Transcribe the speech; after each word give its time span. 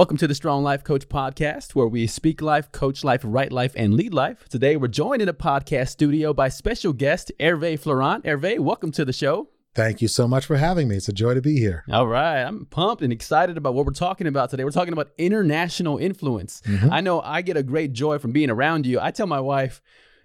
Welcome 0.00 0.16
to 0.16 0.26
the 0.26 0.34
Strong 0.34 0.62
Life 0.62 0.82
Coach 0.82 1.10
podcast, 1.10 1.74
where 1.74 1.86
we 1.86 2.06
speak 2.06 2.40
life, 2.40 2.72
coach 2.72 3.04
life, 3.04 3.20
write 3.22 3.52
life, 3.52 3.74
and 3.76 3.92
lead 3.92 4.14
life. 4.14 4.48
Today, 4.48 4.76
we're 4.76 4.88
joined 4.88 5.20
in 5.20 5.28
a 5.28 5.34
podcast 5.34 5.88
studio 5.88 6.32
by 6.32 6.48
special 6.48 6.94
guest 6.94 7.30
Hervé 7.38 7.78
Florent. 7.78 8.24
Hervé, 8.24 8.58
welcome 8.60 8.92
to 8.92 9.04
the 9.04 9.12
show. 9.12 9.50
Thank 9.74 10.00
you 10.00 10.08
so 10.08 10.26
much 10.26 10.46
for 10.46 10.56
having 10.56 10.88
me. 10.88 10.96
It's 10.96 11.08
a 11.08 11.12
joy 11.12 11.34
to 11.34 11.42
be 11.42 11.58
here. 11.58 11.84
All 11.92 12.06
right. 12.06 12.40
I'm 12.40 12.64
pumped 12.64 13.02
and 13.02 13.12
excited 13.12 13.58
about 13.58 13.74
what 13.74 13.84
we're 13.84 13.92
talking 13.92 14.26
about 14.26 14.48
today. 14.48 14.64
We're 14.64 14.70
talking 14.70 14.94
about 14.94 15.10
international 15.18 15.98
influence. 15.98 16.62
Mhm. 16.64 16.90
I 16.90 17.02
know 17.02 17.20
I 17.20 17.42
get 17.42 17.58
a 17.58 17.62
great 17.62 17.92
joy 17.92 18.16
from 18.16 18.32
being 18.32 18.48
around 18.48 18.86
you. 18.86 18.98
I 18.98 19.10
tell 19.10 19.26
my 19.26 19.40
wife, 19.40 19.82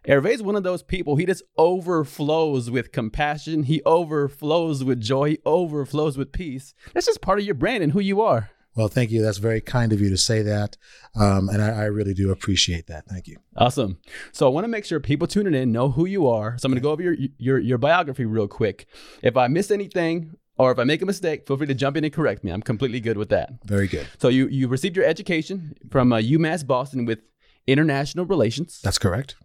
Hervé's 0.08 0.42
one 0.42 0.56
of 0.56 0.64
those 0.64 0.84
people, 0.84 1.18
he 1.18 1.26
just 1.26 1.44
overflows 1.58 2.72
with 2.72 2.94
compassion. 2.94 3.64
He 3.64 3.82
overflows 3.86 4.86
with 4.86 5.02
joy. 5.02 5.32
He 5.32 5.40
overflows 5.46 6.18
with 6.18 6.32
peace. 6.32 6.74
That's 6.94 7.08
just 7.08 7.20
part 7.20 7.40
of 7.40 7.46
your 7.46 7.56
brand 7.56 7.84
and 7.84 7.92
who 7.92 8.00
you 8.00 8.22
are. 8.22 8.52
Well, 8.76 8.88
thank 8.90 9.10
you. 9.12 9.22
That's 9.22 9.38
very 9.38 9.62
kind 9.62 9.94
of 9.94 10.02
you 10.02 10.10
to 10.10 10.18
say 10.18 10.42
that. 10.42 10.78
Um, 11.16 11.48
and 11.50 11.62
I, 11.62 11.84
I 11.84 11.86
really 11.86 12.14
do 12.14 12.32
appreciate 12.32 12.88
that. 12.88 13.06
Thank 13.06 13.28
you. 13.28 13.38
Awesome. 13.56 14.00
So 14.34 14.46
I 14.46 14.50
want 14.50 14.66
to 14.66 14.68
make 14.68 14.84
sure 14.84 15.00
people 15.00 15.28
tuning 15.28 15.54
in 15.54 15.72
know 15.72 15.90
who 15.90 16.06
you 16.06 16.28
are. 16.28 16.58
So 16.58 16.66
I'm 16.66 16.72
going 16.72 16.82
to 16.82 16.84
go 16.84 16.92
over 16.92 17.02
your, 17.02 17.16
your 17.38 17.58
your 17.60 17.78
biography 17.78 18.26
real 18.26 18.48
quick. 18.48 18.88
If 19.24 19.38
I 19.38 19.48
miss 19.48 19.72
anything 19.72 20.36
or 20.58 20.72
if 20.72 20.80
I 20.80 20.84
make 20.84 21.02
a 21.02 21.06
mistake, 21.06 21.48
feel 21.48 21.58
free 21.58 21.68
to 21.68 21.74
jump 21.74 21.96
in 21.96 22.04
and 22.04 22.14
correct 22.14 22.44
me. 22.44 22.52
I'm 22.52 22.62
completely 22.62 23.00
good 23.00 23.18
with 23.18 23.30
that. 23.30 23.54
Very 23.64 23.88
good. 23.88 24.08
So 24.18 24.28
you 24.28 24.48
you 24.48 24.68
received 24.68 24.98
your 24.98 25.06
education 25.06 25.76
from 25.90 26.12
uh, 26.12 26.18
UMass 26.18 26.68
Boston 26.68 27.06
with 27.06 27.20
international 27.68 28.26
relations. 28.26 28.82
That's 28.84 28.98
correct. 28.98 29.36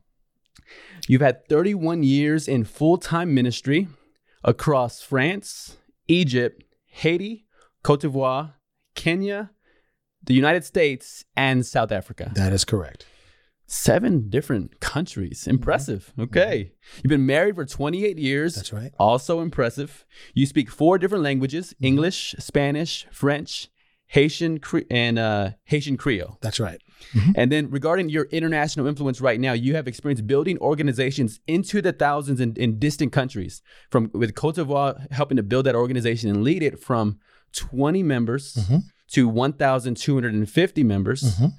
You've 1.08 1.22
had 1.22 1.48
31 1.48 2.02
years 2.02 2.46
in 2.46 2.64
full-time 2.64 3.34
ministry 3.34 3.88
across 4.44 5.02
France, 5.02 5.76
Egypt, 6.06 6.62
Haiti, 6.86 7.46
Cote 7.82 8.02
d'Ivoire, 8.02 8.54
Kenya, 8.94 9.50
the 10.24 10.34
United 10.34 10.64
States, 10.64 11.24
and 11.36 11.64
South 11.64 11.92
Africa. 11.92 12.32
That 12.34 12.52
is 12.52 12.64
correct. 12.64 13.06
Seven 13.66 14.28
different 14.28 14.80
countries. 14.80 15.42
Mm-hmm. 15.42 15.50
Impressive. 15.50 16.12
Okay. 16.18 16.64
Mm-hmm. 16.64 17.00
You've 17.02 17.10
been 17.10 17.26
married 17.26 17.54
for 17.54 17.64
28 17.64 18.18
years. 18.18 18.56
That's 18.56 18.72
right. 18.72 18.92
Also 18.98 19.40
impressive. 19.40 20.04
You 20.34 20.46
speak 20.46 20.70
four 20.70 20.98
different 20.98 21.22
languages 21.24 21.68
mm-hmm. 21.74 21.86
English, 21.86 22.34
Spanish, 22.38 23.06
French, 23.12 23.68
Haitian, 24.06 24.58
Cre- 24.58 24.80
and 24.90 25.18
uh, 25.18 25.50
Haitian 25.64 25.96
Creole. 25.96 26.38
That's 26.40 26.58
right. 26.58 26.80
And 27.34 27.50
then 27.50 27.70
regarding 27.70 28.08
your 28.08 28.24
international 28.30 28.86
influence 28.86 29.20
right 29.20 29.40
now, 29.40 29.52
you 29.52 29.74
have 29.74 29.88
experience 29.88 30.20
building 30.20 30.58
organizations 30.58 31.40
into 31.46 31.80
the 31.82 31.92
thousands 31.92 32.40
in, 32.40 32.54
in 32.56 32.78
distant 32.78 33.12
countries. 33.12 33.62
From 33.90 34.10
with 34.12 34.34
Cote 34.34 34.56
d'Ivoire 34.56 35.10
helping 35.12 35.36
to 35.36 35.42
build 35.42 35.66
that 35.66 35.74
organization 35.74 36.30
and 36.30 36.42
lead 36.44 36.62
it 36.62 36.78
from 36.82 37.18
20 37.52 38.02
members 38.02 38.54
Mhm. 38.54 38.82
to 39.12 39.28
1,250 39.28 40.84
members, 40.84 41.22
Mhm. 41.22 41.52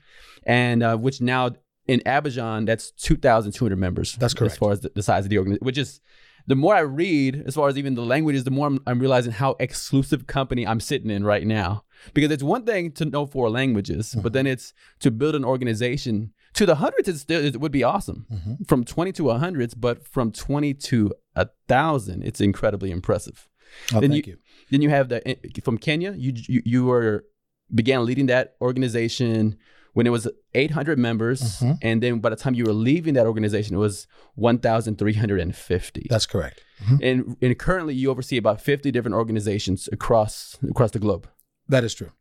and 0.45 0.83
uh, 0.83 0.97
which 0.97 1.21
now 1.21 1.51
in 1.87 1.99
Abidjan 2.05 2.65
that's 2.65 2.91
2,200 2.91 3.75
members. 3.77 4.15
That's 4.15 4.33
correct. 4.33 4.53
As 4.53 4.57
far 4.57 4.71
as 4.71 4.79
the, 4.81 4.91
the 4.95 5.03
size 5.03 5.25
of 5.25 5.29
the 5.29 5.37
organization, 5.37 5.65
which 5.65 5.77
is 5.77 5.99
the 6.47 6.55
more 6.55 6.75
I 6.75 6.79
read, 6.81 7.43
as 7.45 7.55
far 7.55 7.67
as 7.69 7.77
even 7.77 7.95
the 7.95 8.01
languages, 8.05 8.43
the 8.45 8.51
more 8.51 8.67
I'm, 8.67 8.79
I'm 8.87 8.99
realizing 8.99 9.31
how 9.33 9.55
exclusive 9.59 10.27
company 10.27 10.65
I'm 10.65 10.79
sitting 10.79 11.09
in 11.11 11.23
right 11.23 11.45
now. 11.45 11.83
Because 12.13 12.31
it's 12.31 12.43
one 12.43 12.65
thing 12.65 12.91
to 12.93 13.05
know 13.05 13.25
four 13.25 13.49
languages, 13.49 14.15
but 14.23 14.33
then 14.33 14.47
it's 14.47 14.73
to 14.99 15.11
build 15.11 15.35
an 15.35 15.45
organization 15.45 16.33
to 16.53 16.65
the 16.65 16.75
hundreds. 16.75 17.07
It's 17.07 17.21
still, 17.21 17.43
it 17.43 17.59
would 17.61 17.71
be 17.71 17.83
awesome 17.83 18.25
Mhm. 18.31 18.67
from 18.67 18.83
20 18.83 19.11
to 19.13 19.29
a 19.29 19.37
hundreds, 19.37 19.73
but 19.73 20.05
from 20.05 20.31
20 20.31 20.73
to 20.89 21.13
a 21.35 21.47
thousand, 21.67 22.23
it's 22.23 22.41
incredibly 22.41 22.91
impressive. 22.91 23.47
Oh, 23.93 23.99
Then 24.01 24.11
thank 24.11 24.27
you. 24.27 24.37
Then 24.69 24.81
you 24.81 24.89
have 24.89 25.07
the 25.09 25.25
eh, 25.27 25.35
from 25.63 25.77
Kenya. 25.77 26.11
You 26.17 26.33
you, 26.53 26.61
you 26.65 26.85
were 26.85 27.25
began 27.73 28.05
leading 28.05 28.25
that 28.27 28.55
organization 28.61 29.55
when 29.93 30.05
it 30.07 30.09
was 30.09 30.27
800 30.53 30.97
members, 30.99 31.41
Mhm. 31.59 31.77
and 31.81 32.03
then 32.03 32.19
by 32.19 32.29
the 32.29 32.35
time 32.35 32.53
you 32.53 32.65
were 32.65 32.73
leaving 32.73 33.13
that 33.15 33.25
organization, 33.27 33.75
it 33.75 33.79
was 33.79 34.07
1,350. 34.35 36.07
That's 36.09 36.25
correct. 36.25 36.63
Mhm. 36.83 36.99
and 37.03 37.37
and 37.41 37.57
currently 37.59 37.93
you 37.93 38.09
oversee 38.09 38.37
about 38.37 38.59
50 38.59 38.91
different 38.91 39.15
organizations 39.15 39.87
across 39.91 40.57
across 40.69 40.91
the 40.91 40.99
globe. 40.99 41.27
That 41.67 41.83
is 41.83 41.93
true. 41.93 42.11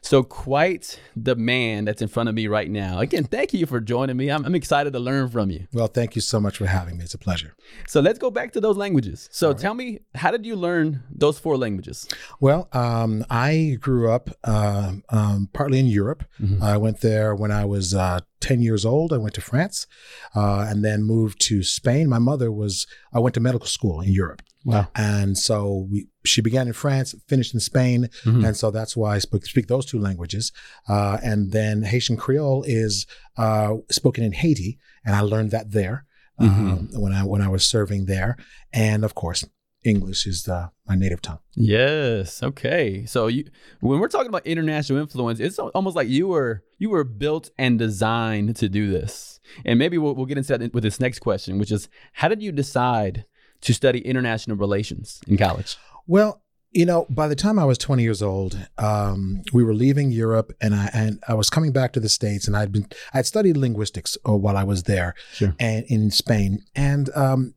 So 0.00 0.22
quite 0.22 1.00
the 1.16 1.34
man 1.34 1.84
that's 1.84 2.00
in 2.00 2.08
front 2.08 2.28
of 2.28 2.34
me 2.34 2.46
right 2.46 2.70
now. 2.70 3.00
Again, 3.00 3.24
thank 3.24 3.52
you 3.52 3.66
for 3.66 3.80
joining 3.80 4.16
me. 4.16 4.30
I'm, 4.30 4.44
I'm 4.44 4.54
excited 4.54 4.92
to 4.92 4.98
learn 4.98 5.28
from 5.28 5.50
you. 5.50 5.66
Well, 5.72 5.88
thank 5.88 6.14
you 6.14 6.22
so 6.22 6.38
much 6.40 6.56
for 6.56 6.66
having 6.66 6.96
me. 6.98 7.04
It's 7.04 7.14
a 7.14 7.18
pleasure. 7.18 7.54
So 7.86 8.00
let's 8.00 8.18
go 8.18 8.30
back 8.30 8.52
to 8.52 8.60
those 8.60 8.76
languages. 8.76 9.28
So 9.32 9.52
tell 9.52 9.74
me, 9.74 9.98
how 10.14 10.30
did 10.30 10.46
you 10.46 10.56
learn 10.56 11.02
those 11.10 11.38
four 11.38 11.56
languages? 11.56 12.08
Well, 12.40 12.68
um, 12.72 13.24
I 13.28 13.76
grew 13.80 14.10
up 14.10 14.30
uh, 14.44 14.92
um, 15.08 15.48
partly 15.52 15.80
in 15.80 15.86
Europe. 15.86 16.24
Mhm. 16.40 16.62
I 16.62 16.76
went 16.76 17.00
there 17.00 17.34
when 17.34 17.50
I 17.50 17.64
was 17.64 17.92
uh, 17.92 18.20
10 18.40 18.62
years 18.62 18.84
old. 18.84 19.12
I 19.12 19.18
went 19.18 19.34
to 19.34 19.40
France 19.40 19.86
uh, 20.34 20.64
and 20.68 20.84
then 20.84 21.02
moved 21.02 21.40
to 21.42 21.62
Spain. 21.64 22.08
My 22.08 22.20
mother 22.20 22.52
was, 22.52 22.86
I 23.12 23.18
went 23.18 23.34
to 23.34 23.40
medical 23.40 23.66
school 23.66 24.00
in 24.00 24.12
Europe. 24.12 24.42
Wow. 24.64 24.88
And 24.94 25.36
so 25.38 25.88
we, 25.90 26.08
she 26.28 26.40
began 26.40 26.66
in 26.66 26.72
France, 26.72 27.14
finished 27.26 27.54
in 27.54 27.60
Spain. 27.60 28.08
Mhm. 28.24 28.46
And 28.46 28.56
so 28.56 28.70
that's 28.70 28.96
why 28.96 29.16
I 29.16 29.18
speak, 29.18 29.46
speak 29.46 29.66
those 29.66 29.86
two 29.86 29.98
languages. 29.98 30.52
Uh, 30.88 31.18
and 31.22 31.52
then 31.52 31.82
Haitian 31.82 32.16
Creole 32.16 32.62
is 32.66 33.06
uh, 33.36 33.74
spoken 33.90 34.22
in 34.24 34.32
Haiti. 34.32 34.78
And 35.04 35.14
I 35.16 35.20
learned 35.20 35.50
that 35.52 35.70
there 35.72 36.04
um, 36.38 36.88
when 36.92 37.12
I 37.12 37.24
when 37.24 37.42
I 37.42 37.48
was 37.48 37.64
serving 37.66 38.06
there. 38.06 38.36
And 38.72 39.04
of 39.04 39.14
course, 39.14 39.44
English 39.84 40.26
is 40.26 40.42
the, 40.42 40.70
my 40.88 40.96
native 40.96 41.22
tongue. 41.22 41.38
Yes. 41.54 42.42
Okay. 42.42 43.04
So 43.06 43.28
you, 43.28 43.44
when 43.80 44.00
we're 44.00 44.08
talking 44.08 44.28
about 44.28 44.46
international 44.46 45.00
influence, 45.00 45.38
it's 45.40 45.58
almost 45.58 45.96
like 45.96 46.08
you 46.08 46.26
were 46.28 46.62
you 46.78 46.90
were 46.90 47.04
built 47.04 47.50
and 47.58 47.78
designed 47.78 48.56
to 48.56 48.68
do 48.68 48.90
this. 48.90 49.40
And 49.64 49.78
maybe 49.78 49.96
we'll, 49.96 50.14
we'll 50.14 50.26
get 50.26 50.36
into 50.38 50.56
that 50.58 50.74
with 50.74 50.82
this 50.82 51.00
next 51.00 51.20
question, 51.20 51.58
which 51.58 51.72
is 51.72 51.88
how 52.12 52.28
did 52.28 52.42
you 52.42 52.52
decide 52.52 53.24
to 53.62 53.72
study 53.72 54.00
international 54.00 54.56
relations 54.56 55.20
in 55.26 55.36
college? 55.36 55.76
Well, 56.08 56.42
you 56.72 56.84
know, 56.86 57.06
by 57.08 57.28
the 57.28 57.36
time 57.36 57.58
I 57.58 57.64
was 57.64 57.78
20 57.78 58.02
years 58.02 58.22
old, 58.22 58.58
um, 58.78 59.42
we 59.52 59.62
were 59.62 59.74
leaving 59.74 60.10
Europe, 60.10 60.52
and 60.60 60.74
I 60.74 60.90
and 60.92 61.22
I 61.28 61.34
was 61.34 61.48
coming 61.50 61.70
back 61.72 61.92
to 61.92 62.00
the 62.00 62.08
states, 62.08 62.46
and 62.46 62.56
I'd 62.56 62.72
been 62.72 62.86
I'd 63.14 63.26
studied 63.26 63.56
linguistics 63.56 64.18
uh, 64.28 64.32
while 64.36 64.56
I 64.56 64.64
was 64.64 64.82
there, 64.84 65.14
Sure. 65.32 65.54
and 65.60 65.84
in 65.88 66.10
Spain, 66.10 66.60
and 66.74 67.08
um, 67.14 67.54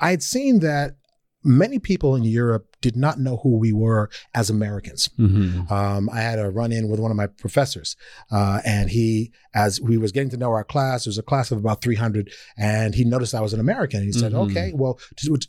I 0.00 0.10
had 0.10 0.22
seen 0.22 0.60
that 0.60 0.96
many 1.44 1.78
people 1.78 2.14
in 2.14 2.22
Europe 2.22 2.76
did 2.80 2.96
not 2.96 3.18
know 3.18 3.38
who 3.38 3.56
we 3.58 3.72
were 3.72 4.08
as 4.34 4.48
Americans. 4.48 5.08
Mm-hmm. 5.18 5.72
Um, 5.72 6.08
I 6.10 6.20
had 6.20 6.38
a 6.38 6.50
run 6.50 6.70
in 6.70 6.88
with 6.88 7.00
one 7.00 7.10
of 7.10 7.16
my 7.16 7.26
professors, 7.26 7.96
uh, 8.30 8.60
and 8.64 8.90
he, 8.90 9.32
as 9.54 9.80
we 9.80 9.96
was 9.96 10.12
getting 10.12 10.30
to 10.30 10.36
know 10.36 10.50
our 10.52 10.64
class, 10.64 11.04
there 11.04 11.10
was 11.10 11.18
a 11.18 11.22
class 11.22 11.50
of 11.50 11.58
about 11.58 11.80
300, 11.82 12.30
and 12.56 12.94
he 12.94 13.04
noticed 13.04 13.34
I 13.34 13.40
was 13.40 13.52
an 13.54 13.60
American. 13.60 14.00
And 14.00 14.06
he 14.06 14.12
said, 14.12 14.32
Mhm. 14.32 14.50
"Okay, 14.50 14.72
well," 14.74 14.98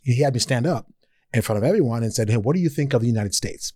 he 0.02 0.20
had 0.22 0.34
me 0.34 0.40
stand 0.40 0.66
up 0.66 0.86
in 1.34 1.42
front 1.42 1.58
of 1.58 1.64
everyone 1.64 2.02
and 2.02 2.14
said, 2.14 2.30
"Hey, 2.30 2.38
what 2.38 2.54
do 2.56 2.62
you 2.62 2.70
think 2.70 2.94
of 2.94 3.00
the 3.02 3.08
United 3.08 3.34
States?" 3.34 3.72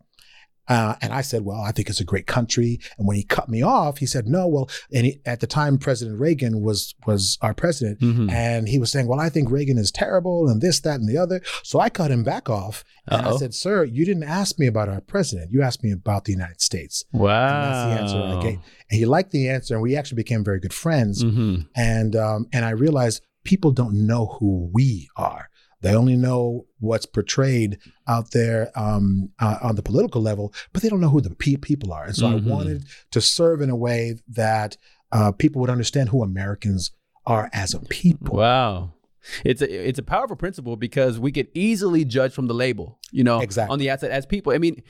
Uh, 0.69 0.95
and 1.01 1.15
I 1.15 1.23
said, 1.23 1.47
"Well, 1.47 1.63
I 1.63 1.73
think 1.73 1.89
it's 1.89 2.01
a 2.01 2.05
great 2.05 2.27
country." 2.27 2.79
And 2.99 3.09
when 3.09 3.17
he 3.17 3.23
cut 3.23 3.49
me 3.49 3.63
off, 3.63 3.97
he 3.99 4.07
said, 4.07 4.27
"No, 4.27 4.47
well," 4.47 4.69
and 4.93 5.07
he, 5.07 5.19
at 5.25 5.41
the 5.41 5.47
time, 5.47 5.79
President 5.79 6.21
Reagan 6.21 6.61
was 6.61 6.95
was 7.07 7.39
our 7.41 7.55
president, 7.55 8.01
Mm-hmm. 8.01 8.29
and 8.29 8.69
he 8.69 8.79
was 8.79 8.93
saying, 8.93 9.07
"Well, 9.09 9.19
I 9.19 9.31
think 9.31 9.51
Reagan 9.51 9.79
is 9.79 9.91
terrible, 9.91 10.47
and 10.47 10.61
this, 10.61 10.79
that, 10.81 11.01
and 11.01 11.09
the 11.09 11.17
other." 11.17 11.41
So 11.63 11.81
I 11.81 11.89
cut 11.89 12.11
him 12.11 12.23
back 12.23 12.51
off, 12.51 12.85
and 13.07 13.23
I 13.23 13.31
Uh-oh. 13.31 13.39
said, 13.39 13.55
"Sir, 13.55 13.85
you 13.85 14.05
didn't 14.05 14.25
ask 14.25 14.59
me 14.59 14.67
about 14.67 14.91
our 14.91 15.01
president. 15.01 15.53
You 15.53 15.63
asked 15.63 15.83
me 15.83 15.91
about 15.91 16.27
the 16.27 16.33
United 16.33 16.61
States." 16.61 17.03
Wow. 17.15 17.31
And 17.49 17.65
that's 17.65 17.85
the 17.89 18.03
answer 18.03 18.37
I 18.39 18.43
gave. 18.43 18.59
And 18.91 18.99
he 19.01 19.07
liked 19.07 19.31
the 19.31 19.49
answer, 19.49 19.72
and 19.72 19.83
we 19.83 19.97
actually 19.97 20.16
became 20.22 20.45
very 20.45 20.61
good 20.61 20.75
friends. 20.75 21.25
Mm-hmm. 21.25 21.63
And 21.77 22.15
um, 22.15 22.47
and 22.53 22.66
I 22.66 22.71
realized 22.71 23.22
people 23.43 23.71
don't 23.71 24.07
know 24.07 24.37
who 24.39 24.69
we 24.75 25.09
are. 25.16 25.49
They 25.80 25.95
only 25.95 26.16
know 26.16 26.66
what's 26.80 27.07
portrayed 27.07 27.78
out 28.07 28.33
there 28.33 28.71
um, 28.75 29.30
uh, 29.39 29.59
on 29.63 29.77
the 29.77 29.83
political 29.83 30.21
level, 30.21 30.53
but 30.72 30.83
they 30.83 30.89
don't 30.89 31.01
know 31.01 31.09
who 31.10 31.21
the 31.21 31.34
pe- 31.34 31.57
people 31.57 31.92
are. 31.92 32.04
And 32.04 32.16
so 32.16 32.27
Mhm. 32.27 32.33
I 32.33 32.51
wanted 32.51 32.84
to 33.13 33.21
serve 33.21 33.60
in 33.60 33.71
a 33.71 33.77
way 33.77 34.19
that 34.28 34.77
uh, 35.13 35.33
people 35.33 35.60
would 35.60 35.71
understand 35.71 36.09
who 36.10 36.22
Americans 36.22 36.91
are 37.27 37.48
as 37.53 37.75
a 37.75 37.80
people. 37.80 38.36
Wow. 38.36 38.92
It's 39.45 39.60
a 39.63 39.89
it's 39.89 39.98
a 39.98 40.03
powerful 40.03 40.36
principle 40.36 40.77
because 40.77 41.19
we 41.19 41.33
could 41.33 41.48
easily 41.54 42.04
judge 42.04 42.33
from 42.33 42.47
the 42.47 42.54
label, 42.54 42.98
you 43.10 43.25
know, 43.25 43.41
Exactly. 43.41 43.72
on 43.72 43.78
the 43.78 43.91
outside 43.91 44.10
as 44.10 44.27
people. 44.27 44.53
I 44.53 44.59
mean, 44.59 44.83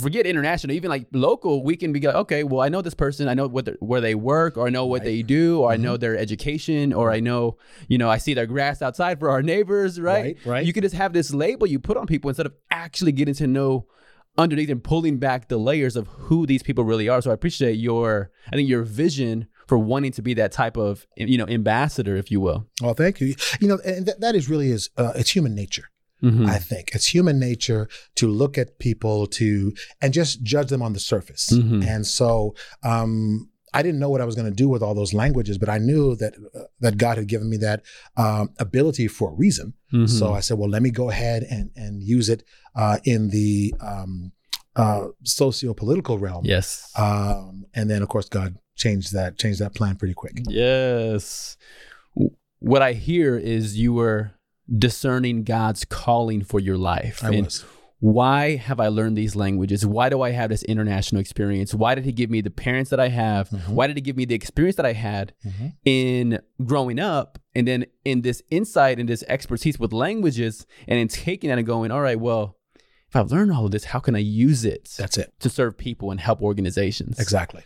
forget 0.00 0.26
international, 0.26 0.74
even 0.74 0.90
like 0.90 1.06
local, 1.12 1.62
we 1.64 1.76
can 1.76 1.92
be 1.92 2.00
like, 2.00 2.14
okay, 2.14 2.44
well, 2.44 2.60
I 2.60 2.68
know 2.68 2.82
this 2.82 2.94
person, 2.94 3.28
I 3.28 3.34
know 3.34 3.46
what 3.46 3.68
where 3.80 4.00
they 4.00 4.14
work, 4.14 4.56
or 4.56 4.66
I 4.66 4.70
know 4.70 4.86
what 4.86 5.00
Right. 5.00 5.04
they 5.06 5.22
do, 5.22 5.60
or 5.60 5.70
I 5.72 5.76
Mhm. 5.76 5.80
know 5.80 5.96
their 5.96 6.16
education, 6.16 6.92
or 6.92 7.10
I 7.10 7.20
know, 7.20 7.56
you 7.88 7.98
know, 7.98 8.08
I 8.08 8.18
see 8.18 8.34
their 8.34 8.46
grass 8.46 8.82
outside 8.82 9.18
for 9.18 9.30
our 9.30 9.42
neighbors, 9.42 10.00
right? 10.00 10.36
Right, 10.44 10.46
right. 10.46 10.66
You 10.66 10.72
can 10.72 10.82
just 10.82 10.94
have 10.94 11.12
this 11.12 11.32
label 11.34 11.66
you 11.66 11.78
put 11.78 11.96
on 11.96 12.06
people 12.06 12.28
instead 12.30 12.46
of 12.46 12.54
actually 12.70 13.12
getting 13.12 13.34
to 13.34 13.46
know 13.46 13.86
underneath 14.36 14.68
and 14.70 14.82
pulling 14.82 15.18
back 15.18 15.48
the 15.48 15.56
layers 15.56 15.94
of 15.94 16.08
who 16.08 16.44
these 16.46 16.62
people 16.62 16.82
really 16.84 17.08
are. 17.08 17.22
So 17.22 17.30
I 17.30 17.34
appreciate 17.34 17.74
your, 17.74 18.32
I 18.52 18.56
think 18.56 18.68
your 18.68 18.82
vision 18.82 19.46
for 19.66 19.78
wanting 19.78 20.12
to 20.12 20.22
be 20.22 20.34
that 20.34 20.52
type 20.52 20.76
of, 20.76 21.06
you 21.16 21.38
know, 21.38 21.46
ambassador, 21.48 22.16
if 22.16 22.30
you 22.30 22.40
will. 22.40 22.66
Well, 22.82 22.94
thank 22.94 23.20
you. 23.20 23.34
You 23.60 23.68
know, 23.68 23.78
and 23.84 24.06
that, 24.06 24.20
that 24.20 24.34
is 24.34 24.48
really 24.48 24.70
is 24.70 24.90
uh, 24.96 25.12
it's 25.16 25.30
human 25.30 25.54
nature. 25.54 25.84
Mhm. 26.22 26.48
I 26.48 26.58
think 26.58 26.90
it's 26.94 27.06
human 27.06 27.38
nature 27.38 27.88
to 28.14 28.28
look 28.28 28.56
at 28.56 28.78
people 28.78 29.26
to 29.26 29.74
and 30.00 30.12
just 30.14 30.42
judge 30.42 30.68
them 30.68 30.80
on 30.80 30.92
the 30.94 31.00
surface. 31.00 31.50
Mhm. 31.52 31.84
And 31.86 32.06
so 32.06 32.54
um, 32.82 33.50
I 33.74 33.82
didn't 33.82 33.98
know 33.98 34.08
what 34.08 34.20
I 34.20 34.24
was 34.24 34.34
going 34.36 34.48
to 34.48 34.54
do 34.54 34.68
with 34.68 34.82
all 34.82 34.94
those 34.94 35.12
languages, 35.12 35.58
but 35.58 35.68
I 35.68 35.78
knew 35.78 36.14
that 36.16 36.34
uh, 36.54 36.60
that 36.80 36.96
God 36.96 37.18
had 37.18 37.26
given 37.26 37.50
me 37.50 37.56
that 37.58 37.82
um, 38.16 38.50
ability 38.58 39.08
for 39.08 39.30
a 39.30 39.34
reason. 39.34 39.74
Mhm. 39.92 40.08
So 40.08 40.32
I 40.32 40.40
said, 40.40 40.56
well, 40.58 40.70
let 40.70 40.80
me 40.82 40.90
go 40.90 41.10
ahead 41.10 41.42
and 41.50 41.70
and 41.76 42.02
use 42.02 42.28
it 42.28 42.42
uh, 42.74 42.98
in 43.04 43.28
the 43.30 43.74
um, 43.80 44.32
uh, 44.76 45.08
socio-political 45.22 46.18
realm. 46.18 46.44
yes. 46.44 46.90
Um, 46.96 47.66
and 47.74 47.88
then, 47.90 48.02
of 48.02 48.08
course, 48.08 48.28
God 48.28 48.56
changed 48.76 49.12
that 49.12 49.38
changed 49.38 49.60
that 49.60 49.74
plan 49.74 49.96
pretty 49.96 50.14
quick. 50.14 50.40
Yes. 50.48 51.56
What 52.58 52.82
I 52.82 52.92
hear 52.94 53.36
is 53.36 53.76
you 53.78 53.92
were 53.92 54.32
discerning 54.78 55.44
God's 55.44 55.84
calling 55.84 56.42
for 56.42 56.58
your 56.60 56.78
life. 56.78 57.22
I 57.22 57.28
And 57.30 57.44
was. 57.46 57.64
Why 58.00 58.56
have 58.56 58.80
I 58.80 58.88
learned 58.88 59.16
these 59.16 59.34
languages? 59.34 59.86
Why 59.86 60.10
do 60.10 60.20
I 60.20 60.30
have 60.32 60.50
this 60.50 60.62
international 60.64 61.20
experience? 61.20 61.72
Why 61.72 61.94
did 61.94 62.04
he 62.04 62.12
give 62.12 62.28
me 62.28 62.42
the 62.42 62.50
parents 62.50 62.90
that 62.90 63.00
I 63.00 63.08
have? 63.08 63.48
Mhm. 63.48 63.68
Why 63.70 63.86
did 63.86 63.96
he 63.96 64.02
give 64.02 64.16
me 64.16 64.26
the 64.26 64.34
experience 64.34 64.76
that 64.76 64.84
I 64.84 64.92
had 64.92 65.32
Mhm. 65.46 65.72
in 65.86 66.38
growing 66.64 66.98
up? 66.98 67.38
And 67.54 67.66
then 67.66 67.86
in 68.04 68.20
this 68.22 68.42
insight 68.50 68.98
and 68.98 69.08
this 69.08 69.24
expertise 69.28 69.78
with 69.78 69.92
languages 69.94 70.66
and 70.86 70.98
in 70.98 71.08
taking 71.08 71.48
that 71.48 71.56
and 71.58 71.66
going, 71.66 71.90
all 71.90 72.02
right, 72.02 72.20
well, 72.20 72.56
if 73.14 73.20
I've 73.20 73.30
learned 73.30 73.52
all 73.52 73.64
of 73.64 73.70
this, 73.70 73.84
how 73.84 74.00
can 74.00 74.16
I 74.16 74.20
use 74.20 74.64
it 74.64 74.92
That's 74.98 75.16
it. 75.16 75.32
to 75.38 75.48
serve 75.48 75.78
people 75.78 76.10
and 76.10 76.18
help 76.18 76.42
organizations? 76.42 77.20
Exactly. 77.20 77.62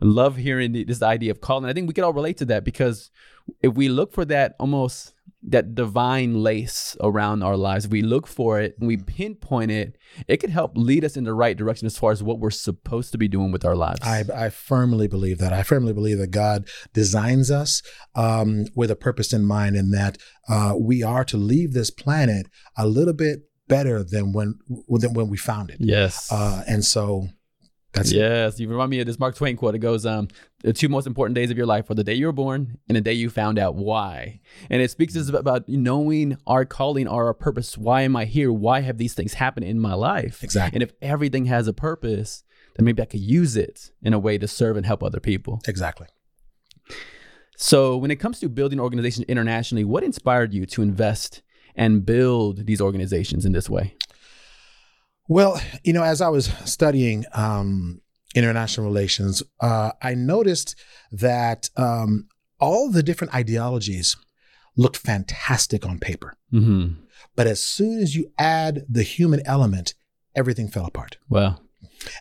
I 0.00 0.04
love 0.04 0.36
hearing 0.36 0.72
the, 0.72 0.84
this 0.84 1.02
idea 1.02 1.32
of 1.32 1.40
calling. 1.40 1.68
I 1.68 1.72
think 1.72 1.88
we 1.88 1.94
can 1.94 2.04
all 2.04 2.12
relate 2.12 2.36
to 2.38 2.44
that 2.46 2.64
because 2.64 3.10
if 3.60 3.74
we 3.74 3.88
look 3.88 4.12
for 4.12 4.24
that 4.26 4.54
almost 4.60 5.14
that 5.46 5.74
divine 5.74 6.42
lace 6.42 6.96
around 7.02 7.42
our 7.42 7.56
lives, 7.56 7.86
if 7.86 7.90
we 7.90 8.02
look 8.02 8.28
for 8.28 8.60
it 8.60 8.76
and 8.78 8.86
we 8.86 8.96
pinpoint 8.96 9.72
it, 9.72 9.98
it 10.28 10.36
could 10.36 10.50
help 10.50 10.72
lead 10.76 11.04
us 11.04 11.16
in 11.16 11.24
the 11.24 11.34
right 11.34 11.56
direction 11.56 11.86
as 11.86 11.98
far 11.98 12.12
as 12.12 12.22
what 12.22 12.38
we're 12.38 12.50
supposed 12.50 13.10
to 13.12 13.18
be 13.18 13.26
doing 13.28 13.50
with 13.50 13.64
our 13.64 13.74
lives. 13.74 14.00
I, 14.02 14.24
I 14.32 14.50
firmly 14.50 15.08
believe 15.08 15.38
that. 15.38 15.52
I 15.52 15.64
firmly 15.64 15.92
believe 15.92 16.18
that 16.18 16.30
God 16.30 16.68
designs 16.92 17.50
us 17.50 17.82
um, 18.14 18.66
with 18.76 18.90
a 18.90 18.96
purpose 18.96 19.32
in 19.32 19.44
mind, 19.44 19.76
and 19.76 19.92
that 19.92 20.18
uh, 20.48 20.74
we 20.78 21.02
are 21.02 21.24
to 21.24 21.36
leave 21.36 21.72
this 21.72 21.90
planet 21.90 22.46
a 22.76 22.86
little 22.86 23.14
bit 23.14 23.40
better 23.68 24.02
than 24.02 24.32
when 24.32 24.58
than 24.88 25.14
when 25.14 25.28
we 25.28 25.36
found 25.36 25.70
it. 25.70 25.76
yes. 25.80 26.30
Uh, 26.30 26.62
and 26.66 26.84
so 26.84 27.28
that's 27.92 28.10
it. 28.10 28.16
yes, 28.16 28.58
you 28.58 28.68
remind 28.68 28.90
me 28.90 28.98
of 29.00 29.06
this 29.06 29.18
Mark 29.18 29.36
Twain 29.36 29.56
quote. 29.56 29.74
It 29.74 29.78
goes, 29.78 30.04
um, 30.04 30.28
"The 30.62 30.72
two 30.72 30.88
most 30.88 31.06
important 31.06 31.34
days 31.36 31.50
of 31.50 31.56
your 31.56 31.66
life 31.66 31.88
are 31.90 31.94
the 31.94 32.02
day 32.04 32.14
you 32.14 32.26
were 32.26 32.32
born 32.32 32.78
and 32.88 32.96
the 32.96 33.00
day 33.00 33.12
you 33.12 33.30
found 33.30 33.58
out 33.58 33.76
why." 33.76 34.40
And 34.68 34.82
it 34.82 34.90
speaks 34.90 35.16
us 35.16 35.28
about 35.28 35.68
knowing 35.68 36.36
our 36.46 36.64
calling, 36.64 37.06
our 37.06 37.32
purpose. 37.32 37.78
Why 37.78 38.02
am 38.02 38.16
I 38.16 38.24
here? 38.24 38.52
Why 38.52 38.80
have 38.80 38.98
these 38.98 39.14
things 39.14 39.34
happened 39.34 39.66
in 39.66 39.78
my 39.78 39.94
life? 39.94 40.42
exactly 40.42 40.76
And 40.76 40.82
if 40.82 40.92
everything 41.00 41.46
has 41.46 41.68
a 41.68 41.72
purpose, 41.72 42.42
then 42.76 42.84
maybe 42.84 43.00
I 43.00 43.06
could 43.06 43.20
use 43.20 43.56
it 43.56 43.92
in 44.02 44.12
a 44.12 44.18
way 44.18 44.38
to 44.38 44.48
serve 44.48 44.76
and 44.76 44.84
help 44.84 45.02
other 45.02 45.20
people. 45.20 45.60
exactly. 45.68 46.08
So, 47.56 47.96
when 47.96 48.10
it 48.10 48.16
comes 48.16 48.40
to 48.40 48.48
building 48.48 48.80
organizations 48.80 49.26
internationally, 49.26 49.84
what 49.84 50.02
inspired 50.02 50.52
you 50.52 50.66
to 50.66 50.82
invest 50.82 51.42
and 51.74 52.04
build 52.04 52.66
these 52.66 52.80
organizations 52.80 53.44
in 53.44 53.52
this 53.52 53.68
way? 53.68 53.96
Well, 55.28 55.60
you 55.82 55.92
know, 55.92 56.02
as 56.02 56.20
I 56.20 56.28
was 56.28 56.46
studying 56.64 57.24
um, 57.32 58.00
international 58.34 58.86
relations, 58.86 59.42
uh, 59.60 59.92
I 60.02 60.14
noticed 60.14 60.76
that 61.10 61.70
um, 61.76 62.28
all 62.60 62.90
the 62.90 63.02
different 63.02 63.34
ideologies 63.34 64.16
looked 64.76 64.96
fantastic 64.96 65.86
on 65.86 65.98
paper. 65.98 66.36
Mm-hmm. 66.52 67.00
But 67.36 67.46
as 67.46 67.64
soon 67.64 68.00
as 68.00 68.14
you 68.14 68.30
add 68.38 68.84
the 68.88 69.02
human 69.02 69.40
element, 69.46 69.94
everything 70.34 70.68
fell 70.68 70.84
apart. 70.84 71.16
Well, 71.28 71.60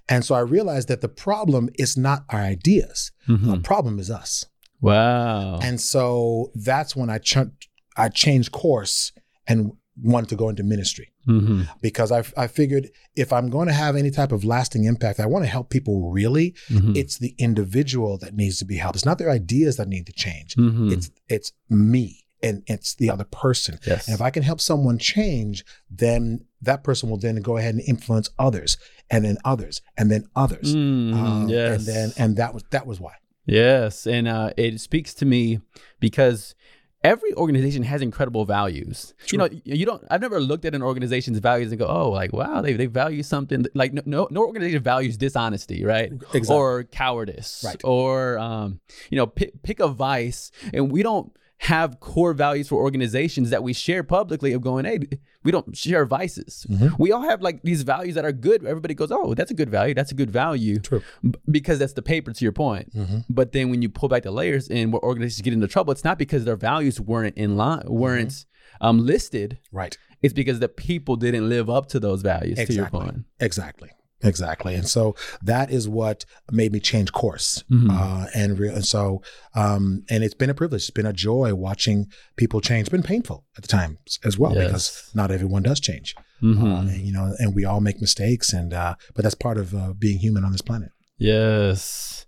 And 0.07 0.23
so 0.23 0.35
I 0.35 0.39
realized 0.39 0.87
that 0.87 1.01
the 1.01 1.09
problem 1.09 1.69
is 1.75 1.97
not 1.97 2.23
our 2.29 2.39
ideas. 2.39 3.11
The 3.27 3.33
mhm. 3.33 3.63
problem 3.63 3.99
is 3.99 4.09
us. 4.09 4.45
wow. 4.81 5.59
And 5.59 5.79
so 5.81 6.51
that's 6.55 6.95
when 6.95 7.09
I 7.09 7.17
ch- 7.17 7.51
I 7.97 8.09
changed 8.09 8.51
course 8.51 9.11
and 9.47 9.71
wanted 10.01 10.27
to 10.27 10.35
go 10.35 10.49
into 10.49 10.63
ministry 10.63 11.11
hmm 11.25 11.61
because 11.81 12.11
I, 12.11 12.23
I 12.35 12.47
figured 12.47 12.89
if 13.15 13.31
I'm 13.31 13.49
going 13.51 13.67
to 13.67 13.73
have 13.73 13.95
any 13.95 14.09
type 14.11 14.31
of 14.31 14.43
lasting 14.43 14.83
impact, 14.85 15.19
I 15.19 15.27
want 15.27 15.45
to 15.45 15.49
help 15.49 15.69
people 15.69 16.09
really. 16.09 16.55
hmm 16.67 16.93
It's 16.95 17.17
the 17.19 17.35
individual 17.37 18.17
that 18.17 18.33
needs 18.35 18.57
to 18.59 18.65
be 18.65 18.77
helped. 18.77 18.95
It's 18.97 19.05
not 19.05 19.19
their 19.19 19.29
ideas 19.29 19.77
that 19.77 19.87
need 19.87 20.05
to 20.07 20.13
change. 20.13 20.55
hmm 20.55 20.91
It's 20.91 21.11
it's 21.29 21.51
me 21.69 22.25
and 22.41 22.63
it's 22.67 22.95
the 22.95 23.09
other 23.09 23.23
person. 23.23 23.79
yes. 23.85 24.07
And 24.07 24.15
if 24.15 24.21
I 24.21 24.31
can 24.31 24.43
help 24.43 24.59
someone 24.59 24.97
change, 24.97 25.63
then 25.89 26.45
that 26.61 26.83
person 26.83 27.09
will 27.09 27.19
then 27.25 27.35
go 27.49 27.55
ahead 27.57 27.73
and 27.75 27.83
influence 27.87 28.29
others, 28.37 28.75
and 29.09 29.23
then 29.23 29.37
others, 29.45 29.81
and 29.97 30.11
then 30.11 30.23
others. 30.35 30.75
Mhm. 30.75 31.13
Um, 31.13 31.49
yes. 31.49 31.71
And 31.77 31.81
then 31.91 32.07
and 32.17 32.35
that 32.37 32.53
was 32.53 32.63
that 32.71 32.85
was 32.87 32.99
why. 32.99 33.13
Yes, 33.45 34.07
and 34.07 34.27
uh, 34.27 34.49
it 34.57 34.79
speaks 34.81 35.13
to 35.15 35.25
me 35.25 35.59
because 35.99 36.55
every 37.03 37.33
organization 37.35 37.83
has 37.83 38.01
incredible 38.01 38.45
values. 38.45 39.13
You 39.31 39.37
know, 39.37 39.49
you 39.63 39.85
don't. 39.85 40.03
I've 40.09 40.21
never 40.21 40.39
looked 40.39 40.65
at 40.65 40.73
an 40.73 40.81
organization's 40.81 41.39
values 41.39 41.71
and 41.71 41.79
go, 41.79 41.87
"Oh, 41.87 42.09
like 42.09 42.33
wow, 42.33 42.61
they 42.61 42.73
they 42.73 42.85
value 42.85 43.23
something." 43.23 43.65
Like 43.73 43.93
no 43.93 44.01
no, 44.05 44.27
no 44.31 44.41
organization 44.41 44.81
values 44.81 45.17
dishonesty, 45.17 45.83
right? 45.83 46.11
Exactly. 46.11 46.55
Or 46.55 46.83
cowardice, 46.83 47.63
Right. 47.65 47.81
Or 47.83 48.37
um, 48.37 48.79
you 49.09 49.17
know, 49.17 49.27
pick, 49.27 49.61
pick 49.63 49.79
a 49.79 49.87
vice, 49.87 50.51
and 50.73 50.91
we 50.91 51.03
don't 51.03 51.35
have 51.63 51.99
core 51.99 52.33
values 52.33 52.67
for 52.67 52.75
organizations 52.81 53.49
that 53.49 53.63
we 53.63 53.71
share 53.73 54.03
publicly 54.03 54.51
of 54.53 54.61
going, 54.61 54.85
hey, 54.85 54.99
we 55.43 55.51
don't 55.51 55.75
share 55.77 56.05
vices. 56.05 56.65
Mhm. 56.69 56.97
We 56.99 57.11
all 57.11 57.21
have 57.21 57.41
like 57.41 57.61
these 57.63 57.83
values 57.83 58.15
that 58.15 58.25
are 58.25 58.31
good. 58.33 58.65
Everybody 58.65 58.93
goes, 58.93 59.11
oh, 59.11 59.33
that's 59.33 59.51
a 59.51 59.53
good 59.53 59.69
value. 59.69 59.93
That's 59.93 60.11
a 60.11 60.15
good 60.15 60.29
value. 60.29 60.79
True. 60.79 61.01
B- 61.23 61.31
because 61.49 61.79
that's 61.79 61.93
the 61.93 62.01
paper 62.01 62.33
to 62.33 62.43
your 62.45 62.51
point. 62.51 62.93
Mm-hmm. 62.95 63.19
But 63.29 63.51
then 63.53 63.69
when 63.69 63.81
you 63.81 63.89
pull 63.89 64.09
back 64.09 64.23
the 64.23 64.31
layers 64.31 64.67
and 64.67 64.91
where 64.91 65.01
organizations 65.03 65.41
get 65.41 65.53
into 65.53 65.67
trouble, 65.67 65.91
it's 65.93 66.03
not 66.03 66.17
because 66.17 66.43
their 66.45 66.55
values 66.57 66.99
weren't 66.99 67.37
in 67.37 67.55
line, 67.57 67.83
weren't 67.87 68.29
Mm-hmm. 68.31 68.85
um, 68.85 69.05
listed. 69.05 69.59
Right. 69.71 69.97
It's 70.21 70.33
because 70.33 70.59
the 70.59 70.69
people 70.69 71.15
didn't 71.15 71.47
live 71.49 71.69
up 71.69 71.87
to 71.89 71.99
those 71.99 72.21
values. 72.21 72.55
To 72.57 72.61
your 72.73 72.85
Exactly. 72.85 72.99
point. 72.99 73.17
Exactly. 73.39 73.89
Exactly. 74.23 74.75
And 74.75 74.87
so 74.87 75.15
that 75.41 75.69
is 75.71 75.87
what 75.89 76.25
made 76.51 76.71
me 76.71 76.79
change 76.79 77.11
course. 77.11 77.63
Mhm. 77.69 77.89
Uh, 77.91 78.27
and, 78.33 78.57
re- 78.57 78.69
and 78.69 78.85
so, 78.85 79.21
um, 79.55 80.03
and 80.09 80.23
it's 80.23 80.33
been 80.33 80.49
a 80.49 80.53
privilege. 80.53 80.81
It's 80.83 80.89
been 80.91 81.05
a 81.05 81.13
joy 81.13 81.53
watching 81.53 82.07
people 82.37 82.61
change. 82.61 82.81
It's 82.81 82.89
been 82.89 83.03
painful 83.03 83.45
at 83.57 83.63
the 83.63 83.67
time 83.67 83.97
as 84.23 84.37
well 84.39 84.53
Yes. 84.55 84.65
because 84.65 85.11
not 85.13 85.29
everyone 85.31 85.63
does 85.63 85.79
change. 85.79 86.15
Mhm. 86.41 86.63
Uh, 86.63 86.79
and, 86.89 87.01
you 87.05 87.13
know, 87.13 87.33
and 87.39 87.53
we 87.55 87.65
all 87.65 87.81
make 87.81 87.99
mistakes. 88.01 88.53
And, 88.53 88.73
uh, 88.73 88.95
but 89.15 89.23
that's 89.23 89.35
part 89.35 89.57
of 89.57 89.73
uh, 89.75 89.93
being 89.93 90.19
human 90.19 90.43
on 90.45 90.51
this 90.51 90.61
planet. 90.61 90.89
yes, 91.17 92.25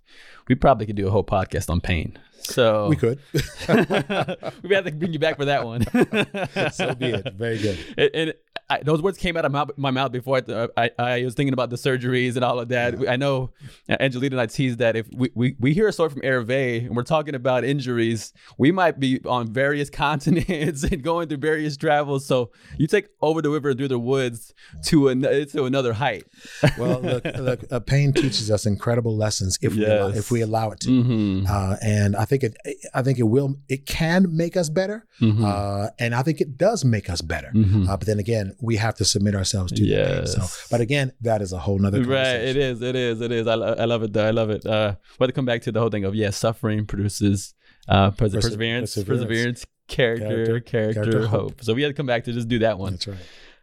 we 0.48 0.54
probably 0.54 0.86
could 0.86 0.96
do 0.96 1.08
a 1.08 1.10
whole 1.10 1.24
podcast 1.24 1.68
on 1.70 1.80
pain. 1.80 2.16
So 2.40 2.88
We 2.88 2.94
could. 2.96 3.18
We'd 3.32 4.72
have 4.74 4.84
to 4.84 4.92
bring 4.94 5.12
you 5.12 5.18
back 5.18 5.36
for 5.36 5.46
that 5.46 5.64
one. 5.64 5.82
so 6.72 6.94
be 6.94 7.06
it. 7.06 7.34
Very 7.34 7.58
good. 7.58 7.78
And, 7.98 8.10
and 8.14 8.34
I, 8.68 8.82
those 8.82 9.00
words 9.00 9.16
came 9.16 9.36
out 9.36 9.44
of 9.44 9.52
my, 9.52 9.66
my 9.76 9.90
mouth 9.90 10.10
before 10.10 10.42
I, 10.48 10.68
I, 10.76 10.90
I 10.98 11.24
was 11.24 11.34
thinking 11.34 11.52
about 11.52 11.70
the 11.70 11.76
surgeries 11.76 12.34
and 12.34 12.44
all 12.44 12.58
of 12.58 12.68
that. 12.68 13.08
I 13.08 13.16
know 13.16 13.50
Angelina 13.88 14.34
and 14.34 14.40
I 14.40 14.46
teased 14.46 14.78
that 14.78 14.96
if 14.96 15.06
we, 15.12 15.30
we, 15.34 15.56
we 15.60 15.72
hear 15.72 15.86
a 15.86 15.92
story 15.92 16.10
from 16.10 16.22
Hervé 16.22 16.86
and 16.86 16.96
we're 16.96 17.04
talking 17.04 17.34
about 17.34 17.64
injuries, 17.64 18.32
we 18.58 18.72
might 18.72 18.98
be 18.98 19.20
on 19.24 19.52
various 19.52 19.88
continents 20.06 20.82
and 20.82 21.02
going 21.02 21.28
through 21.28 21.38
various 21.38 21.76
travels. 21.76 22.26
So 22.26 22.50
you 22.76 22.86
take 22.88 23.08
over 23.20 23.40
the 23.40 23.50
river 23.50 23.72
through 23.72 23.88
the 23.88 23.98
woods 23.98 24.52
to 24.86 25.08
an, 25.08 25.22
to 25.22 25.64
another 25.64 25.92
height. 25.92 26.24
Well, 26.78 27.00
look, 27.00 27.24
look 27.38 27.64
uh, 27.70 27.80
pain 27.80 28.12
teaches 28.12 28.50
us 28.50 28.66
incredible 28.66 29.16
lessons 29.16 29.56
if 29.62 29.74
we 29.74 29.84
allow, 29.86 30.08
if 30.08 30.30
we 30.30 30.42
allow 30.42 30.72
it 30.72 30.80
to. 30.80 30.88
Mm-hmm. 30.90 31.46
Uh, 31.48 31.76
and 31.80 32.16
I 32.16 32.24
think 32.24 32.42
it, 32.42 32.56
I 32.92 33.02
think 33.02 33.18
it 33.18 33.22
will, 33.22 33.56
it 33.68 33.86
can 33.86 34.36
make 34.36 34.56
us 34.56 34.68
better. 34.68 35.06
Mm-hmm. 35.20 35.44
Uh, 35.44 35.88
and 35.98 36.14
I 36.14 36.22
think 36.22 36.40
it 36.40 36.58
does 36.58 36.84
make 36.84 37.08
us 37.08 37.22
better. 37.22 37.50
Mhm. 37.54 37.88
Uh, 37.88 37.96
but 37.96 38.06
then 38.06 38.18
again, 38.18 38.55
we 38.60 38.76
have 38.76 38.94
to 38.96 39.04
submit 39.04 39.34
ourselves 39.34 39.72
to 39.72 39.82
the 39.82 39.94
pain. 39.94 40.26
So, 40.26 40.42
but 40.70 40.80
again, 40.80 41.12
that 41.22 41.42
is 41.42 41.52
a 41.52 41.58
whole 41.58 41.78
nother 41.78 42.02
Right, 42.02 42.36
it 42.36 42.56
is, 42.56 42.82
it 42.82 42.96
is, 42.96 43.20
it 43.20 43.32
is. 43.32 43.46
I, 43.46 43.54
lo- 43.54 43.74
I 43.78 43.84
love 43.84 44.02
it 44.02 44.12
though. 44.12 44.26
I 44.26 44.30
love 44.30 44.50
it. 44.50 44.64
Uh, 44.66 44.96
we 45.18 45.24
have 45.24 45.28
to 45.28 45.32
come 45.34 45.44
back 45.46 45.62
to 45.62 45.72
the 45.72 45.80
whole 45.80 45.90
thing 45.90 46.04
of 46.04 46.14
yeah, 46.14 46.30
suffering 46.30 46.86
produces 46.86 47.54
uh, 47.88 48.10
perse- 48.10 48.32
Perse- 48.32 48.44
perseverance, 48.44 48.94
perseverance. 48.94 49.24
perseverance, 49.24 49.66
character, 49.88 50.26
Character, 50.28 50.60
character, 50.60 51.02
character, 51.04 51.26
hope. 51.26 51.40
hope. 51.42 51.62
So 51.62 51.74
we 51.74 51.82
had 51.82 51.88
to 51.88 51.94
come 51.94 52.06
back 52.06 52.24
to 52.24 52.32
just 52.32 52.48
do 52.48 52.58
that 52.60 52.78
one. 52.78 52.92
That's 52.92 53.06
right. 53.08 53.18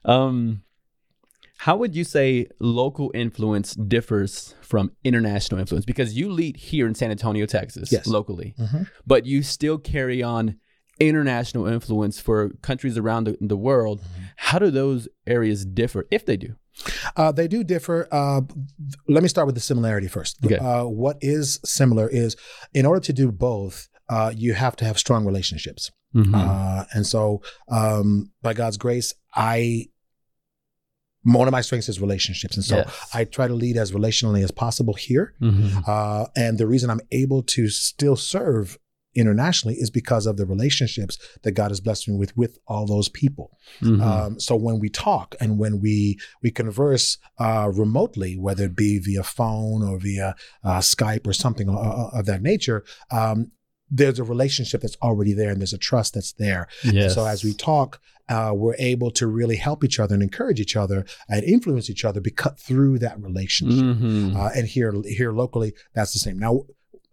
Um, 0.05 0.63
how 1.57 1.77
would 1.77 1.95
you 1.95 2.03
say 2.03 2.47
local 2.59 3.09
influence 3.13 3.73
differs 3.75 4.53
from 4.62 4.91
international 5.05 5.59
influence? 5.62 5.85
Because 5.85 6.13
you 6.17 6.29
lead 6.29 6.57
here 6.57 6.88
in 6.88 6.95
San 6.95 7.09
Antonio, 7.09 7.45
Texas, 7.45 7.89
Yes. 7.91 8.05
locally, 8.05 8.53
Mhm. 8.59 8.89
but 9.07 9.25
you 9.25 9.43
still 9.43 9.77
carry 9.77 10.21
on 10.21 10.57
international 11.00 11.67
influence 11.67 12.19
for 12.19 12.50
countries 12.62 12.97
around 12.97 13.25
the, 13.25 13.38
the 13.41 13.57
world. 13.57 14.00
Mm-hmm. 14.01 14.23
How 14.38 14.59
do 14.59 14.69
those 14.71 15.07
areas 15.25 15.65
differ, 15.65 16.07
if 16.12 16.25
they 16.25 16.38
do? 16.38 16.55
Uh, 17.15 17.31
they 17.31 17.47
do 17.47 17.63
differ. 17.63 18.07
Uh, 18.12 18.41
let 19.07 19.21
me 19.23 19.29
start 19.29 19.45
with 19.45 19.55
the 19.55 19.62
similarity 19.62 20.07
first. 20.07 20.38
Okay. 20.45 20.57
Uh, 20.57 20.85
what 20.85 21.17
is 21.21 21.59
similar 21.63 22.09
is 22.09 22.35
in 22.73 22.85
order 22.85 23.00
to 23.01 23.13
do 23.13 23.31
both, 23.31 23.89
uh, 24.09 24.31
you 24.35 24.53
have 24.53 24.75
to 24.77 24.85
have 24.85 24.97
strong 24.97 25.25
relationships. 25.25 25.91
Mhm. 26.15 26.33
Uh, 26.33 26.85
and 26.93 27.05
so, 27.07 27.41
um, 27.69 28.31
by 28.41 28.53
God's 28.53 28.77
grace, 28.77 29.13
I 29.35 29.88
one 31.25 31.47
of 31.47 31.53
my 31.53 31.62
strengths 31.62 31.88
is 31.88 32.01
relationships, 32.01 32.57
and 32.57 32.65
so 32.65 32.75
Yes. 32.77 33.09
I 33.13 33.23
try 33.23 33.47
to 33.47 33.53
lead 33.53 33.77
as 33.77 33.93
relationally 33.93 34.43
as 34.43 34.51
possible 34.51 34.93
here. 34.93 35.33
Mhm. 35.41 35.88
Uh, 35.88 36.27
and 36.35 36.57
the 36.57 36.67
reason 36.67 36.89
I'm 36.89 37.00
able 37.12 37.43
to 37.43 37.69
still 37.69 38.17
serve 38.17 38.77
internationally 39.15 39.75
is 39.75 39.89
because 39.89 40.25
of 40.25 40.38
the 40.38 40.46
relationships 40.46 41.17
that 41.43 41.51
God 41.51 41.72
has 41.72 41.79
blessed 41.79 42.08
me 42.08 42.15
with 42.15 42.36
with 42.36 42.58
all 42.67 42.86
those 42.86 43.10
people. 43.10 43.58
Mhm. 43.82 44.01
Um, 44.01 44.39
so 44.39 44.55
when 44.55 44.79
we 44.79 44.89
talk 44.89 45.36
and 45.39 45.58
when 45.58 45.79
we 45.79 46.17
we 46.41 46.51
converse 46.51 47.17
uh, 47.39 47.70
remotely, 47.74 48.38
whether 48.38 48.65
it 48.65 48.75
be 48.75 49.00
via 49.00 49.24
phone 49.24 49.84
or 49.84 50.00
via 50.00 50.36
uh, 50.63 50.79
Skype 50.79 51.27
or 51.27 51.34
something 51.34 51.70
of, 51.70 51.75
of 51.77 52.25
that 52.25 52.41
nature, 52.41 52.84
um, 53.12 53.51
there's 53.91 54.17
a 54.20 54.24
relationship 54.24 54.82
that's 54.82 54.98
already 55.03 55.34
there 55.34 55.51
and 55.51 55.62
there's 55.62 55.74
a 55.74 55.77
trust 55.77 56.15
that's 56.15 56.34
there. 56.34 56.67
yes. 56.84 57.13
So 57.13 57.25
as 57.25 57.43
we 57.43 57.53
talk, 57.53 58.01
uh, 58.29 58.51
we're 58.55 58.75
able 58.79 59.12
to 59.12 59.27
really 59.27 59.58
help 59.58 59.84
each 59.84 60.00
other 60.00 60.13
and 60.15 60.24
encourage 60.24 60.60
each 60.60 60.75
other 60.75 61.05
and 61.29 61.43
influence 61.43 61.89
each 61.89 62.03
other 62.05 62.20
because 62.22 62.53
through 62.60 62.98
that 63.00 63.22
relationship. 63.22 63.84
Mhm. 63.98 64.36
Uh, 64.36 64.50
and 64.55 64.67
here, 64.67 64.93
here 65.05 65.32
locally, 65.32 65.74
that's 65.93 66.13
the 66.13 66.20
same. 66.20 66.39
Now, 66.39 66.63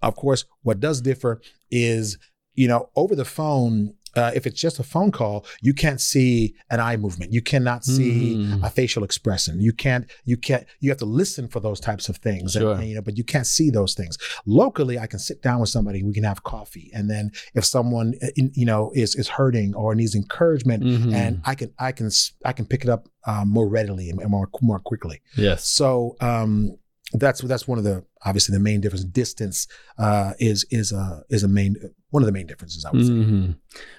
of 0.03 0.17
course, 0.17 0.45
what 0.63 0.81
does 0.81 1.01
differ 1.01 1.41
is, 1.71 2.19
you 2.55 2.69
know, 2.69 2.91
over 2.97 3.15
the 3.15 3.25
phone. 3.25 3.95
Uh, 4.17 4.33
if 4.35 4.45
it's 4.45 4.61
just 4.61 4.81
a 4.81 4.83
phone 4.83 5.13
call, 5.13 5.47
you 5.63 5.73
can't 5.73 6.01
see 6.01 6.53
an 6.69 6.81
eye 6.81 6.97
movement. 6.97 7.33
You 7.33 7.41
cannot 7.41 7.85
see 7.85 8.35
Mhm. 8.35 8.67
a 8.67 8.69
facial 8.69 9.05
expression. 9.05 9.61
You 9.61 9.73
can't. 9.73 10.05
You 10.25 10.37
can't. 10.37 10.67
You 10.81 10.91
have 10.91 10.99
to 10.99 11.05
listen 11.05 11.47
for 11.47 11.61
those 11.61 11.79
types 11.79 12.09
of 12.09 12.17
things. 12.17 12.53
Sure. 12.53 12.75
and, 12.75 12.89
you 12.89 12.97
know, 12.97 13.03
but 13.03 13.17
you 13.17 13.23
can't 13.23 13.47
see 13.47 13.71
those 13.71 13.95
things. 13.95 14.19
Locally, 14.47 14.99
I 14.99 15.07
can 15.07 15.21
sit 15.21 15.43
down 15.43 15.61
with 15.61 15.69
somebody. 15.69 16.03
We 16.03 16.13
can 16.13 16.25
have 16.25 16.43
coffee, 16.43 16.91
and 16.93 17.09
then 17.09 17.31
if 17.55 17.65
someone, 17.65 18.15
uh, 18.21 18.27
you 18.35 18.67
know, 18.67 18.91
is 18.97 19.15
is 19.15 19.29
hurting 19.29 19.77
or 19.77 19.95
needs 19.95 20.17
encouragement, 20.17 20.83
Mhm. 20.83 21.15
and 21.15 21.41
I 21.45 21.55
can 21.55 21.71
I 21.79 21.93
can 21.93 22.11
I 22.45 22.53
can 22.53 22.67
pick 22.67 22.83
it 22.83 22.91
up 22.91 23.09
uh, 23.27 23.45
more 23.45 23.69
readily 23.69 24.11
and 24.11 24.19
more 24.29 24.49
more 24.61 24.81
quickly. 24.81 25.21
yes. 25.37 25.65
So 25.69 26.17
um, 26.21 26.77
that's 27.13 27.41
that's 27.43 27.67
one 27.67 27.79
of 27.79 27.85
the 27.85 28.05
obviously 28.25 28.53
the 28.53 28.61
main 28.61 28.81
difference. 28.81 29.05
Distance 29.05 29.67
uh, 29.99 30.33
is 30.39 30.65
is 30.71 30.93
a 30.93 31.23
is 31.29 31.43
a 31.43 31.49
main 31.49 31.77
one 32.11 32.23
of 32.23 32.27
the 32.27 32.33
main 32.33 32.47
differences. 32.47 32.85
I 32.85 32.91
would 32.91 33.07
say. 33.07 33.13
Mhm. 33.13 33.57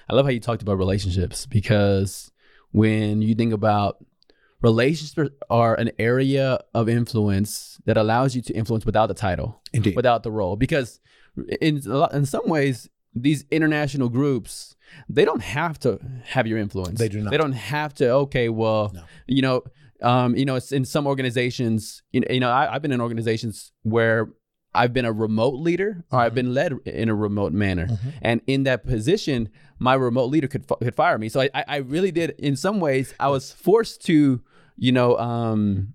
I 0.08 0.14
love 0.14 0.24
how 0.26 0.30
you 0.30 0.40
talked 0.40 0.62
about 0.62 0.78
relationships 0.78 1.46
because 1.46 2.30
when 2.72 3.20
you 3.22 3.34
think 3.34 3.52
about 3.52 4.04
relationships 4.62 5.30
are 5.50 5.74
an 5.74 5.90
area 5.98 6.58
of 6.74 6.88
influence 6.88 7.80
that 7.84 7.96
allows 7.96 8.34
you 8.36 8.42
to 8.42 8.52
influence 8.54 8.86
without 8.86 9.06
the 9.06 9.14
title, 9.14 9.60
Indeed. 9.72 9.96
without 9.96 10.22
the 10.22 10.30
role. 10.30 10.56
Because 10.56 11.00
in 11.60 11.82
in 12.12 12.26
some 12.26 12.46
ways, 12.48 12.88
these 13.14 13.44
international 13.50 14.08
groups 14.08 14.74
they 15.08 15.24
don't 15.24 15.40
have 15.42 15.78
to 15.80 15.98
have 16.24 16.46
your 16.46 16.58
influence. 16.58 16.98
They 16.98 17.08
do 17.08 17.20
not. 17.22 17.30
They 17.30 17.38
don't 17.38 17.52
have 17.52 17.94
to. 17.94 18.10
Okay, 18.10 18.48
well, 18.50 18.90
No. 18.94 19.02
you 19.26 19.40
know, 19.40 19.62
um, 20.02 20.36
you 20.36 20.44
know, 20.44 20.56
it's 20.56 20.72
in 20.72 20.84
some 20.84 21.06
organizations. 21.06 22.02
You 22.12 22.20
know, 22.20 22.26
you 22.30 22.40
know 22.40 22.50
I, 22.50 22.74
I've 22.74 22.82
been 22.82 22.92
in 22.92 23.00
organizations 23.00 23.72
where 23.82 24.28
I've 24.74 24.92
been 24.94 25.04
a 25.04 25.12
remote 25.12 25.54
leader 25.54 26.04
or 26.10 26.20
I've 26.20 26.32
Mhm. 26.32 26.34
been 26.34 26.54
led 26.54 26.72
in 26.86 27.08
a 27.08 27.14
remote 27.14 27.52
manner. 27.52 27.86
Mhm. 27.88 28.12
And 28.22 28.40
in 28.46 28.62
that 28.64 28.86
position, 28.86 29.50
my 29.78 29.94
remote 29.94 30.26
leader 30.30 30.48
could 30.48 30.66
could 30.66 30.94
fire 30.94 31.18
me. 31.18 31.28
So 31.28 31.40
I, 31.42 31.50
I 31.68 31.76
really 31.78 32.10
did. 32.10 32.30
In 32.38 32.56
some 32.56 32.80
ways, 32.80 33.14
I 33.20 33.28
was 33.28 33.52
forced 33.52 34.04
to, 34.06 34.40
you 34.76 34.92
know, 34.92 35.18
um, 35.18 35.94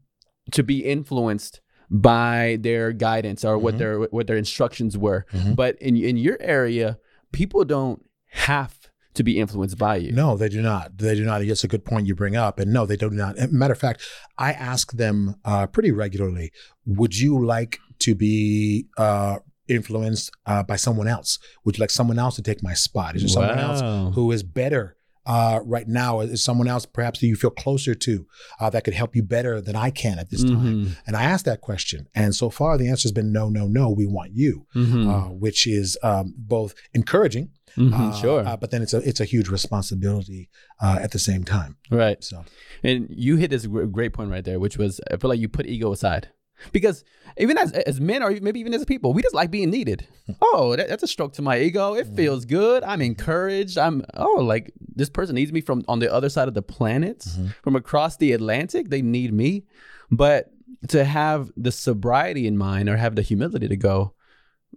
to 0.52 0.64
be 0.64 0.84
influenced 0.86 1.60
by 1.90 2.58
their 2.62 2.92
guidance 2.92 3.44
or 3.44 3.58
what 3.58 3.76
Mhm. 3.76 3.78
their 3.80 4.00
what 4.00 4.28
their 4.28 4.38
instructions 4.38 4.98
were. 4.98 5.26
Mhm. 5.34 5.56
But 5.56 5.76
in 5.82 5.96
in 5.98 6.18
your 6.18 6.38
area, 6.40 7.00
people 7.32 7.66
don't 7.66 8.04
have 8.32 8.77
to 9.18 9.24
be 9.24 9.40
influenced 9.40 9.78
by 9.78 9.98
you. 9.98 10.12
No, 10.12 10.38
they 10.38 10.50
do 10.50 10.62
not. 10.62 10.98
They 10.98 11.16
do 11.16 11.24
not. 11.26 11.42
It's 11.42 11.64
a 11.64 11.68
good 11.68 11.86
point 11.86 12.08
you 12.08 12.16
bring 12.16 12.36
up. 12.36 12.60
And 12.60 12.74
no, 12.74 12.86
they 12.86 12.96
do 12.96 13.10
not. 13.10 13.36
Matter 13.52 13.74
of 13.74 13.80
fact, 13.80 14.02
I 14.38 14.54
ask 14.54 14.94
them 14.94 15.36
uh, 15.46 15.68
pretty 15.68 15.92
regularly 15.92 16.52
Would 16.86 17.18
you 17.18 17.44
like 17.46 17.80
to 18.00 18.16
be 18.16 18.88
uh, 18.98 19.38
influenced 19.68 20.32
uh, 20.46 20.64
by 20.64 20.76
someone 20.76 21.08
else? 21.08 21.40
Would 21.64 21.78
you 21.78 21.82
like 21.82 21.90
someone 21.90 22.20
else 22.20 22.36
to 22.36 22.42
take 22.42 22.64
my 22.64 22.74
spot? 22.74 23.16
Is 23.16 23.22
there 23.24 23.30
someone 23.30 23.60
else 23.60 24.16
who 24.16 24.32
is 24.32 24.44
better 24.44 24.97
uh, 25.28 25.60
right 25.64 25.88
now? 25.88 26.22
Is 26.22 26.44
someone 26.44 26.68
else 26.68 26.86
perhaps 26.88 27.20
that 27.20 27.28
you 27.28 27.36
feel 27.36 27.50
closer 27.52 27.94
to 28.08 28.26
uh, 28.60 28.70
that 28.72 28.84
could 28.86 28.94
help 29.02 29.16
you 29.16 29.24
better 29.24 29.62
than 29.62 29.76
I 29.76 29.90
can 29.92 30.18
at 30.20 30.30
this 30.32 30.44
time? 30.44 30.86
Mhm. 30.86 30.98
And 31.06 31.16
I 31.16 31.24
asked 31.24 31.46
that 31.46 31.62
question. 31.62 32.08
And 32.16 32.34
so 32.34 32.50
far, 32.50 32.78
the 32.78 32.88
answer 32.90 33.06
has 33.08 33.12
been 33.12 33.32
no, 33.32 33.50
no, 33.50 33.68
no. 33.68 33.86
We 33.92 34.08
want 34.18 34.32
you, 34.34 34.66
Mhm. 34.76 35.08
uh, 35.14 35.30
which 35.34 35.68
is 35.68 35.98
um, 36.02 36.34
both 36.38 36.74
encouraging, 36.94 37.50
Mhm. 37.76 37.94
uh, 37.94 38.12
sure. 38.22 38.48
uh, 38.48 38.58
but 38.58 38.72
then 38.72 38.82
it's 38.82 38.94
a 38.94 38.98
it's 39.10 39.20
a 39.20 39.26
huge 39.26 39.50
responsibility 39.50 40.50
uh, 40.82 40.98
at 41.02 41.12
the 41.12 41.20
same 41.20 41.44
time. 41.44 41.76
right. 41.92 42.24
So 42.24 42.46
And 42.84 43.08
you 43.10 43.36
hit 43.38 43.50
this 43.52 43.66
great 43.98 44.14
point 44.14 44.30
right 44.32 44.46
there, 44.46 44.60
which 44.60 44.78
was 44.78 45.00
I 45.12 45.18
feel 45.18 45.30
like 45.30 45.40
you 45.40 45.50
put 45.50 45.66
ego 45.68 45.92
aside. 45.92 46.30
Because 46.72 47.04
even 47.38 47.58
as 47.58 47.72
as 47.72 48.02
men 48.02 48.24
or 48.24 48.32
maybe 48.42 48.60
even 48.60 48.74
as 48.74 48.84
people, 48.86 49.14
we 49.14 49.22
just 49.22 49.36
like 49.36 49.52
being 49.52 49.70
needed. 49.70 50.08
Oh, 50.42 50.76
that, 50.76 50.88
that's 50.90 51.04
a 51.04 51.08
stroke 51.08 51.34
to 51.34 51.42
my 51.42 51.60
ego. 51.60 51.94
It 51.94 52.08
feels 52.08 52.46
good. 52.46 52.84
I'm 52.84 53.02
encouraged. 53.02 53.78
I'm 53.78 54.04
oh, 54.16 54.42
like 54.42 54.72
this 54.96 55.10
person 55.10 55.36
needs 55.36 55.52
me 55.54 55.62
from 55.62 55.84
on 55.88 56.00
the 56.00 56.12
other 56.12 56.30
side 56.30 56.48
of 56.48 56.54
the 56.54 56.62
planet, 56.64 57.20
Mhm. 57.20 57.54
from 57.64 57.76
across 57.76 58.18
the 58.18 58.32
Atlantic. 58.34 58.90
They 58.90 59.02
need 59.02 59.34
me. 59.34 59.66
But 60.12 60.52
to 60.90 61.04
have 61.06 61.52
the 61.58 61.72
sobriety 61.72 62.48
in 62.48 62.58
mind 62.58 62.90
or 62.90 62.98
have 62.98 63.16
the 63.16 63.22
humility 63.22 63.68
to 63.68 63.78
go, 63.78 64.14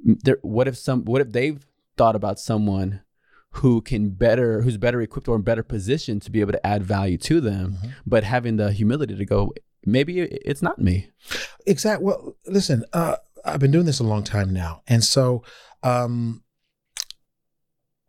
there, 0.05 0.39
what 0.43 0.69
if 0.69 0.77
some 0.77 1.05
what 1.05 1.21
if 1.21 1.31
they've 1.33 1.65
thought 1.97 2.17
about 2.17 2.39
someone 2.41 3.01
who 3.55 3.81
can 3.83 4.11
better 4.11 4.63
who's 4.63 4.77
better 4.79 5.01
equipped 5.01 5.29
or 5.29 5.37
in 5.37 5.43
better 5.43 5.63
position 5.63 6.21
to 6.21 6.31
be 6.31 6.41
able 6.41 6.53
to 6.53 6.67
add 6.67 6.83
value 6.85 7.19
to 7.19 7.41
them 7.41 7.73
Mhm. 7.83 7.91
but 8.07 8.23
having 8.25 8.57
the 8.57 8.71
humility 8.73 9.15
to 9.17 9.25
go 9.25 9.53
maybe 9.85 10.21
it's 10.21 10.63
not 10.63 10.79
me 10.79 11.11
exactly. 11.67 12.05
Well, 12.07 12.37
listen, 12.47 12.85
uh, 12.93 13.17
I've 13.45 13.61
been 13.61 13.71
doing 13.71 13.87
this 13.87 14.01
a 14.01 14.05
long 14.05 14.23
time 14.25 14.53
now, 14.53 14.83
and 14.87 15.03
so 15.05 15.43
um, 15.83 16.43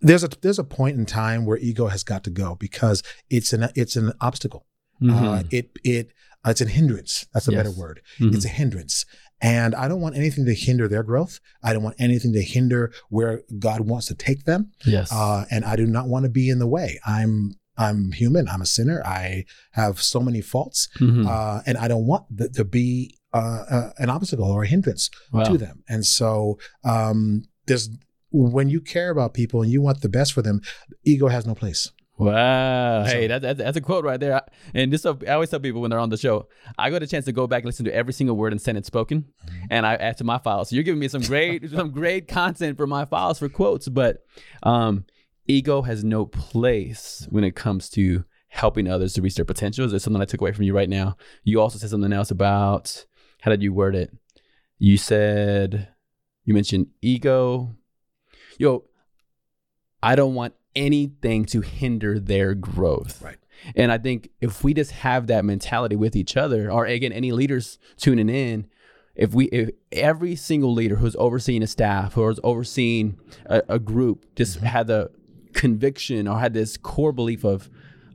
there's 0.02 0.24
a 0.24 0.30
there's 0.42 0.60
a 0.60 0.64
point 0.64 0.98
in 0.98 1.06
time 1.06 1.46
where 1.46 1.58
ego 1.58 1.88
has 1.88 2.04
got 2.04 2.24
to 2.24 2.30
go 2.30 2.56
because 2.56 3.04
it's 3.30 3.54
an 3.54 3.70
it's 3.76 3.96
an 3.96 4.14
obstacle. 4.20 4.66
Uh, 5.04 5.42
it 5.50 5.72
it 5.84 6.12
uh, 6.46 6.52
it's 6.52 6.62
a 6.62 6.66
hindrance. 6.68 7.26
That's 7.34 7.48
a 7.48 7.52
better 7.52 7.70
Yes. 7.70 7.78
word. 7.78 8.02
Mhm. 8.20 8.36
It's 8.36 8.46
a 8.46 8.50
hindrance. 8.50 9.06
And 9.44 9.74
I 9.74 9.88
don't 9.88 10.02
want 10.02 10.16
anything 10.16 10.46
to 10.46 10.54
hinder 10.54 10.88
their 10.88 11.02
growth. 11.02 11.40
I 11.64 11.74
don't 11.74 11.82
want 11.82 11.96
anything 11.98 12.34
to 12.34 12.42
hinder 12.44 12.94
where 13.10 13.42
God 13.58 13.82
wants 13.82 14.06
to 14.08 14.14
take 14.16 14.44
them. 14.44 14.72
yes 14.86 15.12
Uh, 15.12 15.46
and 15.50 15.66
I 15.66 15.76
do 15.76 15.88
not 15.88 16.08
want 16.08 16.26
to 16.26 16.30
be 16.30 16.50
in 16.50 16.60
the 16.60 16.68
way. 16.68 17.00
I'm 17.04 17.56
I'm 17.86 18.12
human. 18.22 18.44
I'm 18.54 18.62
a 18.62 18.66
sinner. 18.78 18.98
I 19.06 19.46
have 19.82 19.96
so 20.14 20.20
many 20.28 20.42
faults, 20.54 20.80
Mhm. 21.00 21.26
uh, 21.28 21.58
and 21.68 21.76
I 21.84 21.88
don't 21.92 22.06
want 22.12 22.24
th- 22.38 22.52
to 22.60 22.64
be 22.80 23.18
uh, 23.34 23.64
uh, 23.76 23.90
an 24.04 24.10
obstacle 24.10 24.50
or 24.56 24.64
a 24.64 24.68
hindrance 24.68 25.10
Wow. 25.32 25.44
to 25.52 25.58
them. 25.66 25.76
And 25.94 26.02
so 26.06 26.58
um, 26.94 27.20
there's 27.68 27.86
when 28.34 28.68
you 28.74 28.80
care 28.96 29.10
about 29.16 29.34
people 29.34 29.62
and 29.64 29.72
you 29.72 29.82
want 29.88 29.98
the 30.02 30.10
best 30.10 30.30
for 30.36 30.42
them, 30.48 30.58
ego 31.12 31.28
has 31.36 31.46
no 31.52 31.56
place. 31.56 31.82
Wow. 32.18 33.06
So- 33.06 33.12
Hey, 33.12 33.28
that, 33.28 33.42
that, 33.42 33.58
that's 33.58 33.78
a 33.78 33.82
quote 33.82 34.04
right 34.06 34.20
there. 34.20 34.42
And 34.74 34.92
this, 34.94 35.06
I 35.06 35.14
always 35.36 35.50
tell 35.50 35.60
people 35.60 35.82
when 35.82 35.90
they're 35.92 36.00
on 36.08 36.10
the 36.10 36.18
show, 36.18 36.48
I 36.78 36.90
got 36.90 37.04
a 37.04 37.08
chance 37.08 37.26
to 37.26 37.32
go 37.32 37.48
back 37.48 37.60
and 37.64 37.68
listen 37.68 37.86
to 37.86 37.94
every 37.96 38.14
single 38.14 38.36
word 38.36 38.52
and 38.52 38.62
sentence 38.62 38.88
spoken, 38.88 39.26
Mm-hmm. 39.46 39.66
and 39.70 39.86
I 39.86 39.96
add 39.96 40.18
to 40.18 40.24
my 40.24 40.38
files. 40.38 40.70
So 40.70 40.76
you're 40.76 40.84
giving 40.84 41.00
me 41.00 41.08
some 41.08 41.22
great, 41.22 41.70
some 41.80 41.92
great 41.92 42.28
content 42.28 42.78
for 42.78 42.86
my 42.88 43.06
files 43.06 43.40
for 43.40 43.50
quotes. 43.50 43.88
But 43.90 44.18
um, 44.64 45.06
ego 45.48 45.82
has 45.84 46.04
no 46.04 46.26
place 46.26 47.28
when 47.30 47.44
it 47.44 47.56
comes 47.56 47.90
to 47.92 48.26
helping 48.50 48.88
others 48.88 49.14
to 49.14 49.22
reach 49.22 49.36
their 49.36 49.46
potential. 49.46 49.86
Is 49.86 49.92
there 49.92 50.00
something 50.00 50.22
I 50.22 50.26
took 50.26 50.42
away 50.42 50.52
from 50.52 50.66
you 50.66 50.74
right 50.74 50.90
now? 50.90 51.16
You 51.44 51.62
also 51.62 51.80
said 51.80 51.90
something 51.90 52.14
else 52.14 52.32
about 52.32 53.06
how 53.42 53.52
did 53.52 53.64
you 53.64 53.74
word 53.74 53.96
it? 53.96 54.12
You 54.78 54.98
said 54.98 55.90
you 56.44 56.54
mentioned 56.54 56.88
ego. 57.02 57.76
Yo, 58.58 58.84
I 60.04 60.16
don't 60.16 60.36
want 60.36 60.54
anything 60.76 61.46
to 61.46 61.62
hinder 61.62 62.20
their 62.20 62.54
growth. 62.56 63.22
Right. 63.22 63.38
And 63.76 63.92
I 63.92 63.98
think 63.98 64.30
if 64.42 64.64
we 64.64 64.74
just 64.74 64.92
have 64.92 65.28
that 65.28 65.46
mentality 65.46 65.96
with 65.96 66.16
each 66.16 66.36
other, 66.36 66.72
or 66.72 66.86
again, 66.86 67.12
any 67.12 67.32
leaders 67.32 67.78
tuning 67.98 68.30
in, 68.30 68.68
if 69.16 69.34
we, 69.34 69.46
if 69.46 69.70
every 69.92 70.36
single 70.36 70.74
leader 70.74 70.96
who's 70.96 71.16
overseeing 71.18 71.62
a 71.62 71.68
staff 71.68 72.18
or 72.18 72.32
is 72.32 72.40
overseeing 72.44 73.20
a, 73.46 73.62
a 73.70 73.80
group 73.80 74.26
just 74.36 74.58
mm-hmm. 74.58 74.66
had 74.66 74.88
the 74.88 75.12
conviction 75.54 76.28
or 76.28 76.40
had 76.40 76.54
this 76.54 76.78
core 76.78 77.12
belief 77.12 77.44
of, 77.44 77.70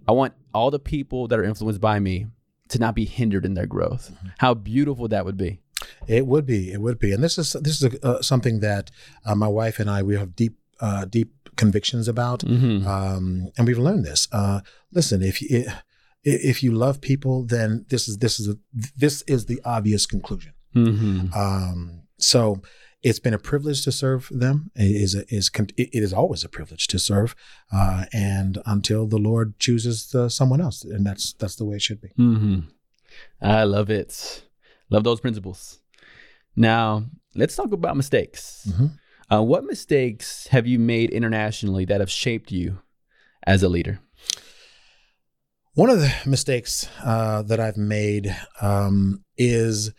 I 0.08 0.12
want 0.12 0.34
all 0.54 0.70
the 0.70 0.78
people 0.78 1.28
that 1.28 1.38
are 1.38 1.44
influenced 1.44 1.80
by 1.80 1.98
me 2.00 2.26
to 2.68 2.78
not 2.78 2.94
be 2.94 3.04
hindered 3.04 3.44
in 3.44 3.54
their 3.54 3.66
growth. 3.66 4.12
How 4.38 4.54
beautiful 4.54 5.08
that 5.08 5.24
would 5.24 5.36
be. 5.36 5.60
It 6.08 6.26
would 6.26 6.46
be. 6.46 6.72
It 6.72 6.80
would 6.80 6.98
be. 6.98 7.12
And 7.12 7.22
this 7.22 7.38
is 7.38 7.52
this 7.52 7.82
is 7.82 7.94
uh, 8.02 8.22
something 8.22 8.60
that 8.60 8.90
uh, 9.24 9.34
my 9.34 9.48
wife 9.48 9.78
and 9.78 9.90
I 9.90 10.02
we 10.02 10.16
have 10.16 10.34
deep 10.34 10.56
uh, 10.80 11.04
deep 11.04 11.32
convictions 11.56 12.08
about, 12.08 12.40
Mm-hmm. 12.40 12.86
um, 12.86 13.48
and 13.56 13.66
we've 13.66 13.78
learned 13.78 14.04
this. 14.04 14.28
Uh, 14.32 14.60
listen, 14.92 15.22
if 15.22 15.40
you 15.40 15.66
if 16.22 16.62
you 16.62 16.72
love 16.72 17.00
people, 17.00 17.44
then 17.44 17.86
this 17.88 18.08
is 18.08 18.18
this 18.18 18.40
is 18.40 18.48
a, 18.48 18.56
this 18.96 19.22
is 19.22 19.46
the 19.46 19.60
obvious 19.64 20.06
conclusion. 20.06 20.52
Mm-hmm. 20.74 21.32
Um, 21.38 22.02
so 22.18 22.62
it's 23.06 23.20
been 23.20 23.34
a 23.34 23.38
privilege 23.38 23.84
to 23.84 23.92
serve 23.92 24.28
them. 24.32 24.72
It 24.75 24.90
is 25.04 25.14
a, 25.14 25.22
is 25.32 25.48
it 25.76 26.02
is 26.06 26.12
always 26.12 26.42
a 26.42 26.48
privilege 26.48 26.88
to 26.88 26.98
serve, 26.98 27.36
uh, 27.72 28.06
and 28.12 28.58
until 28.66 29.06
the 29.06 29.16
Lord 29.18 29.56
chooses 29.60 30.12
uh, 30.12 30.28
someone 30.28 30.60
else, 30.60 30.82
and 30.82 31.06
that's 31.06 31.32
that's 31.34 31.54
the 31.54 31.64
way 31.64 31.76
it 31.76 31.82
should 31.82 32.00
be. 32.00 32.08
hmm 32.16 32.60
I 33.40 33.62
love 33.62 33.90
it. 33.90 34.42
Love 34.90 35.04
those 35.04 35.20
principles. 35.20 35.78
Now, 36.56 37.04
let's 37.36 37.54
talk 37.54 37.72
about 37.72 37.96
mistakes. 37.96 38.66
Mhm. 38.68 38.98
Uh, 39.32 39.42
what 39.42 39.64
mistakes 39.64 40.48
have 40.48 40.66
you 40.66 40.78
made 40.80 41.10
internationally 41.10 41.84
that 41.84 42.00
have 42.00 42.10
shaped 42.10 42.50
you 42.50 42.78
as 43.46 43.62
a 43.62 43.68
leader? 43.68 44.00
One 45.75 45.90
of 45.90 46.00
the 46.00 46.12
mistakes 46.25 46.88
uh, 47.04 47.42
that 47.42 47.60
I've 47.60 47.76
made 47.76 48.34
um, 48.60 49.22
is 49.36 49.92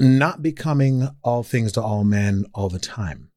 not 0.00 0.42
becoming 0.42 1.08
all 1.22 1.42
things 1.42 1.72
to 1.72 1.82
all 1.82 2.02
men 2.04 2.46
all 2.54 2.68
the 2.68 2.78
time. 2.78 3.30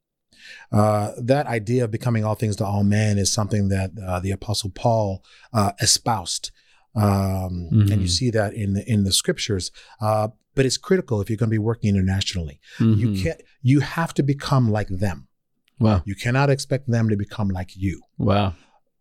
Uh, 0.71 1.11
that 1.17 1.45
idea 1.45 1.83
of 1.83 1.91
becoming 1.91 2.23
all 2.25 2.35
things 2.35 2.55
to 2.57 2.65
all 2.65 2.83
men 2.83 3.17
is 3.17 3.31
something 3.31 3.67
that 3.69 3.91
uh, 4.05 4.19
the 4.19 4.31
Apostle 4.31 4.71
Paul 4.73 5.23
uh, 5.53 5.71
espoused, 5.79 6.51
um, 6.95 7.69
Mhm. 7.71 7.91
and 7.91 8.01
you 8.01 8.07
see 8.07 8.29
that 8.31 8.53
in 8.53 8.73
the 8.73 8.89
in 8.89 9.03
the 9.03 9.11
scriptures. 9.11 9.71
Uh, 10.01 10.29
but 10.55 10.65
it's 10.65 10.77
critical 10.77 11.21
if 11.21 11.29
you're 11.29 11.37
going 11.37 11.49
to 11.49 11.53
be 11.53 11.57
working 11.57 11.89
internationally. 11.95 12.59
You 12.79 13.09
Mhm. 13.09 13.21
can't. 13.23 13.41
You 13.61 13.79
have 13.81 14.13
to 14.15 14.23
become 14.23 14.71
like 14.71 14.87
them. 14.89 15.27
Wow. 15.79 16.01
You 16.05 16.15
cannot 16.15 16.49
expect 16.49 16.89
them 16.89 17.09
to 17.09 17.15
become 17.17 17.49
like 17.49 17.75
you. 17.75 18.01
Wow. 18.17 18.53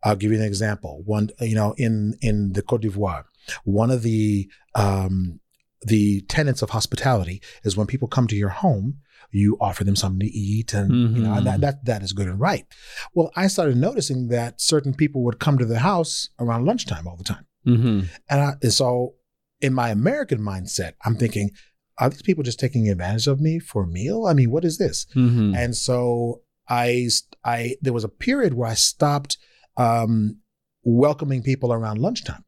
I'll 0.03 0.17
give 0.17 0.33
you 0.33 0.39
an 0.39 0.45
example. 0.45 1.03
One, 1.05 1.31
you 1.41 1.55
know, 1.55 1.75
in 1.77 2.17
in 2.21 2.53
the 2.55 2.63
Côte 2.63 2.81
d'Ivoire, 2.83 3.25
one 3.65 3.91
of 3.91 4.03
the 4.03 4.49
um, 4.75 5.41
the 5.87 6.21
tenets 6.23 6.63
of 6.63 6.71
hospitality 6.71 7.43
is 7.65 7.77
when 7.77 7.87
people 7.87 8.09
come 8.09 8.27
to 8.29 8.37
your 8.37 8.51
home, 8.51 8.99
you 9.31 9.57
offer 9.61 9.85
them 9.85 9.97
something 9.97 10.21
to 10.21 10.27
eat, 10.33 10.75
and 10.75 11.17
you 11.17 11.23
know 11.23 11.33
and 11.35 11.47
that 11.47 11.59
Mhm. 11.59 11.63
that 11.63 11.85
that 11.87 12.03
is 12.03 12.13
good 12.13 12.29
and 12.29 12.39
right. 12.41 12.67
Well, 13.15 13.31
I 13.37 13.47
started 13.47 13.77
noticing 13.77 14.29
that 14.29 14.61
certain 14.61 14.95
people 14.95 15.23
would 15.25 15.39
come 15.41 15.59
to 15.59 15.65
the 15.67 15.79
house 15.81 16.29
around 16.39 16.65
lunchtime 16.67 17.07
all 17.09 17.17
the 17.17 17.25
time, 17.25 17.47
hmm 17.65 18.01
and, 18.29 18.41
I, 18.41 18.53
and 18.63 18.73
so 18.73 19.15
in 19.61 19.73
my 19.73 19.91
American 19.91 20.41
mindset, 20.41 20.93
I'm 21.05 21.17
thinking, 21.17 21.51
are 21.99 22.11
these 22.11 22.23
people 22.23 22.43
just 22.43 22.59
taking 22.61 22.89
advantage 22.89 23.27
of 23.29 23.41
me 23.41 23.59
for 23.59 23.85
a 23.85 23.87
meal? 23.87 24.27
I 24.27 24.35
mean, 24.35 24.51
what 24.51 24.65
is 24.65 24.77
this? 24.79 25.07
hmm 25.15 25.55
And 25.55 25.77
so 25.77 26.43
I, 26.69 27.09
I, 27.45 27.77
there 27.81 27.93
was 27.93 28.05
a 28.05 28.09
period 28.09 28.55
where 28.55 28.69
I 28.69 28.75
stopped 28.75 29.37
um, 29.77 30.39
welcoming 30.85 31.43
people 31.43 31.73
around 31.73 31.99
lunchtime. 31.99 32.45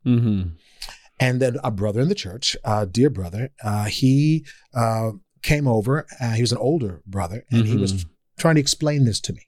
And 1.20 1.40
then 1.40 1.56
a 1.62 1.70
brother 1.70 2.00
in 2.00 2.08
the 2.08 2.14
church, 2.14 2.56
a 2.64 2.86
dear 2.86 3.08
brother, 3.10 3.50
uh, 3.62 3.84
he 3.84 4.44
uh, 4.74 5.12
came 5.42 5.68
over. 5.68 6.06
Uh, 6.20 6.32
he 6.32 6.40
was 6.42 6.52
an 6.52 6.58
older 6.58 7.02
brother, 7.06 7.44
and 7.50 7.66
he 7.66 7.76
was 7.76 7.92
Mhm. 7.92 8.06
trying 8.36 8.56
to 8.56 8.60
explain 8.60 9.04
this 9.04 9.20
to 9.20 9.32
me. 9.32 9.42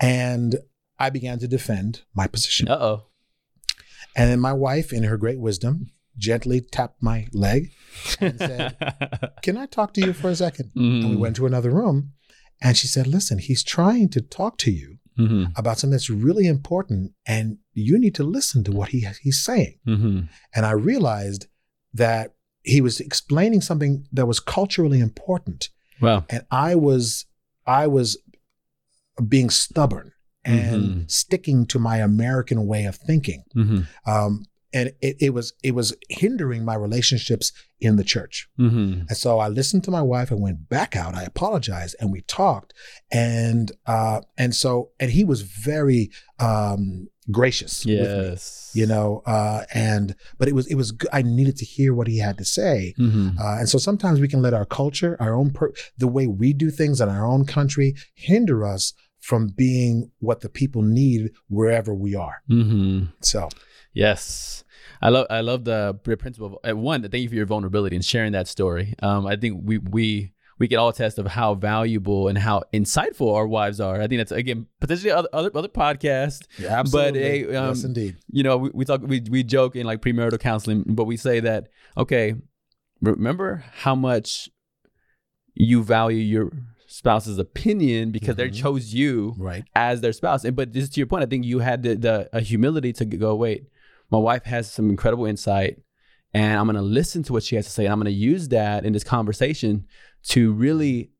And 0.00 0.56
I 0.98 1.10
began 1.10 1.38
to 1.38 1.48
defend 1.48 2.02
my 2.14 2.26
position. 2.26 2.68
Uh 2.68 2.78
oh. 2.80 3.06
And 4.14 4.30
then 4.30 4.40
my 4.40 4.52
wife, 4.52 4.92
in 4.92 5.04
her 5.04 5.16
great 5.16 5.38
wisdom, 5.40 5.90
gently 6.18 6.60
tapped 6.62 7.02
my 7.02 7.28
leg 7.32 7.70
and 8.20 8.38
said, 8.38 8.76
Can 9.42 9.56
I 9.58 9.66
talk 9.66 9.92
to 9.94 10.00
you 10.00 10.12
for 10.12 10.28
a 10.28 10.32
2nd 10.32 10.72
Mm-hmm. 10.74 11.02
And 11.04 11.10
we 11.10 11.16
went 11.16 11.36
to 11.36 11.46
another 11.46 11.70
room. 11.70 12.12
And 12.62 12.76
she 12.76 12.86
said, 12.86 13.06
Listen, 13.06 13.38
he's 13.38 13.62
trying 13.62 14.08
to 14.10 14.20
talk 14.22 14.56
to 14.58 14.70
you 14.70 14.95
hmm 15.16 15.44
about 15.56 15.78
something 15.78 15.92
that's 15.92 16.10
really 16.10 16.46
important, 16.46 17.12
and 17.26 17.58
you 17.72 17.98
need 17.98 18.14
to 18.14 18.24
listen 18.24 18.62
to 18.64 18.72
what 18.72 18.88
he, 18.90 19.06
he's 19.22 19.40
saying. 19.42 19.78
hmm 19.84 20.20
And 20.54 20.66
I 20.66 20.72
realized 20.72 21.46
that 21.94 22.34
he 22.62 22.80
was 22.80 23.00
explaining 23.00 23.60
something 23.62 24.06
that 24.12 24.26
was 24.26 24.40
culturally 24.40 25.00
important. 25.00 25.70
Wow. 26.00 26.24
And 26.28 26.42
I 26.50 26.74
was, 26.74 27.26
I 27.66 27.86
was 27.86 28.18
being 29.28 29.50
stubborn 29.50 30.12
and 30.44 30.82
Mhm. 30.82 31.10
sticking 31.10 31.66
to 31.66 31.78
my 31.78 31.98
American 31.98 32.66
way 32.66 32.84
of 32.84 32.96
thinking. 32.96 33.44
hmm 33.54 33.80
Um, 34.06 34.44
and 34.76 34.86
it, 35.06 35.14
it 35.26 35.32
was 35.36 35.46
it 35.68 35.74
was 35.78 35.88
hindering 36.22 36.62
my 36.70 36.76
relationships 36.86 37.46
in 37.86 37.96
the 37.96 38.04
church. 38.14 38.34
hmm 38.56 38.92
And 39.08 39.16
so 39.24 39.30
I 39.46 39.48
listened 39.58 39.84
to 39.84 39.90
my 39.98 40.04
wife 40.14 40.28
and 40.32 40.40
went 40.46 40.60
back 40.76 40.92
out. 41.02 41.14
I 41.14 41.24
apologized 41.32 41.94
and 42.00 42.08
we 42.14 42.20
talked. 42.42 42.70
And 43.10 43.66
uh 43.94 44.18
and 44.42 44.54
so 44.62 44.70
and 45.00 45.10
he 45.18 45.24
was 45.32 45.40
very 45.72 46.02
um 46.48 47.08
gracious 47.38 47.74
with 47.84 47.94
me. 47.94 48.24
Yes. 48.28 48.42
You 48.80 48.86
know, 48.92 49.08
uh 49.36 49.60
and 49.90 50.06
but 50.38 50.46
it 50.50 50.54
was 50.58 50.66
it 50.72 50.76
was. 50.82 50.88
I 51.18 51.22
needed 51.22 51.56
to 51.62 51.66
hear 51.76 51.90
what 51.98 52.08
he 52.12 52.18
had 52.26 52.36
to 52.42 52.46
say. 52.58 52.76
hmm 52.96 53.28
Uh, 53.42 53.56
and 53.60 53.68
so 53.72 53.78
sometimes 53.88 54.16
we 54.20 54.28
can 54.32 54.42
let 54.46 54.54
our 54.58 54.68
culture, 54.80 55.12
our 55.24 55.34
own 55.40 55.48
per- 55.58 55.74
the 56.02 56.12
way 56.16 56.26
we 56.42 56.48
do 56.64 56.68
things 56.70 56.96
in 57.02 57.08
our 57.16 57.26
own 57.32 57.42
country 57.56 57.88
hinder 58.28 58.58
us 58.74 58.84
from 59.28 59.42
being 59.66 59.94
what 60.26 60.38
the 60.44 60.52
people 60.60 60.82
need 60.82 61.20
wherever 61.56 61.92
we 62.04 62.12
are. 62.26 62.36
hmm 62.48 62.98
So 63.32 63.40
Yes. 64.04 64.62
I 65.02 65.08
love 65.10 65.26
I 65.30 65.40
love 65.40 65.64
the 65.64 65.98
the 66.04 66.16
principle 66.16 66.60
of 66.62 66.78
one, 66.78 67.02
thank 67.02 67.22
you 67.22 67.28
for 67.28 67.34
your 67.34 67.46
vulnerability 67.46 67.96
and 67.96 68.04
sharing 68.04 68.32
that 68.32 68.48
story. 68.48 68.94
Um, 69.02 69.26
I 69.26 69.36
think 69.36 69.60
we 69.64 69.78
we 69.78 70.32
we 70.58 70.68
can 70.68 70.78
all 70.78 70.90
test 70.92 71.18
of 71.18 71.26
how 71.26 71.54
valuable 71.54 72.28
and 72.28 72.38
how 72.38 72.62
insightful 72.72 73.34
our 73.34 73.46
wives 73.46 73.78
are. 73.78 74.00
I 74.00 74.06
think 74.08 74.20
that's 74.20 74.32
again 74.32 74.66
potentially 74.80 75.10
other 75.10 75.28
other, 75.32 75.50
other 75.54 75.68
podcast. 75.68 76.46
yeah, 76.58 76.82
But, 76.90 77.14
hey, 77.14 77.44
um, 77.54 77.68
yes, 77.74 77.84
indeed. 77.84 78.16
You 78.30 78.42
know, 78.42 78.56
we, 78.56 78.70
we 78.72 78.84
talk 78.86 79.02
we 79.02 79.22
we 79.30 79.42
joke 79.42 79.76
in 79.76 79.84
like 79.86 80.00
premarital 80.00 80.40
counseling, 80.40 80.84
but 80.86 81.04
we 81.04 81.16
say 81.18 81.40
that 81.40 81.68
okay, 81.98 82.34
remember 83.02 83.64
how 83.84 83.94
much 83.94 84.48
you 85.54 85.82
value 85.82 86.18
your 86.18 86.50
spouse's 86.86 87.38
opinion 87.38 88.10
because 88.10 88.36
they 88.36 88.48
Mhm. 88.48 88.54
chose 88.54 88.94
you 88.94 89.34
Right. 89.38 89.64
as 89.74 90.00
their 90.00 90.12
spouse. 90.12 90.44
And 90.44 90.54
but 90.56 90.72
just 90.72 90.94
to 90.94 91.00
your 91.00 91.06
point, 91.06 91.22
I 91.22 91.26
think 91.26 91.44
you 91.44 91.58
had 91.58 91.82
the, 91.82 91.96
the 91.96 92.28
a 92.32 92.40
humility 92.40 92.92
to 92.94 93.04
go, 93.04 93.34
wait, 93.34 93.66
my 94.10 94.18
wife 94.18 94.44
has 94.44 94.70
some 94.70 94.90
incredible 94.90 95.26
insight, 95.26 95.78
and 96.34 96.58
I'm 96.58 96.66
gonna 96.66 96.82
listen 96.82 97.22
to 97.24 97.32
what 97.32 97.42
she 97.42 97.56
has 97.56 97.64
to 97.66 97.70
say, 97.72 97.84
and 97.84 97.92
I'm 97.92 97.98
gonna 98.00 98.10
use 98.10 98.48
that 98.48 98.84
in 98.84 98.92
this 98.92 99.04
conversation 99.04 99.86
to 100.28 100.52
really 100.52 101.10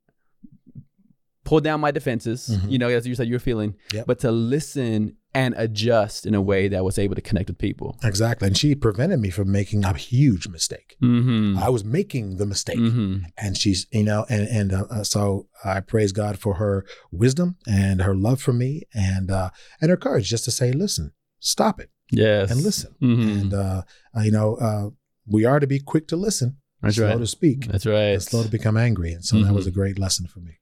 pull 1.43 1.61
down 1.61 1.79
my 1.79 1.91
defenses. 1.91 2.49
Mhm. 2.51 2.71
You 2.71 2.77
know, 2.77 2.89
as 2.89 3.07
you 3.07 3.15
said, 3.15 3.27
you're 3.29 3.39
feeling, 3.39 3.75
Yep. 3.93 4.05
but 4.05 4.19
to 4.19 4.31
listen 4.31 5.15
and 5.33 5.53
adjust 5.57 6.25
in 6.25 6.33
a 6.35 6.41
way 6.41 6.67
that 6.67 6.83
was 6.83 6.97
able 6.97 7.15
to 7.15 7.21
connect 7.21 7.47
with 7.49 7.57
people. 7.57 7.95
Exactly. 8.03 8.47
And 8.47 8.57
she 8.57 8.73
prevented 8.75 9.19
me 9.19 9.29
from 9.29 9.51
making 9.51 9.85
a 9.85 9.93
huge 9.93 10.47
mistake. 10.49 10.97
Mm-hmm. 11.01 11.57
I 11.59 11.69
was 11.69 11.85
making 11.85 12.37
the 12.37 12.45
mistake. 12.45 12.79
mm-hmm. 12.79 13.17
And 13.37 13.55
she's, 13.55 13.85
you 13.93 14.03
know, 14.03 14.25
and, 14.29 14.47
and 14.47 14.73
uh, 14.73 14.85
uh, 14.89 15.03
so 15.03 15.47
I 15.63 15.79
praise 15.79 16.11
God 16.11 16.37
for 16.39 16.55
her 16.55 16.85
wisdom 17.11 17.55
and 17.67 18.01
her 18.01 18.15
love 18.15 18.41
for 18.41 18.51
me 18.51 18.83
and, 18.93 19.29
uh, 19.29 19.51
and 19.79 19.89
her 19.91 19.97
courage 19.97 20.27
just 20.27 20.43
to 20.45 20.51
say, 20.51 20.71
listen, 20.71 21.13
stop 21.39 21.79
it 21.79 21.91
Yes. 22.11 22.51
and 22.51 22.61
listen. 22.63 22.95
Mhm. 23.01 23.41
And, 23.41 23.53
uh, 23.53 23.81
you 24.23 24.31
know, 24.31 24.55
uh, 24.55 24.89
we 25.25 25.43
are 25.45 25.59
to 25.59 25.67
be 25.67 25.79
quick 25.79 26.07
to 26.07 26.15
listen, 26.15 26.57
That's 26.81 26.95
slow 26.95 27.07
right. 27.09 27.17
to 27.19 27.27
speak, 27.27 27.67
That's 27.67 27.85
right. 27.85 28.13
and 28.13 28.23
slow 28.23 28.43
to 28.43 28.49
become 28.49 28.77
angry. 28.77 29.11
And 29.13 29.25
so 29.25 29.41
that 29.43 29.53
was 29.53 29.65
Mhm. 29.65 29.69
a 29.69 29.71
great 29.71 29.99
lesson 29.99 30.27
for 30.27 30.39
me. 30.39 30.59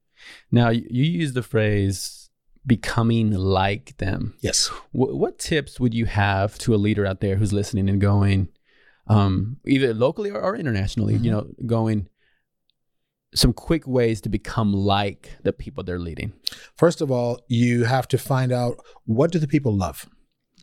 Now 0.52 0.70
you, 0.70 0.88
you 0.90 1.04
use 1.04 1.34
the 1.34 1.44
phrase 1.44 2.30
becoming 2.66 3.30
like 3.32 3.96
them. 3.98 4.34
Yes. 4.42 4.68
What, 4.92 5.14
what 5.16 5.38
tips 5.38 5.80
would 5.80 5.94
you 5.94 6.06
have 6.08 6.58
to 6.60 6.74
a 6.74 6.78
leader 6.78 7.06
out 7.06 7.22
there 7.22 7.36
who's 7.36 7.54
listening 7.54 7.88
and 7.90 8.02
going, 8.02 8.48
um, 9.08 9.58
either 9.68 9.94
locally 9.94 10.32
or, 10.32 10.42
or 10.42 10.56
internationally, 10.56 11.14
you 11.14 11.20
Mhm. 11.20 11.32
know, 11.32 11.48
going 11.68 12.08
some 13.36 13.54
quick 13.54 13.86
ways 13.86 14.22
to 14.22 14.30
become 14.30 14.74
like 14.74 15.30
the 15.44 15.54
people 15.54 15.84
they're 15.84 16.00
leading? 16.00 16.34
First 16.76 17.02
of 17.02 17.12
all, 17.12 17.40
you 17.48 17.84
have 17.84 18.08
to 18.08 18.18
find 18.18 18.52
out 18.52 18.80
what 19.06 19.32
do 19.32 19.38
the 19.38 19.48
people 19.48 19.76
love, 19.76 20.10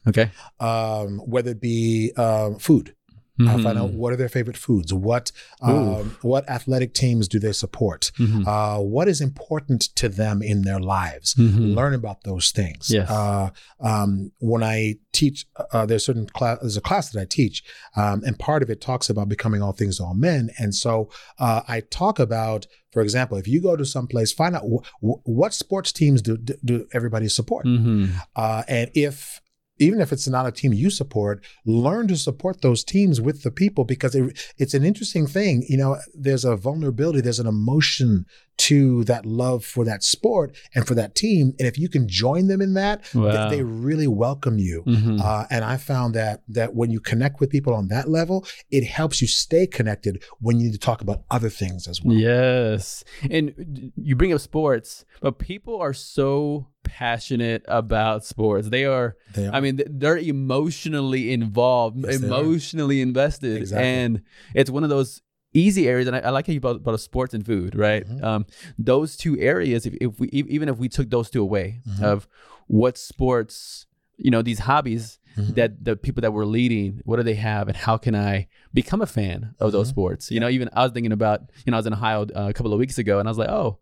Okay. 0.08 0.30
um, 0.60 1.18
whether 1.18 1.50
it 1.52 1.60
be 1.60 2.12
um, 2.16 2.58
food. 2.58 2.94
Uh, 3.40 3.58
find 3.60 3.76
out 3.78 3.90
Mhm. 3.90 3.94
what 3.94 4.12
are 4.12 4.16
their 4.16 4.28
favorite 4.28 4.58
foods. 4.58 4.92
What 4.92 5.32
um, 5.62 6.16
what 6.22 6.48
athletic 6.48 6.94
teams 6.94 7.26
do 7.26 7.40
they 7.40 7.50
support? 7.52 8.12
Mhm. 8.18 8.46
Uh, 8.46 8.80
what 8.82 9.08
is 9.08 9.20
important 9.20 9.80
to 9.96 10.08
them 10.08 10.42
in 10.42 10.62
their 10.62 10.78
lives? 10.78 11.34
Mhm. 11.34 11.74
Learn 11.74 11.92
about 11.94 12.22
those 12.22 12.50
things. 12.52 12.88
Yes. 12.90 13.10
Uh, 13.10 13.50
um, 13.80 14.30
when 14.38 14.62
I 14.62 14.96
teach, 15.12 15.46
uh, 15.72 15.86
there's 15.86 16.04
certain 16.04 16.26
class. 16.26 16.58
There's 16.60 16.76
a 16.76 16.80
class 16.82 17.10
that 17.10 17.20
I 17.20 17.24
teach, 17.24 17.64
um, 17.96 18.22
and 18.24 18.38
part 18.38 18.62
of 18.62 18.70
it 18.70 18.80
talks 18.80 19.10
about 19.10 19.28
becoming 19.28 19.60
all 19.62 19.72
things 19.72 19.96
to 19.96 20.04
all 20.04 20.14
men. 20.14 20.50
And 20.58 20.72
so 20.74 21.10
uh, 21.40 21.62
I 21.66 21.80
talk 21.80 22.20
about, 22.20 22.66
for 22.92 23.02
example, 23.02 23.38
if 23.38 23.48
you 23.48 23.60
go 23.60 23.74
to 23.76 23.84
some 23.86 24.06
place, 24.06 24.30
find 24.30 24.54
out 24.54 24.64
wh- 24.72 24.86
wh- 25.00 25.26
what 25.26 25.52
sports 25.54 25.90
teams 25.90 26.22
do, 26.22 26.36
do, 26.36 26.54
do 26.64 26.86
everybody 26.92 27.28
support, 27.28 27.64
Mhm. 27.66 28.10
uh, 28.36 28.62
and 28.68 28.90
if 28.94 29.40
even 29.82 30.00
if 30.00 30.12
it's 30.12 30.28
not 30.28 30.46
a 30.46 30.52
team 30.52 30.72
you 30.72 30.90
support, 30.90 31.44
learn 31.66 32.08
to 32.08 32.16
support 32.16 32.62
those 32.62 32.84
teams 32.84 33.20
with 33.20 33.42
the 33.42 33.50
people 33.50 33.84
because 33.84 34.14
it, 34.14 34.38
it's 34.58 34.74
an 34.74 34.84
interesting 34.84 35.26
thing. 35.26 35.64
You 35.68 35.76
know, 35.76 35.98
there's 36.14 36.44
a 36.44 36.56
vulnerability, 36.56 37.20
there's 37.20 37.38
an 37.40 37.46
emotion 37.46 38.24
to 38.58 39.02
that 39.04 39.24
love 39.26 39.64
for 39.64 39.84
that 39.84 40.04
sport 40.04 40.54
and 40.74 40.86
for 40.86 40.94
that 40.94 41.14
team. 41.14 41.52
And 41.58 41.66
if 41.66 41.78
you 41.78 41.88
can 41.88 42.06
join 42.06 42.46
them 42.48 42.60
in 42.60 42.74
that, 42.74 43.02
Wow. 43.14 43.48
they, 43.48 43.56
they 43.56 43.62
really 43.62 44.06
welcome 44.06 44.58
you. 44.58 44.84
Mhm. 44.86 45.20
Uh, 45.20 45.46
and 45.50 45.64
I 45.64 45.76
found 45.78 46.14
that 46.14 46.42
that 46.48 46.74
when 46.74 46.90
you 46.90 47.00
connect 47.00 47.40
with 47.40 47.50
people 47.50 47.74
on 47.74 47.88
that 47.88 48.08
level, 48.08 48.46
it 48.70 48.84
helps 48.84 49.20
you 49.22 49.26
stay 49.26 49.66
connected 49.66 50.22
when 50.40 50.58
you 50.58 50.66
need 50.66 50.72
to 50.74 50.78
talk 50.78 51.00
about 51.00 51.24
other 51.30 51.48
things 51.48 51.88
as 51.88 52.02
well. 52.02 52.16
Yes. 52.16 53.04
And 53.30 53.92
you 53.96 54.14
bring 54.16 54.32
up 54.32 54.40
sports, 54.40 55.04
but 55.20 55.38
people 55.38 55.76
are 55.80 55.94
so 55.94 56.68
passionate 56.84 57.64
about 57.68 58.24
sports. 58.24 58.68
They 58.68 58.84
are, 58.84 59.16
They 59.34 59.46
are. 59.46 59.54
I 59.54 59.60
mean, 59.60 59.80
they're 59.88 60.18
emotionally 60.18 61.32
involved, 61.32 61.98
Yes, 62.04 62.22
emotionally 62.22 63.00
invested. 63.00 63.58
Exactly. 63.58 63.86
And 63.88 64.22
it's 64.54 64.70
one 64.70 64.84
of 64.84 64.90
those 64.90 65.22
easy 65.54 65.88
areas. 65.88 66.06
And 66.06 66.16
I, 66.16 66.20
I 66.20 66.30
like 66.30 66.46
how 66.46 66.52
you 66.52 66.60
brought, 66.60 66.82
brought 66.82 66.94
up 66.94 67.00
sports 67.00 67.34
and 67.34 67.44
food, 67.44 67.74
right? 67.74 68.06
Mhm. 68.08 68.22
Um, 68.24 68.46
those 68.78 69.16
two 69.16 69.38
areas, 69.38 69.86
if, 69.86 69.94
if 70.00 70.18
we, 70.18 70.28
even 70.28 70.68
if 70.68 70.78
we 70.78 70.88
took 70.88 71.10
those 71.10 71.30
two 71.30 71.42
away 71.42 71.82
Mhm. 71.88 72.02
of 72.02 72.28
what 72.68 72.96
sports, 72.96 73.86
you 74.16 74.30
know, 74.30 74.42
these 74.42 74.60
hobbies 74.60 75.18
Mhm. 75.36 75.54
that 75.54 75.84
the 75.84 75.96
people 75.96 76.20
that 76.22 76.32
we're 76.32 76.44
leading, 76.44 77.00
what 77.04 77.16
do 77.16 77.22
they 77.22 77.34
have, 77.34 77.68
and 77.68 77.76
how 77.76 77.96
can 77.96 78.14
I 78.14 78.48
become 78.74 79.00
a 79.02 79.06
fan 79.06 79.54
of 79.58 79.72
those 79.72 79.86
Mhm. 79.88 79.90
sports? 79.90 80.30
You 80.30 80.40
know, 80.40 80.48
even 80.48 80.68
I 80.72 80.82
was 80.84 80.92
thinking 80.92 81.12
about, 81.12 81.40
you 81.64 81.70
know, 81.70 81.76
I 81.76 81.80
was 81.80 81.86
in 81.86 81.94
Ohio 81.94 82.22
uh, 82.22 82.48
a 82.48 82.52
couple 82.52 82.72
of 82.72 82.78
weeks 82.78 82.98
ago, 82.98 83.18
and 83.18 83.26
I 83.28 83.30
was 83.30 83.38
like, 83.38 83.48
oh, 83.50 83.78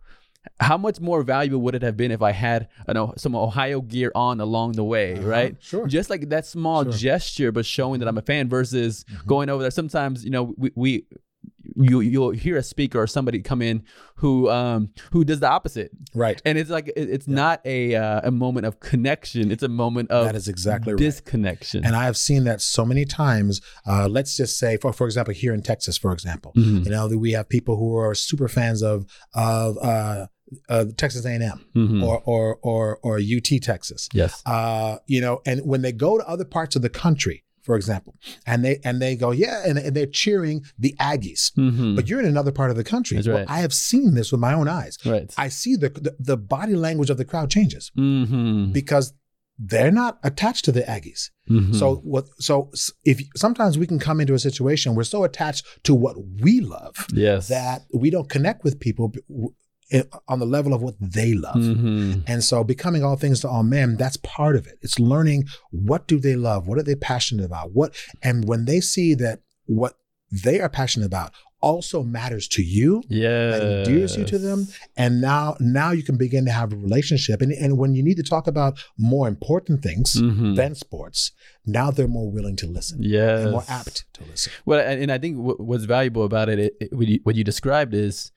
how 0.59 0.77
much 0.77 1.01
more 1.01 1.23
valuable 1.23 1.61
would 1.63 1.75
it 1.75 1.83
have 1.83 1.97
been 1.97 2.11
if 2.11 2.23
I 2.23 2.33
had, 2.33 2.69
you 2.89 2.95
know, 2.95 3.13
some 3.17 3.35
Ohio 3.35 3.81
gear 3.81 4.11
on 4.15 4.41
along 4.41 4.73
the 4.73 4.85
way, 4.85 5.15
Uh-huh. 5.15 5.29
right? 5.29 5.57
Sure. 5.61 5.87
Just 5.87 6.09
like 6.11 6.29
that 6.31 6.47
small 6.47 6.85
Sure. 6.85 6.93
gesture, 6.93 7.53
but 7.53 7.67
showing 7.67 8.01
that 8.01 8.09
I'm 8.09 8.19
a 8.19 8.23
fan 8.23 8.49
versus 8.49 9.05
Mhm. 9.05 9.27
going 9.27 9.49
over 9.51 9.63
there. 9.63 9.71
Sometimes, 9.71 10.25
you 10.25 10.31
know, 10.31 10.55
we, 10.57 10.71
we 10.75 11.05
you 11.77 12.01
you'll 12.01 12.31
hear 12.31 12.57
a 12.57 12.63
speaker 12.63 12.99
or 13.01 13.07
somebody 13.07 13.41
come 13.41 13.63
in 13.63 13.83
who 14.17 14.49
um 14.51 14.91
who 15.13 15.25
does 15.25 15.41
the 15.41 15.49
opposite 15.49 15.91
right. 16.15 16.41
and 16.45 16.59
it's 16.59 16.71
like 16.71 16.89
it- 16.89 17.09
it's 17.11 17.27
not 17.29 17.61
a 17.65 17.95
uh, 17.95 18.21
a 18.25 18.31
moment 18.31 18.67
of 18.67 18.81
connection 18.81 19.51
it's 19.51 19.63
a 19.63 19.69
moment 19.69 20.11
of 20.11 20.25
That 20.27 20.35
is 20.35 20.49
exactly 20.49 20.93
right. 20.93 20.99
disconnection 20.99 21.85
And 21.85 21.95
I 21.97 22.05
have 22.05 22.17
seen 22.17 22.45
that 22.45 22.61
so 22.61 22.85
many 22.85 23.05
times. 23.05 23.61
Uh, 23.87 24.07
let's 24.09 24.37
just 24.37 24.59
say, 24.59 24.77
for 24.77 24.93
for 24.93 25.07
example, 25.07 25.35
here 25.35 25.55
in 25.55 25.63
Texas, 25.63 25.97
for 25.99 26.13
example, 26.13 26.53
Mhm. 26.57 26.85
you 26.85 26.91
know, 26.91 27.09
that 27.09 27.19
we 27.19 27.33
have 27.33 27.49
people 27.49 27.77
who 27.77 27.97
are 27.97 28.15
super 28.15 28.49
fans 28.49 28.83
of 28.83 29.07
of 29.35 29.77
uh, 29.79 30.27
uh, 30.69 30.85
Texas 30.97 31.25
A 31.25 31.31
and 31.31 31.43
M 31.45 31.65
Mhm. 31.77 32.03
or 32.03 32.21
or 32.25 32.59
or 32.63 32.99
or 33.03 33.19
UT 33.19 33.59
Texas. 33.61 34.09
yes 34.13 34.43
Uh, 34.47 34.97
you 35.07 35.21
know, 35.21 35.41
and 35.47 35.61
when 35.65 35.83
they 35.83 35.93
go 35.93 36.19
to 36.19 36.25
other 36.29 36.45
parts 36.45 36.75
of 36.77 36.83
the 36.83 36.89
country, 37.05 37.45
for 37.63 37.77
example, 37.77 38.15
and 38.47 38.65
they 38.65 38.81
and 38.85 39.01
they 39.03 39.17
go, 39.17 39.31
yeah, 39.31 39.63
and, 39.67 39.79
and 39.79 39.95
they're 39.97 40.07
cheering 40.07 40.65
the 40.79 40.95
Aggies, 41.01 41.53
Mhm. 41.57 41.95
but 41.97 42.09
you're 42.09 42.21
in 42.21 42.27
another 42.27 42.53
part 42.53 42.71
of 42.71 42.77
the 42.77 42.85
country. 42.85 43.17
That's 43.17 43.29
Well. 43.29 43.45
I 43.49 43.61
have 43.61 43.75
seen 43.75 44.15
this 44.15 44.33
with 44.33 44.41
my 44.41 44.53
own 44.55 44.69
eyes. 44.69 44.99
right 45.05 45.33
I 45.37 45.49
see 45.49 45.77
the, 45.77 45.89
the 45.91 46.17
the 46.19 46.37
body 46.37 46.75
language 46.75 47.11
of 47.11 47.17
the 47.19 47.25
crowd 47.25 47.51
changes 47.51 47.91
Mhm. 47.97 48.73
because 48.73 49.13
they're 49.63 49.91
not 49.93 50.19
attached 50.23 50.65
to 50.65 50.73
the 50.73 50.81
Aggies. 50.81 51.29
Mhm. 51.51 51.75
So 51.75 51.97
what? 51.97 52.25
So 52.39 52.71
if 53.05 53.21
sometimes 53.37 53.77
we 53.77 53.87
can 53.87 53.99
come 53.99 54.19
into 54.23 54.33
a 54.35 54.39
situation 54.39 54.95
we're 54.95 55.05
so 55.17 55.23
attached 55.25 55.67
to 55.85 55.95
what 55.95 56.17
we 56.41 56.61
love 56.61 56.95
yes 57.13 57.49
that 57.49 57.83
we 57.93 58.09
don't 58.09 58.31
connect 58.31 58.65
with 58.65 58.81
people 58.81 59.13
w- 59.91 60.11
on 60.29 60.39
the 60.39 60.47
level 60.47 60.73
of 60.75 60.83
what 60.83 60.95
they 61.01 61.35
love. 61.35 61.57
Mhm. 61.57 62.23
And 62.27 62.43
so 62.45 62.65
becoming 62.65 63.03
all 63.05 63.17
things 63.17 63.41
to 63.41 63.49
all 63.49 63.63
men, 63.63 63.97
that's 63.97 64.17
part 64.19 64.57
of 64.57 64.67
it. 64.67 64.79
It's 64.83 64.99
learning 64.99 65.47
what 65.71 66.07
do 66.07 66.19
they 66.19 66.37
love? 66.37 66.67
What 66.67 66.79
are 66.79 66.83
they 66.83 66.95
passionate 66.95 67.45
about? 67.45 67.73
What 67.75 67.95
and 68.23 68.47
when 68.49 68.65
they 68.67 68.81
see 68.81 69.15
that 69.15 69.41
what 69.67 69.95
they 70.45 70.61
are 70.61 70.69
passionate 70.69 71.07
about 71.07 71.33
also 71.63 72.03
matters 72.03 72.49
to 72.49 72.63
you, 72.63 73.03
that 73.11 73.63
endears 73.63 74.17
you 74.17 74.25
to 74.25 74.39
them, 74.39 74.67
and 74.97 75.21
now 75.21 75.57
now 75.61 75.91
you 75.91 76.03
can 76.03 76.17
begin 76.17 76.47
to 76.47 76.51
have 76.53 76.73
a 76.73 76.77
relationship. 76.77 77.43
And, 77.43 77.53
and 77.53 77.77
when 77.77 77.95
you 77.95 78.03
need 78.03 78.17
to 78.17 78.23
talk 78.23 78.47
about 78.47 78.79
more 78.97 79.29
important 79.29 79.83
things 79.83 80.15
Mhm. 80.15 80.57
than 80.57 80.75
sports, 80.75 81.33
now 81.67 81.91
they're 81.91 82.09
more 82.09 82.31
willing 82.31 82.57
to 82.57 82.67
listen. 82.67 83.03
yes 83.03 83.43
And 83.43 83.51
more 83.53 83.65
apt 83.69 84.05
to 84.15 84.25
listen. 84.31 84.53
well 84.65 84.81
and, 84.81 85.03
and 85.03 85.13
i 85.13 85.19
think 85.19 85.37
what, 85.37 85.61
what's 85.61 85.85
valuable 85.85 86.25
about 86.25 86.49
it, 86.49 86.59
it, 86.59 86.73
it 86.81 86.93
what, 86.97 87.07
you, 87.09 87.21
what 87.25 87.35
you 87.37 87.45
described 87.45 87.93
is 87.93 88.33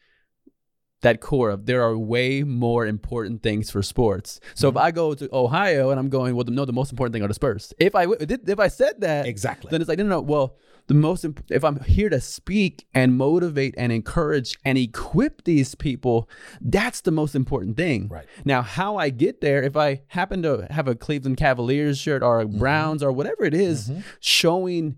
that 1.03 1.21
core 1.21 1.49
of 1.51 1.65
there 1.67 1.81
are 1.83 1.97
way 1.97 2.43
more 2.43 2.85
important 2.85 3.43
things 3.43 3.69
for 3.69 3.81
sports. 3.83 4.39
So 4.55 4.67
Mm-hmm. 4.69 4.77
if 4.77 4.83
I 4.83 4.91
go 4.91 5.13
to 5.13 5.29
Ohio 5.31 5.91
and 5.91 5.99
I'm 5.99 6.09
going, 6.09 6.35
well, 6.35 6.45
no, 6.47 6.65
the 6.65 6.73
most 6.73 6.91
important 6.91 7.13
thing 7.13 7.23
are 7.23 7.27
the 7.27 7.33
Spurs. 7.35 7.73
If 7.79 7.93
I 7.95 8.07
if 8.19 8.59
I 8.59 8.67
said 8.69 9.01
that, 9.01 9.25
Exactly. 9.27 9.69
then 9.71 9.79
it's 9.81 9.87
like 9.89 9.99
no, 9.99 10.03
no, 10.05 10.09
no. 10.17 10.21
Well, 10.21 10.55
the 10.87 10.93
most 10.93 11.23
imp- 11.23 11.45
if 11.49 11.63
I'm 11.63 11.79
here 11.85 12.09
to 12.09 12.19
speak 12.19 12.85
and 12.93 13.15
motivate 13.17 13.73
and 13.77 13.91
encourage 13.93 14.57
and 14.65 14.77
equip 14.77 15.43
these 15.45 15.75
people, 15.75 16.27
that's 16.59 16.99
the 17.01 17.11
most 17.11 17.35
important 17.35 17.77
thing. 17.77 18.09
Right. 18.09 18.25
Now, 18.43 18.61
how 18.61 18.97
I 18.97 19.09
get 19.09 19.39
there, 19.39 19.63
if 19.63 19.77
I 19.77 20.01
happen 20.07 20.41
to 20.43 20.67
have 20.71 20.89
a 20.89 20.95
Cleveland 20.95 21.37
Cavaliers 21.37 21.97
shirt 21.99 22.21
or 22.21 22.41
a 22.41 22.45
Mm-hmm. 22.45 22.59
Browns 22.59 23.01
or 23.03 23.11
whatever 23.13 23.45
it 23.45 23.53
is, 23.53 23.91
showing 24.19 24.97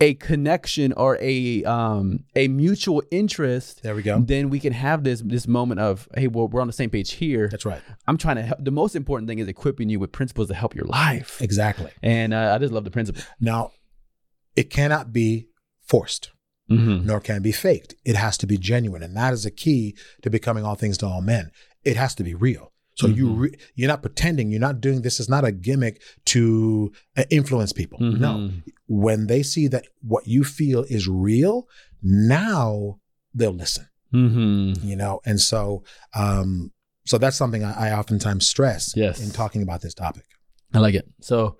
a 0.00 0.14
connection 0.14 0.92
or 0.92 1.16
a 1.20 1.64
um 1.64 2.24
a 2.34 2.48
mutual 2.48 3.02
interest 3.10 3.82
There 3.82 3.94
we 3.94 4.02
go. 4.02 4.18
then 4.20 4.50
we 4.50 4.60
can 4.60 4.72
have 4.74 5.04
this 5.04 5.22
this 5.24 5.48
moment 5.48 5.80
of 5.80 6.06
hey 6.14 6.26
well 6.28 6.48
we're 6.48 6.60
on 6.60 6.66
the 6.66 6.72
same 6.72 6.90
page 6.90 7.12
here 7.12 7.48
That's 7.48 7.64
right. 7.64 7.80
i'm 8.06 8.18
trying 8.18 8.36
to 8.36 8.42
help 8.42 8.58
the 8.62 8.70
most 8.70 8.94
important 8.94 9.26
thing 9.28 9.38
is 9.38 9.48
equipping 9.48 9.88
you 9.88 9.98
with 9.98 10.12
principles 10.12 10.48
to 10.48 10.54
help 10.54 10.74
your 10.74 10.84
life 10.84 11.40
Exactly. 11.40 11.90
and 12.02 12.34
uh, 12.34 12.52
i 12.54 12.58
just 12.58 12.72
love 12.74 12.84
the 12.84 12.90
principle 12.90 13.22
Now, 13.40 13.70
it 14.54 14.68
cannot 14.70 15.12
be 15.12 15.48
forced. 15.82 16.30
mm-hmm. 16.70 17.06
nor 17.06 17.20
can 17.20 17.36
it 17.36 17.42
be 17.42 17.52
faked. 17.52 17.94
It 18.04 18.16
has 18.16 18.36
to 18.38 18.46
be 18.46 18.58
genuine, 18.58 19.02
and 19.02 19.16
that 19.16 19.32
is 19.32 19.46
a 19.46 19.50
key 19.50 19.94
to 20.22 20.30
becoming 20.30 20.64
all 20.64 20.74
things 20.74 20.98
to 20.98 21.06
all 21.06 21.20
men. 21.22 21.50
It 21.84 21.96
has 21.96 22.14
to 22.16 22.24
be 22.24 22.34
real. 22.34 22.72
So 22.96 23.06
you 23.08 23.26
Mhm. 23.28 23.38
re- 23.38 23.58
you're 23.74 23.88
not 23.88 24.02
pretending. 24.02 24.50
You're 24.50 24.60
not 24.60 24.80
doing 24.80 25.02
this. 25.02 25.20
Is 25.20 25.28
not 25.28 25.44
a 25.44 25.52
gimmick 25.52 26.00
to 26.26 26.92
uh, 27.16 27.24
influence 27.30 27.72
people. 27.72 27.98
No, 28.00 28.32
Mhm. 28.34 28.62
when 28.88 29.26
they 29.26 29.42
see 29.42 29.68
that 29.68 29.84
what 30.02 30.26
you 30.26 30.42
feel 30.44 30.82
is 30.84 31.06
real, 31.08 31.68
now 32.02 32.98
they'll 33.34 33.52
listen. 33.52 33.86
Mm-hmm. 34.14 34.88
You 34.88 34.96
know, 34.96 35.20
and 35.26 35.40
so 35.40 35.82
um, 36.14 36.72
so 37.04 37.18
that's 37.18 37.36
something 37.36 37.62
I, 37.64 37.88
I 37.90 37.98
oftentimes 37.98 38.46
stress 38.48 38.94
Yes. 38.96 39.20
in 39.22 39.30
talking 39.30 39.62
about 39.62 39.80
this 39.82 39.94
topic. 39.94 40.24
i 40.74 40.78
like 40.80 40.94
it 40.94 41.06
so 41.20 41.58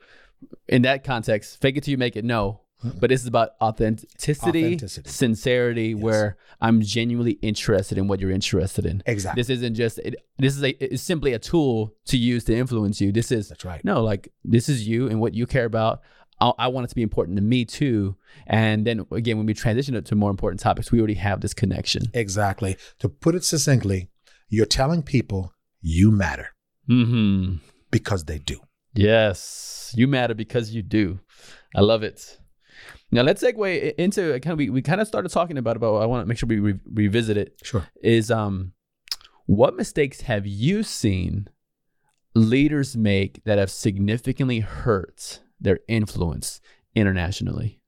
in 0.69 0.83
that 0.83 1.05
context 1.05 1.61
fake 1.61 1.77
it 1.77 1.85
till 1.85 1.93
you 1.93 1.99
make 1.99 2.17
it 2.17 2.25
no 2.25 2.61
But 3.01 3.09
this 3.11 3.23
is 3.23 3.27
about 3.27 3.51
authenticity, 3.61 4.65
Authenticity. 4.67 5.09
sincerity 5.11 5.89
Yes. 5.95 6.03
where 6.03 6.37
i'm 6.61 6.81
genuinely 6.83 7.33
interested 7.43 7.99
in 7.99 8.07
what 8.09 8.21
you're 8.21 8.31
interested 8.31 8.85
in 8.87 9.03
Exactly. 9.07 9.41
this 9.41 9.51
isn't 9.51 9.75
just 9.75 9.99
it, 10.01 10.15
this 10.39 10.57
is 10.57 10.63
a 10.63 10.71
it's 10.95 11.03
simply 11.03 11.33
a 11.33 11.39
tool 11.39 11.95
to 12.07 12.17
use 12.17 12.45
to 12.45 12.55
influence 12.55 13.01
you 13.01 13.13
this 13.13 13.33
is 13.33 13.49
that's 13.49 13.65
right. 13.65 13.83
no 13.85 14.03
like 14.03 14.29
this 14.45 14.69
is 14.69 14.87
you 14.87 15.09
and 15.09 15.21
what 15.21 15.35
you 15.35 15.47
care 15.47 15.65
about 15.65 16.01
I, 16.41 16.53
I 16.59 16.69
want 16.69 16.85
it 16.85 16.89
to 16.89 16.95
be 16.95 17.03
important 17.03 17.37
to 17.39 17.43
me 17.43 17.65
too 17.65 18.17
and 18.47 18.87
then 18.87 19.07
again 19.11 19.37
when 19.39 19.47
we 19.47 19.55
transition 19.55 19.95
it 19.95 20.05
to 20.07 20.15
more 20.15 20.31
important 20.31 20.61
topics 20.61 20.93
we 20.93 20.99
already 20.99 21.15
have 21.15 21.41
this 21.41 21.55
connection 21.55 22.03
Exactly. 22.15 22.77
To 23.01 23.09
put 23.09 23.35
it 23.35 23.45
succinctly, 23.45 24.11
you're 24.49 24.67
telling 24.67 25.03
people 25.03 25.53
you 25.81 26.11
matter 26.11 26.49
mm-hmm 26.89 27.57
because 27.91 28.25
they 28.25 28.39
do. 28.39 28.59
yes 28.95 29.93
you 29.97 30.07
matter 30.07 30.35
because 30.35 30.73
you 30.75 30.83
do 30.83 31.19
i 31.75 31.81
love 31.81 32.03
it 32.03 32.39
now 33.11 33.23
let's 33.23 33.43
segue 33.43 33.95
into 33.97 34.39
kind 34.41 34.53
of 34.53 34.59
we, 34.59 34.69
we 34.71 34.83
kind 34.83 35.01
of 35.01 35.07
started 35.07 35.31
talking 35.31 35.59
about 35.59 35.77
about 35.77 35.97
i 36.03 36.07
want 36.07 36.23
to 36.23 36.27
make 36.27 36.39
sure 36.39 36.47
we 36.49 36.59
re- 36.59 36.81
revisit 36.93 37.37
it 37.37 37.55
Sure. 37.63 37.87
is 38.03 38.31
um 38.31 38.73
what 39.47 39.77
mistakes 39.77 40.23
have 40.23 40.47
you 40.47 40.83
seen 40.83 41.49
leaders 42.35 42.97
make 42.97 43.43
that 43.45 43.59
have 43.59 43.71
significantly 43.71 44.61
hurt 44.61 45.41
their 45.61 45.79
influence 45.89 46.61
internationally 46.95 47.81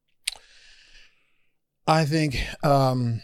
I 1.87 2.05
think 2.05 2.47
um, 2.63 3.23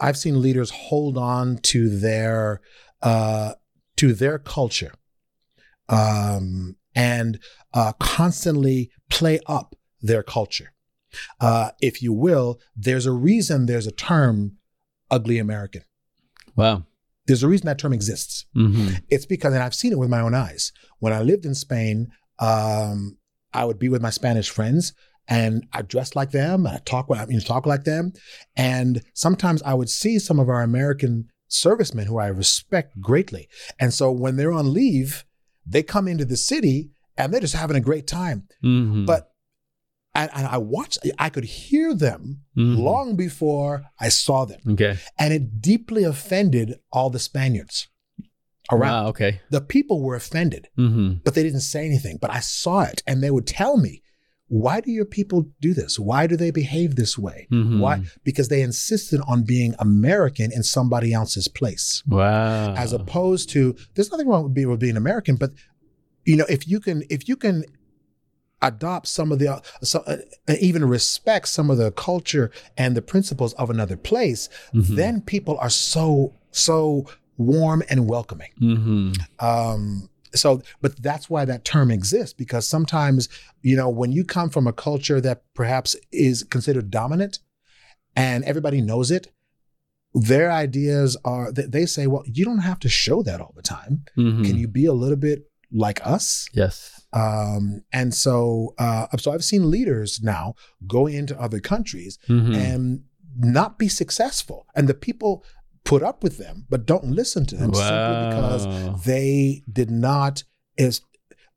I've 0.00 0.16
seen 0.16 0.40
leaders 0.40 0.70
hold 0.70 1.18
on 1.18 1.58
to 1.58 1.90
their 1.98 2.62
uh, 3.02 3.52
to 3.96 4.14
their 4.14 4.38
culture 4.38 4.94
um, 5.90 6.76
and 6.94 7.38
uh, 7.74 7.92
constantly 8.00 8.90
play 9.10 9.40
up 9.46 9.76
their 10.00 10.22
culture. 10.22 10.71
Uh, 11.40 11.70
if 11.80 12.02
you 12.02 12.12
will, 12.12 12.58
there's 12.76 13.06
a 13.06 13.12
reason 13.12 13.66
there's 13.66 13.86
a 13.86 13.92
term 13.92 14.56
"ugly 15.10 15.38
American." 15.38 15.82
wow 16.56 16.84
There's 17.26 17.42
a 17.42 17.48
reason 17.48 17.66
that 17.66 17.78
term 17.78 17.92
exists. 17.92 18.46
mm-hmm. 18.56 18.94
It's 19.08 19.26
because, 19.26 19.54
and 19.54 19.62
I've 19.62 19.74
seen 19.74 19.92
it 19.92 19.98
with 19.98 20.10
my 20.10 20.20
own 20.20 20.34
eyes. 20.34 20.72
When 20.98 21.12
I 21.12 21.22
lived 21.22 21.44
in 21.46 21.54
Spain, 21.54 22.08
um, 22.38 23.16
I 23.54 23.64
would 23.64 23.78
be 23.78 23.88
with 23.88 24.02
my 24.02 24.10
Spanish 24.10 24.50
friends, 24.50 24.92
and 25.28 25.66
I 25.72 25.82
dressed 25.82 26.16
like 26.16 26.32
them, 26.32 26.66
and 26.66 26.76
I 26.76 26.80
talk, 26.84 27.06
I 27.14 27.24
mean, 27.26 27.40
talk 27.40 27.64
like 27.66 27.84
them, 27.84 28.12
and 28.56 29.02
sometimes 29.14 29.62
I 29.62 29.74
would 29.74 29.88
see 29.90 30.18
some 30.18 30.38
of 30.40 30.48
our 30.48 30.62
American 30.62 31.28
servicemen 31.48 32.06
who 32.06 32.18
I 32.18 32.26
respect 32.28 33.00
greatly, 33.00 33.48
and 33.78 33.94
so 33.94 34.10
when 34.10 34.36
they're 34.36 34.52
on 34.52 34.72
leave, 34.72 35.24
they 35.64 35.82
come 35.82 36.08
into 36.08 36.24
the 36.24 36.36
city. 36.36 36.90
and 37.18 37.30
they're 37.30 37.42
just 37.42 37.54
having 37.54 37.76
a 37.76 37.80
great 37.80 38.06
time. 38.06 38.48
Mhm. 38.64 39.04
But 39.04 39.31
and, 40.14 40.30
and 40.34 40.46
I 40.46 40.58
watched, 40.58 40.98
I 41.18 41.28
could 41.30 41.44
hear 41.44 41.94
them 41.94 42.42
Mhm. 42.56 42.78
long 42.78 43.16
before 43.16 43.84
I 43.98 44.08
saw 44.10 44.44
them, 44.44 44.60
Okay. 44.70 44.98
and 45.18 45.32
it 45.32 45.60
deeply 45.62 46.04
offended 46.04 46.78
all 46.92 47.08
the 47.10 47.18
Spaniards 47.18 47.88
around. 48.70 48.92
Wow. 49.04 49.08
Okay. 49.08 49.40
The 49.50 49.60
people 49.60 50.02
were 50.02 50.14
offended, 50.16 50.68
Mm-hmm. 50.78 51.18
but 51.24 51.34
they 51.34 51.42
didn't 51.42 51.60
say 51.60 51.86
anything. 51.86 52.18
But 52.20 52.30
I 52.30 52.40
saw 52.40 52.82
it, 52.82 53.02
and 53.06 53.22
they 53.22 53.30
would 53.30 53.46
tell 53.46 53.76
me, 53.76 54.02
"Why 54.48 54.80
do 54.82 54.90
your 54.90 55.06
people 55.06 55.46
do 55.60 55.72
this? 55.74 55.98
Why 55.98 56.26
do 56.26 56.36
they 56.36 56.50
behave 56.50 56.94
this 56.96 57.16
way? 57.18 57.48
Mhm. 57.50 57.80
Why? 57.80 58.02
Because 58.22 58.48
they 58.48 58.60
insisted 58.62 59.20
on 59.26 59.44
being 59.44 59.74
American 59.78 60.52
in 60.52 60.62
somebody 60.62 61.12
else's 61.12 61.48
place." 61.48 62.02
Wow. 62.06 62.74
as 62.74 62.92
opposed 62.92 63.48
to 63.50 63.74
there's 63.94 64.10
nothing 64.10 64.28
wrong 64.28 64.44
with 64.44 64.54
being, 64.54 64.68
with 64.70 64.80
being 64.80 64.96
American, 64.96 65.36
but 65.36 65.52
you 66.26 66.36
know 66.36 66.46
if 66.50 66.68
you 66.68 66.78
can 66.80 67.02
if 67.10 67.26
you 67.28 67.36
can 67.36 67.64
adopt 68.62 69.06
some 69.08 69.32
of 69.32 69.38
the 69.38 69.48
uh, 69.48 69.60
uh, 70.06 70.16
even 70.60 70.84
respect 70.84 71.48
some 71.48 71.70
of 71.70 71.78
the 71.78 71.90
culture 71.92 72.50
and 72.78 72.96
the 72.96 73.02
principles 73.02 73.52
of 73.54 73.68
another 73.70 73.96
place, 73.96 74.48
Mhm. 74.74 74.96
then 74.96 75.20
people 75.20 75.56
are 75.58 75.70
so 75.70 76.34
so 76.50 77.06
warm 77.38 77.82
and 77.90 78.06
welcoming. 78.06 78.50
Mhm. 78.60 79.18
Um, 79.40 80.08
so, 80.34 80.62
but 80.80 81.02
that's 81.02 81.28
why 81.28 81.44
that 81.44 81.64
term 81.64 81.90
exists 81.90 82.32
because 82.32 82.66
sometimes 82.66 83.28
you 83.62 83.76
know 83.76 83.88
when 83.90 84.12
you 84.12 84.24
come 84.24 84.48
from 84.50 84.66
a 84.66 84.72
culture 84.72 85.20
that 85.20 85.42
perhaps 85.54 85.96
is 86.10 86.42
considered 86.44 86.90
dominant 86.90 87.38
and 88.16 88.44
everybody 88.44 88.80
knows 88.80 89.10
it 89.10 89.28
their 90.14 90.52
ideas 90.52 91.16
are 91.24 91.50
they 91.52 91.64
they 91.66 91.86
say 91.86 92.06
well 92.06 92.22
you 92.26 92.44
don't 92.44 92.58
have 92.58 92.78
to 92.78 92.88
show 92.88 93.22
that 93.22 93.40
all 93.40 93.52
the 93.56 93.62
time 93.62 94.04
Mhm. 94.16 94.44
can 94.44 94.56
you 94.58 94.68
be 94.68 94.84
a 94.84 94.92
little 94.92 95.16
bit 95.16 95.50
like 95.72 96.00
us 96.06 96.46
Yes. 96.52 97.00
um 97.12 97.82
and 97.92 98.14
so 98.14 98.74
uh 98.78 99.06
so 99.18 99.32
i've 99.32 99.44
seen 99.44 99.70
leaders 99.70 100.20
now 100.22 100.54
go 100.86 101.06
into 101.06 101.38
other 101.40 101.60
countries 101.60 102.18
Mhm. 102.28 102.54
and 102.56 103.02
not 103.38 103.78
be 103.78 103.88
successful 103.88 104.66
and 104.74 104.88
the 104.88 104.94
people 104.94 105.42
put 105.84 106.02
up 106.02 106.22
with 106.22 106.36
them 106.38 106.66
but 106.68 106.86
don't 106.86 107.06
listen 107.06 107.46
to 107.46 107.56
them 107.56 107.72
simply 107.72 108.28
because 108.28 109.04
they 109.04 109.62
did 109.72 109.90
not 109.90 110.44
is 110.76 111.00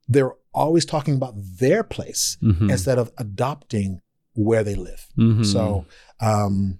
they're 0.07 0.33
always 0.53 0.85
talking 0.85 1.15
about 1.15 1.35
their 1.59 1.83
place 1.83 2.37
Mhm. 2.41 2.71
instead 2.71 2.97
of 2.97 3.11
adopting 3.17 3.99
where 4.33 4.63
they 4.63 4.75
live 4.75 5.07
Mhm. 5.17 5.45
so 5.45 5.85
um 6.21 6.79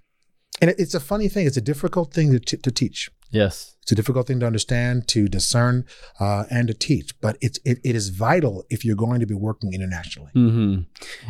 and 0.62 0.70
it, 0.72 0.80
it's 0.80 0.94
a 0.94 1.00
funny 1.00 1.28
thing. 1.30 1.46
It's 1.48 1.58
a 1.58 1.62
difficult 1.62 2.13
thing 2.13 2.32
to, 2.32 2.39
t- 2.39 2.58
to 2.58 2.72
teach. 2.72 3.12
Yes. 3.32 3.76
it's 3.82 3.91
a 3.91 3.96
difficult 3.96 4.28
thing 4.28 4.39
to 4.39 4.46
understand 4.46 5.08
to 5.10 5.28
discern 5.28 5.84
uh, 6.22 6.46
and 6.50 6.68
to 6.70 6.74
teach. 6.74 7.20
But 7.20 7.38
it's 7.41 7.60
it, 7.65 7.80
it 7.84 7.94
is 7.96 8.10
vital 8.10 8.63
if 8.70 8.86
you're 8.86 8.96
going 8.96 9.20
to 9.20 9.26
be 9.26 9.34
working 9.34 9.74
internationally. 9.74 10.32
Hmm 10.34 10.82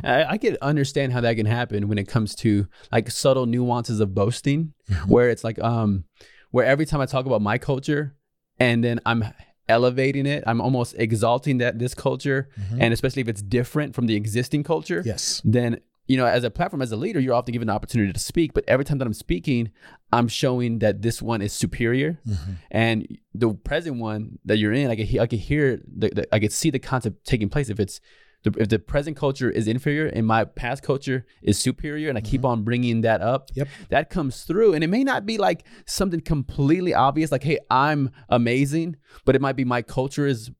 I, 0.03 0.23
I 0.33 0.37
can 0.37 0.57
understand 0.61 1.13
how 1.13 1.21
that 1.21 1.35
can 1.35 1.47
happen 1.47 1.87
when 1.87 1.97
it 1.97 2.07
comes 2.07 2.35
to 2.43 2.67
like 2.91 3.09
subtle 3.09 3.45
nuances 3.47 3.99
of 3.99 4.13
boasting, 4.13 4.73
Mhm. 4.91 5.07
where 5.09 5.29
it's 5.31 5.43
like 5.43 5.57
um, 5.59 6.03
where 6.51 6.65
every 6.65 6.85
time 6.85 7.01
I 7.01 7.07
talk 7.07 7.25
about 7.25 7.41
my 7.41 7.57
culture, 7.57 8.15
and 8.59 8.83
then 8.83 8.99
I'm 9.05 9.23
elevating 9.67 10.27
it, 10.27 10.43
I'm 10.45 10.61
almost 10.61 10.93
exalting 10.99 11.57
that 11.57 11.79
this 11.79 11.95
culture, 11.95 12.49
Mhm. 12.59 12.77
and 12.81 12.93
especially 12.93 13.21
if 13.23 13.27
it's 13.27 13.41
different 13.41 13.95
from 13.95 14.05
the 14.05 14.15
existing 14.15 14.63
culture, 14.63 15.01
yes. 15.05 15.41
then 15.43 15.79
you 16.07 16.17
know 16.17 16.25
as 16.25 16.43
a 16.43 16.51
platform 16.51 16.81
as 16.81 16.91
a 16.91 16.95
leader 16.97 17.19
you're 17.19 17.33
often 17.33 17.51
given 17.51 17.67
the 17.67 17.73
opportunity 17.73 18.11
to 18.13 18.19
speak 18.19 18.53
but 18.53 18.63
every 18.67 18.85
time 18.85 18.97
that 18.99 19.05
i'm 19.07 19.13
speaking 19.13 19.71
i'm 20.13 20.27
showing 20.27 20.79
that 20.79 21.01
this 21.01 21.21
one 21.21 21.41
is 21.41 21.51
superior 21.53 22.19
Mhm. 22.27 22.55
and 22.71 23.17
the 23.33 23.53
present 23.53 23.97
one 23.99 24.37
that 24.45 24.57
you're 24.57 24.73
in 24.73 24.89
i 24.91 24.95
could, 24.95 25.19
I 25.19 25.27
could 25.27 25.39
hear 25.39 25.81
the, 26.01 26.09
the 26.09 26.35
i 26.35 26.39
could 26.39 26.51
see 26.53 26.69
the 26.69 26.79
concept 26.79 27.25
taking 27.25 27.49
place 27.49 27.69
if 27.69 27.79
it's 27.79 27.99
the, 28.43 28.51
if 28.59 28.69
the 28.69 28.77
present 28.77 29.17
culture 29.17 29.49
is 29.49 29.67
inferior 29.67 30.05
and 30.05 30.27
my 30.27 30.45
past 30.45 30.83
culture 30.83 31.25
is 31.41 31.57
superior 31.57 32.09
and 32.09 32.17
i 32.17 32.21
keep 32.21 32.45
on 32.45 32.63
bringing 32.63 33.01
that 33.01 33.21
up 33.21 33.49
Yep. 33.55 33.67
that 33.89 34.09
comes 34.11 34.43
through 34.43 34.73
and 34.75 34.83
it 34.83 34.87
may 34.87 35.03
not 35.03 35.25
be 35.25 35.37
like 35.39 35.65
something 35.87 36.21
completely 36.21 36.93
obvious 36.93 37.31
like 37.31 37.43
hey 37.43 37.57
i'm 37.71 38.11
amazing 38.29 38.97
but 39.25 39.35
it 39.35 39.41
might 39.41 39.55
be 39.55 39.65
my 39.65 39.81
culture 39.81 40.27
is 40.27 40.51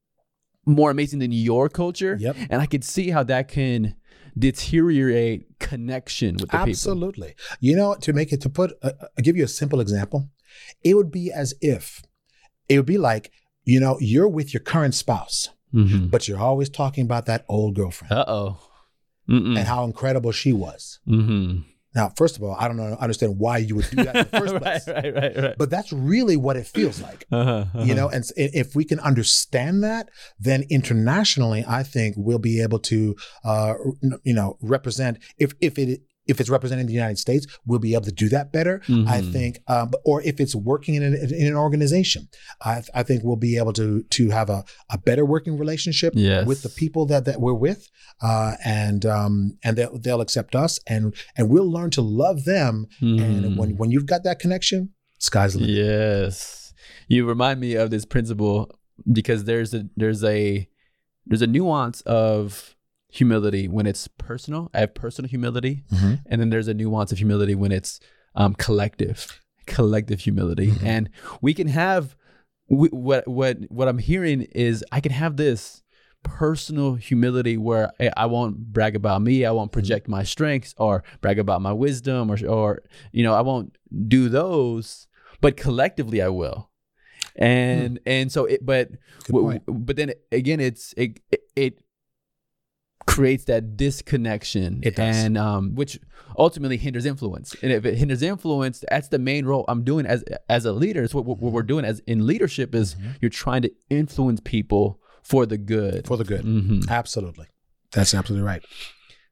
more 0.66 0.90
amazing 0.90 1.20
than 1.20 1.32
your 1.32 1.70
culture 1.70 2.18
Yep. 2.20 2.36
and 2.50 2.60
i 2.62 2.66
could 2.66 2.84
see 2.84 3.12
how 3.12 3.22
that 3.24 3.48
can 3.48 3.96
deteriorate 4.38 5.60
connection 5.60 6.34
with 6.36 6.50
the 6.52 6.58
people. 6.58 6.70
Absolutely. 6.70 7.36
You 7.60 7.76
know 7.76 7.96
to 8.02 8.14
make 8.14 8.32
it 8.34 8.42
to 8.42 8.50
put 8.50 8.74
uh, 8.84 8.92
i'll 9.02 9.24
give 9.24 9.38
you 9.38 9.44
a 9.44 9.48
simple 9.48 9.80
example 9.80 10.30
it 10.84 10.94
would 10.96 11.12
be 11.12 11.32
as 11.32 11.54
if 11.62 12.02
it 12.70 12.78
would 12.78 12.86
be 12.86 12.98
like 12.98 13.32
you 13.64 13.80
know 13.80 13.98
you're 14.00 14.28
with 14.28 14.54
your 14.54 14.62
current 14.62 14.94
spouse 14.96 15.50
Mhm. 15.74 16.10
but 16.10 16.28
you're 16.28 16.40
always 16.40 16.70
talking 16.70 17.04
about 17.04 17.26
that 17.26 17.44
old 17.50 17.76
girlfriend 17.76 18.14
uh-oh. 18.14 18.58
And 19.28 19.58
how 19.58 19.84
incredible 19.84 20.32
she 20.32 20.54
was. 20.54 21.00
Mhm. 21.08 21.66
Now 21.96 22.12
first 22.16 22.38
of 22.38 22.44
all 22.44 22.56
i 22.60 22.68
don't 22.68 22.78
know 22.78 22.96
understand 23.00 23.38
why 23.38 23.58
you 23.58 23.76
would 23.76 23.90
do 23.90 24.04
that 24.04 24.16
in 24.16 24.28
the 24.32 24.40
first 24.40 24.56
place 24.56 24.88
right, 24.88 25.14
right, 25.14 25.36
right, 25.36 25.38
right. 25.38 25.56
but 25.58 25.70
that's 25.70 25.92
really 25.92 26.38
what 26.38 26.56
it 26.56 26.68
feels 26.68 27.02
like 27.02 27.26
uh-huh, 27.32 27.52
uh-huh. 27.52 27.84
you 27.84 27.94
know 27.96 28.10
and 28.10 28.24
if 28.36 28.76
we 28.76 28.84
can 28.84 29.00
understand 29.00 29.84
that 29.84 30.10
then 30.40 30.64
internationally 30.70 31.64
i 31.68 31.84
think 31.84 32.16
we'll 32.18 32.40
be 32.40 32.62
able 32.62 32.80
to 32.80 33.16
uh 33.44 33.74
you 34.24 34.34
know 34.34 34.58
represent 34.62 35.18
if 35.38 35.54
if 35.62 35.78
it 35.78 36.02
if 36.28 36.40
it's 36.40 36.50
representing 36.50 36.86
the 36.88 36.94
united 36.94 37.18
states 37.18 37.46
we'll 37.66 37.80
be 37.80 37.94
able 37.94 38.04
to 38.06 38.12
do 38.12 38.28
that 38.30 38.52
better 38.52 38.82
i 38.88 39.22
Mhm. 39.22 39.32
think 39.32 39.60
um, 39.68 39.92
or 40.04 40.22
if 40.24 40.40
it's 40.40 40.56
working 40.56 40.96
in 40.96 41.04
an, 41.04 41.14
in 41.34 41.48
an 41.48 41.56
organization 41.56 42.28
I, 42.62 42.82
I 42.94 43.04
think 43.04 43.24
we'll 43.24 43.36
be 43.36 43.58
able 43.58 43.74
to 43.74 44.04
to 44.18 44.30
have 44.30 44.50
a, 44.50 44.64
a 44.90 44.98
better 44.98 45.26
working 45.26 45.58
relationship 45.58 46.14
Yes. 46.16 46.46
with 46.48 46.62
the 46.64 46.70
people 46.70 47.06
that, 47.08 47.26
that 47.26 47.40
we're 47.42 47.54
with 47.54 47.90
uh, 48.22 48.54
and 48.64 49.06
um, 49.06 49.58
and 49.64 49.78
they'll, 49.78 49.98
they'll 50.00 50.22
accept 50.22 50.56
us 50.56 50.80
and 50.88 51.14
and 51.38 51.50
we'll 51.50 51.70
learn 51.72 51.90
to 51.92 52.02
love 52.02 52.46
them 52.46 52.88
Mhm. 53.02 53.22
and 53.24 53.58
when 53.58 53.78
when 53.78 53.92
you've 53.92 54.06
got 54.06 54.24
that 54.24 54.40
connection 54.40 54.90
sky's 55.20 55.54
the 55.54 55.60
limit 55.60 55.76
Yes. 55.76 56.74
You 57.08 57.26
remind 57.28 57.60
me 57.60 57.76
of 57.76 57.90
this 57.92 58.06
principle 58.06 58.70
because 59.12 59.44
there's 59.46 59.74
a 59.74 59.86
there's 59.96 60.24
a 60.24 60.68
there's 61.28 61.42
a 61.42 61.48
nuance 61.48 62.02
of 62.02 62.75
humility 63.16 63.68
when 63.68 63.86
it's 63.88 64.08
personal. 64.08 64.70
I 64.74 64.80
have 64.82 64.94
personal 64.94 65.30
humility, 65.30 65.84
Mhm. 65.94 66.22
and 66.26 66.42
then 66.42 66.50
there's 66.50 66.68
a 66.68 66.74
nuance 66.74 67.12
of 67.12 67.18
humility 67.18 67.56
when 67.56 67.72
it's 67.72 68.00
um, 68.36 68.54
collective, 68.56 69.42
collective 69.66 70.20
humility. 70.22 70.72
Mhm. 70.72 70.84
And 70.84 71.10
we 71.42 71.54
can 71.54 71.68
have 71.68 72.16
we, 72.68 72.90
what 72.90 73.28
what 73.28 73.58
what 73.70 73.88
I'm 73.88 74.00
hearing 74.00 74.42
is 74.54 74.84
I 74.92 75.00
can 75.00 75.12
have 75.12 75.38
this 75.38 75.84
personal 76.24 76.96
humility 76.96 77.56
where 77.58 77.92
I, 78.00 78.10
I 78.18 78.26
won't 78.26 78.58
brag 78.74 78.96
about 78.96 79.22
me, 79.22 79.46
I 79.46 79.52
won't 79.52 79.72
project 79.72 80.08
my 80.08 80.24
strengths 80.24 80.74
or 80.78 81.04
brag 81.22 81.38
about 81.40 81.62
my 81.62 81.72
wisdom 81.72 82.32
or 82.32 82.38
or 82.48 82.82
you 83.12 83.24
know 83.24 83.34
I 83.36 83.42
won't 83.42 83.78
do 84.08 84.28
those, 84.30 85.08
but 85.42 85.56
collectively 85.56 86.22
I 86.22 86.30
will. 86.30 86.70
And 87.38 88.00
and 88.06 88.32
so 88.32 88.46
it 88.46 88.66
but 88.66 88.92
w- 89.28 89.60
but 89.68 89.96
then 89.96 90.14
again 90.32 90.60
it's 90.60 90.94
it 90.98 91.20
it, 91.32 91.42
it 91.56 91.80
creates 93.16 93.46
that 93.46 93.78
disconnection 93.78 94.80
It 94.84 94.96
does. 94.96 95.16
and 95.16 95.38
um 95.38 95.76
which 95.76 96.00
ultimately 96.38 96.78
hinders 96.78 97.06
influence. 97.06 97.56
And 97.62 97.72
if 97.72 97.86
it 97.86 97.96
hinders 97.98 98.22
influence 98.22 98.84
that's 98.92 99.08
the 99.10 99.20
main 99.20 99.46
role 99.46 99.64
i'm 99.68 99.84
doing 99.84 100.06
as 100.06 100.24
as 100.50 100.66
a 100.66 100.72
leader. 100.84 101.02
It's 101.04 101.14
what, 101.14 101.26
what 101.26 101.52
we're 101.56 101.64
doing 101.74 101.86
as 101.86 102.00
in 102.08 102.26
leadership 102.28 102.76
is 102.76 102.96
Mm-hmm. 102.96 103.12
you're 103.22 103.30
trying 103.46 103.62
to 103.64 103.72
influence 103.90 104.40
people 104.44 105.00
for 105.24 105.46
the 105.46 105.58
good. 105.58 106.06
For 106.08 106.18
the 106.18 106.24
good. 106.32 106.42
Hmm 106.42 106.82
absolutely. 106.90 107.48
That's 107.92 108.14
absolutely 108.14 108.46
right. 108.46 108.64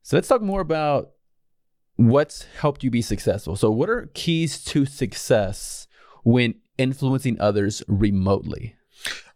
So 0.01 0.17
let's 0.17 0.27
talk 0.27 0.41
more 0.41 0.61
about 0.61 1.11
what's 1.95 2.45
helped 2.59 2.83
you 2.83 2.89
be 2.91 3.01
successful. 3.01 3.55
So 3.55 3.69
what 3.71 3.89
are 3.89 4.09
keys 4.13 4.63
to 4.65 4.85
success 4.85 5.87
when 6.23 6.55
influencing 6.77 7.39
others 7.39 7.83
remotely 7.87 8.75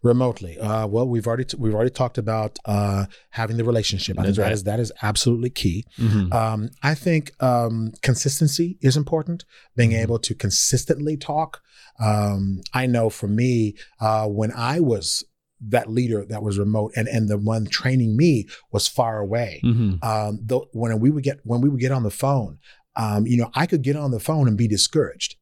remotely 0.02 0.58
uh, 0.58 0.86
well 0.86 1.06
we've 1.08 1.26
already 1.26 1.44
t- 1.44 1.56
we've 1.58 1.74
already 1.74 1.90
talked 1.90 2.18
about 2.18 2.58
uh, 2.64 3.06
having 3.30 3.56
the 3.56 3.64
relationship 3.64 4.18
i 4.18 4.22
think 4.22 4.26
That's 4.28 4.38
that 4.38 4.42
right. 4.44 4.52
is 4.52 4.64
that 4.64 4.80
is 4.80 4.92
absolutely 5.02 5.50
key 5.50 5.84
Mhm. 5.98 6.32
um, 6.32 6.70
i 6.82 6.94
think 6.94 7.32
um, 7.42 7.92
consistency 8.02 8.78
is 8.80 8.96
important 8.96 9.44
being 9.76 9.90
Mhm. 9.90 10.02
able 10.02 10.18
to 10.20 10.34
consistently 10.34 11.16
talk 11.16 11.60
um, 12.00 12.60
i 12.72 12.86
know 12.86 13.10
for 13.10 13.28
me 13.28 13.74
uh, 14.00 14.26
when 14.26 14.52
i 14.52 14.78
was 14.80 15.24
that 15.60 15.90
leader 15.90 16.24
that 16.24 16.42
was 16.42 16.56
remote 16.58 16.92
and 16.94 17.08
and 17.08 17.28
the 17.28 17.36
one 17.36 17.66
training 17.66 18.16
me 18.16 18.46
was 18.70 18.86
far 18.86 19.18
away 19.18 19.60
Mhm. 19.64 19.98
um, 20.04 20.38
when 20.72 21.00
we 21.00 21.10
would 21.10 21.24
get 21.24 21.40
when 21.44 21.60
we 21.60 21.68
would 21.68 21.80
get 21.80 21.90
on 21.90 22.04
the 22.04 22.10
phone, 22.12 22.58
um, 22.94 23.26
you 23.26 23.36
know, 23.36 23.50
I 23.54 23.66
could 23.66 23.82
get 23.82 23.96
on 23.96 24.12
the 24.12 24.20
phone 24.20 24.46
and 24.48 24.56
be 24.56 24.68
discouraged, 24.68 25.34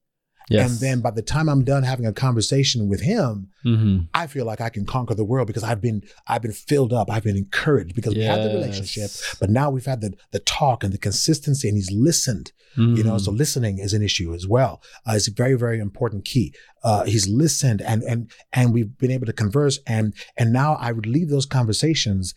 Yes. 0.48 0.70
And 0.70 0.80
then 0.80 1.00
by 1.00 1.10
the 1.10 1.22
time 1.22 1.48
I'm 1.48 1.64
done 1.64 1.82
having 1.82 2.06
a 2.06 2.12
conversation 2.12 2.88
with 2.88 3.00
him, 3.02 3.48
Mm-hmm. 3.64 4.04
I 4.14 4.28
feel 4.28 4.44
like 4.46 4.60
I 4.60 4.68
can 4.68 4.86
conquer 4.86 5.14
the 5.16 5.24
world 5.24 5.48
because 5.48 5.64
I've 5.64 5.80
been 5.80 6.02
I've 6.28 6.42
been 6.42 6.52
filled 6.52 6.92
up, 6.92 7.10
I've 7.10 7.24
been 7.24 7.36
encouraged 7.36 7.96
because 7.96 8.14
we 8.14 8.22
had 8.22 8.40
the 8.44 8.54
relationship, 8.54 9.10
but 9.40 9.50
now 9.50 9.70
we've 9.70 9.86
had 9.86 10.00
the 10.02 10.12
the 10.30 10.38
talk 10.38 10.84
and 10.84 10.92
the 10.94 10.98
consistency, 10.98 11.66
and 11.68 11.76
he's 11.76 11.90
listened. 11.90 12.52
You 12.76 13.02
know, 13.02 13.14
Mm-hmm. 13.14 13.18
so 13.24 13.30
listening 13.32 13.78
is 13.78 13.92
an 13.94 14.02
issue 14.02 14.34
as 14.34 14.46
well. 14.46 14.82
Uh, 15.08 15.14
it's 15.16 15.26
a 15.26 15.32
very 15.32 15.54
very 15.54 15.80
important 15.80 16.24
key. 16.26 16.54
Uh, 16.84 17.02
he's 17.04 17.26
listened, 17.26 17.80
and 17.82 18.04
and 18.04 18.30
and 18.52 18.72
we've 18.72 18.96
been 18.98 19.10
able 19.10 19.26
to 19.26 19.32
converse, 19.32 19.80
and 19.86 20.14
and 20.36 20.52
now 20.52 20.74
I 20.74 20.92
would 20.92 21.06
leave 21.06 21.28
those 21.30 21.46
conversations 21.46 22.34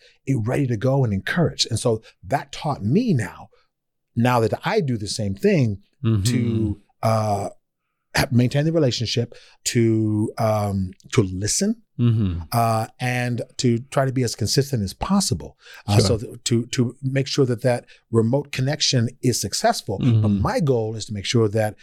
ready 0.50 0.66
to 0.66 0.76
go 0.76 1.04
and 1.04 1.12
encouraged, 1.12 1.68
and 1.70 1.78
so 1.78 2.02
that 2.24 2.50
taught 2.50 2.82
me 2.82 3.12
now. 3.14 3.50
Now 4.16 4.40
that 4.40 4.54
I 4.64 4.80
do 4.80 4.96
the 4.96 5.06
same 5.08 5.34
thing, 5.36 5.82
Mhm. 6.04 6.24
to 6.30 6.80
uh, 7.04 7.50
maintain 8.30 8.64
the 8.64 8.72
relationship, 8.72 9.34
to 9.64 10.32
um, 10.38 10.90
to 11.12 11.22
listen, 11.22 11.82
Mhm. 11.98 12.48
uh, 12.52 12.86
and 12.98 13.42
to 13.58 13.78
try 13.90 14.04
to 14.04 14.12
be 14.12 14.22
as 14.22 14.34
consistent 14.34 14.82
as 14.82 14.94
possible. 14.94 15.56
Uh, 15.86 15.98
Sure. 15.98 16.06
So 16.06 16.18
th- 16.18 16.44
to 16.44 16.66
to 16.66 16.96
make 17.02 17.26
sure 17.26 17.46
that 17.46 17.62
that 17.62 17.84
remote 18.10 18.52
connection 18.52 19.08
is 19.22 19.40
successful. 19.40 19.98
But 19.98 20.06
Mhm. 20.30 20.40
my 20.40 20.60
goal 20.60 20.96
is 20.96 21.04
to 21.06 21.12
make 21.14 21.24
sure 21.24 21.48
that 21.48 21.76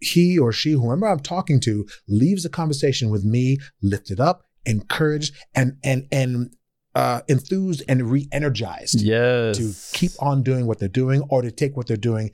he 0.00 0.38
or 0.38 0.50
she, 0.52 0.72
whoever 0.72 1.06
I'm 1.06 1.20
talking 1.20 1.60
to, 1.60 1.86
leaves 2.08 2.42
the 2.42 2.48
conversation 2.48 3.10
with 3.10 3.24
me 3.24 3.58
lifted 3.82 4.18
up, 4.18 4.38
encouraged, 4.64 5.34
and 5.54 5.76
and 5.84 6.06
and 6.10 6.56
uh, 6.96 7.20
enthused 7.28 7.82
and 7.86 8.10
re-energized 8.10 9.00
yes. 9.00 9.56
to 9.58 9.72
keep 9.96 10.10
on 10.18 10.42
doing 10.42 10.66
what 10.66 10.80
they're 10.80 10.88
doing 10.88 11.20
or 11.28 11.40
to 11.42 11.52
take 11.52 11.76
what 11.76 11.86
they're 11.86 11.96
doing 11.96 12.32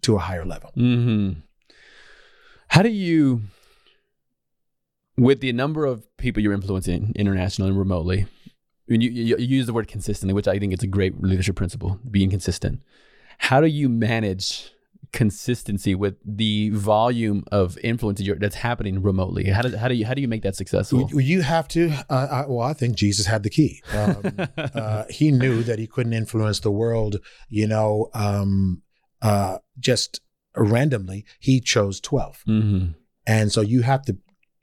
to 0.00 0.16
a 0.16 0.18
higher 0.18 0.46
level. 0.46 0.70
hmm 0.74 1.32
How 2.68 2.82
do 2.82 2.90
you, 2.90 3.42
with 5.16 5.40
the 5.40 5.52
number 5.52 5.84
of 5.84 6.04
people 6.16 6.42
you're 6.42 6.52
influencing 6.52 7.12
internationally 7.16 7.70
and 7.70 7.78
remotely, 7.78 8.26
when 8.86 9.00
you, 9.00 9.10
you, 9.10 9.36
you 9.36 9.46
use 9.46 9.66
the 9.66 9.72
word 9.72 9.88
consistently, 9.88 10.34
which 10.34 10.48
I 10.48 10.58
think 10.58 10.72
it's 10.72 10.82
a 10.82 10.88
great 10.88 11.20
leadership 11.22 11.56
principle, 11.56 11.98
being 12.10 12.30
consistent. 12.30 12.80
How 13.38 13.60
do 13.60 13.66
you 13.66 13.88
manage 13.88 14.72
consistency 15.12 15.94
with 15.94 16.16
the 16.24 16.70
volume 16.70 17.44
of 17.50 17.78
influence 17.78 18.20
you're, 18.20 18.36
that's 18.36 18.56
happening 18.56 19.02
remotely? 19.02 19.44
How 19.44 19.62
do, 19.62 19.76
how 19.76 19.88
do 19.88 19.94
you 19.94 20.06
how 20.06 20.14
do 20.14 20.20
you 20.20 20.28
make 20.28 20.42
that 20.42 20.56
successful? 20.56 21.08
You, 21.10 21.18
you 21.18 21.42
have 21.42 21.68
to. 21.68 21.90
Uh, 22.10 22.28
I, 22.30 22.46
well, 22.46 22.66
I 22.66 22.72
think 22.72 22.96
Jesus 22.96 23.26
had 23.26 23.42
the 23.42 23.50
key. 23.50 23.82
Um, 23.92 24.32
uh, 24.56 25.04
he 25.08 25.30
knew 25.30 25.62
that 25.62 25.78
he 25.78 25.86
couldn't 25.86 26.12
influence 26.12 26.60
the 26.60 26.70
world, 26.70 27.16
you 27.48 27.66
know, 27.66 28.10
um, 28.14 28.82
uh, 29.22 29.58
just 29.78 30.20
randomly. 30.62 31.24
He 31.40 31.60
chose 31.60 32.00
12. 32.00 32.42
hmm 32.46 32.86
And 33.26 33.52
so 33.52 33.60
you 33.60 33.82
have 33.82 34.02
to 34.06 34.16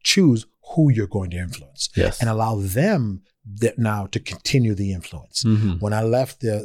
choose 0.03 0.45
who 0.75 0.91
you're 0.91 1.07
going 1.07 1.29
to 1.31 1.37
influence 1.37 1.89
Yes. 1.95 2.19
and 2.21 2.29
allow 2.29 2.55
them 2.61 3.21
that 3.61 3.77
now 3.77 4.07
to 4.07 4.19
continue 4.19 4.73
the 4.73 4.91
influence. 4.91 5.43
hmm 5.43 5.73
When 5.79 5.93
I 5.93 6.01
left 6.01 6.39
the, 6.41 6.55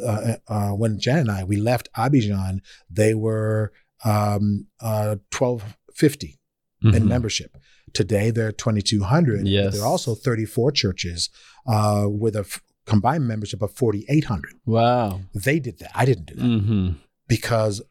uh, 0.48 0.52
uh, 0.52 0.70
when 0.74 0.98
Jan 0.98 1.18
and 1.18 1.30
I, 1.30 1.44
we 1.44 1.56
left 1.56 1.88
Abidjan, 1.96 2.60
they 2.90 3.12
were 3.14 3.72
um, 4.04 4.66
uh, 4.80 5.16
1250 5.30 6.38
in 6.82 6.90
Mhm. 6.92 7.06
membership. 7.06 7.56
Today 7.92 8.30
they're 8.30 8.52
2,200. 8.52 9.40
but 9.40 9.46
Yes. 9.46 9.74
There 9.74 9.82
are 9.82 9.86
also 9.86 10.14
34 10.14 10.72
churches 10.72 11.28
uh, 11.66 12.06
with 12.08 12.34
a 12.36 12.40
f- 12.40 12.62
combined 12.86 13.28
membership 13.28 13.60
of 13.62 13.72
4,800. 13.72 14.54
Wow. 14.64 15.20
They 15.34 15.58
did 15.60 15.78
that. 15.80 15.90
I 15.94 16.04
didn't 16.06 16.26
do 16.26 16.34
that 16.36 16.44
hmm 16.46 16.88
because 17.28 17.82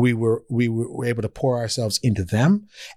we 0.00 0.10
were 0.22 0.38
we 0.58 0.64
were, 0.68 1.04
able 1.12 1.22
to 1.22 1.28
pour 1.40 1.52
ourselves 1.62 2.00
into 2.02 2.24
them, 2.24 2.50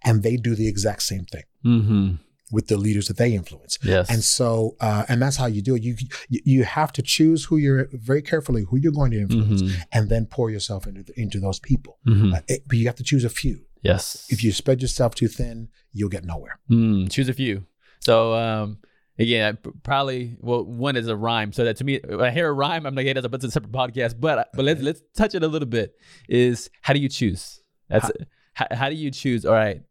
and 0.05 0.23
they 0.23 0.35
do 0.47 0.55
the 0.55 0.67
exact 0.73 1.01
same 1.11 1.25
thing 1.33 1.43
hmm 1.63 2.07
with 2.51 2.67
the 2.67 2.77
leaders 2.77 3.07
that 3.09 3.17
they 3.17 3.31
influence. 3.33 3.73
Yes. 3.83 4.07
And 4.13 4.23
so, 4.23 4.75
uh, 4.79 5.03
and 5.09 5.19
that's 5.21 5.35
how 5.41 5.47
you 5.55 5.61
do 5.63 5.73
it. 5.77 5.81
You 5.83 5.95
you 6.29 6.63
have 6.63 6.91
to 6.97 7.01
choose 7.01 7.39
who 7.47 7.57
you're 7.57 7.87
very 8.09 8.21
carefully 8.31 8.61
who 8.69 8.77
you're 8.77 8.97
going 9.01 9.11
to 9.15 9.19
influence, 9.25 9.61
Mhm. 9.63 9.71
and 9.95 10.03
then 10.11 10.23
pour 10.35 10.47
yourself 10.55 10.81
into 10.89 11.03
into 11.23 11.39
those 11.45 11.59
people. 11.69 11.93
Mhm. 12.07 12.33
Uh, 12.35 12.41
it- 12.47 12.63
but 12.67 12.77
you 12.79 12.85
have 12.85 12.95
to 13.03 13.07
choose 13.11 13.25
a 13.31 13.33
few. 13.41 13.57
Yes. 13.81 14.25
If 14.29 14.39
you 14.43 14.51
spread 14.61 14.79
yourself 14.83 15.11
too 15.15 15.27
thin, 15.39 15.57
you'll 15.97 16.13
get 16.17 16.23
nowhere. 16.33 16.55
Mm, 16.69 17.09
choose 17.15 17.29
a 17.29 17.33
few. 17.33 17.55
So 17.99 18.15
um, 18.45 18.77
p- 19.17 19.71
probably 19.83 20.35
well, 20.41 20.63
one 20.65 20.95
is 20.95 21.07
a 21.07 21.15
rhyme. 21.15 21.53
So 21.53 21.63
that 21.65 21.77
to 21.77 21.83
me, 21.83 22.01
I 22.19 22.31
hear 22.31 22.47
a 22.49 22.53
rhyme, 22.53 22.85
I'm 22.85 22.95
like, 22.95 23.05
hey, 23.05 23.13
that's 23.13 23.25
a, 23.25 23.29
that's 23.29 23.45
a 23.45 23.51
separate 23.51 23.71
podcast. 23.71 24.19
But 24.19 24.49
but 24.53 24.65
let's 24.65 24.81
let's 24.81 25.01
touch 25.15 25.35
it 25.35 25.43
a 25.43 25.47
little 25.47 25.67
bit. 25.67 25.95
Is 26.27 26.69
how 26.81 26.93
do 26.93 26.99
you 26.99 27.09
choose? 27.09 27.61
That's 27.89 28.11
how, 28.53 28.67
how 28.71 28.89
do 28.89 28.95
you 28.95 29.11
choose? 29.11 29.45
All 29.45 29.53
right, 29.53 29.81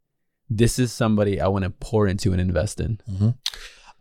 this 0.50 0.78
is 0.78 0.92
somebody 0.92 1.40
I 1.40 1.48
want 1.48 1.64
to 1.64 1.70
pour 1.70 2.06
into 2.06 2.32
and 2.32 2.40
invest 2.40 2.80
in. 2.80 3.00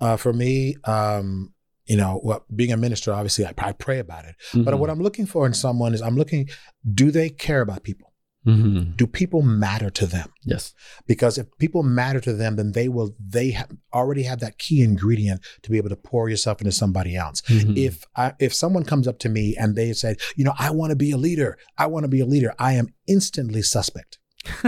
Uh, 0.01 0.17
for 0.17 0.33
me, 0.33 0.75
um, 0.85 1.53
you 1.85 1.95
know, 1.97 2.19
well, 2.23 2.45
being 2.53 2.71
a 2.71 2.77
minister, 2.77 3.13
obviously, 3.13 3.45
I, 3.45 3.53
I 3.57 3.71
pray 3.73 3.99
about 3.99 4.25
it. 4.25 4.35
But 4.53 4.73
Mhm. 4.73 4.79
what 4.79 4.89
I'm 4.89 4.99
looking 5.01 5.25
for 5.25 5.45
in 5.45 5.53
someone 5.53 5.93
is 5.93 6.01
I'm 6.01 6.15
looking, 6.15 6.49
do 6.93 7.11
they 7.11 7.29
care 7.29 7.61
about 7.61 7.83
people? 7.83 8.12
Mhm. 8.45 8.97
Do 8.97 9.07
people 9.07 9.41
matter 9.41 9.89
to 9.89 10.05
them? 10.05 10.29
yes, 10.43 10.73
Because 11.07 11.37
if 11.37 11.47
people 11.59 11.81
matter 11.83 12.19
to 12.19 12.33
them, 12.33 12.55
then 12.57 12.73
they 12.73 12.89
will, 12.89 13.15
they 13.19 13.57
already 13.93 14.23
have 14.23 14.39
that 14.41 14.57
key 14.57 14.81
ingredient 14.81 15.39
to 15.61 15.71
be 15.71 15.77
able 15.77 15.89
to 15.89 15.95
pour 15.95 16.27
yourself 16.29 16.59
into 16.59 16.71
somebody 16.73 17.15
else. 17.15 17.41
Mhm. 17.47 17.77
If 17.77 18.03
I, 18.15 18.33
if 18.39 18.53
someone 18.53 18.83
comes 18.83 19.07
up 19.07 19.19
to 19.19 19.29
me 19.29 19.55
and 19.57 19.75
they 19.75 19.93
said, 19.93 20.17
you 20.35 20.43
know, 20.43 20.53
I 20.59 20.71
want 20.71 20.89
to 20.91 20.95
be 20.97 21.11
a 21.11 21.17
leader, 21.17 21.57
I 21.77 21.85
want 21.87 22.03
to 22.03 22.09
be 22.09 22.19
a 22.19 22.25
leader, 22.25 22.53
I 22.59 22.73
am 22.73 22.87
instantly 23.07 23.61
suspect. 23.61 24.19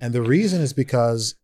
And 0.00 0.12
the 0.12 0.22
reason 0.22 0.60
is 0.60 0.72
because, 0.72 1.36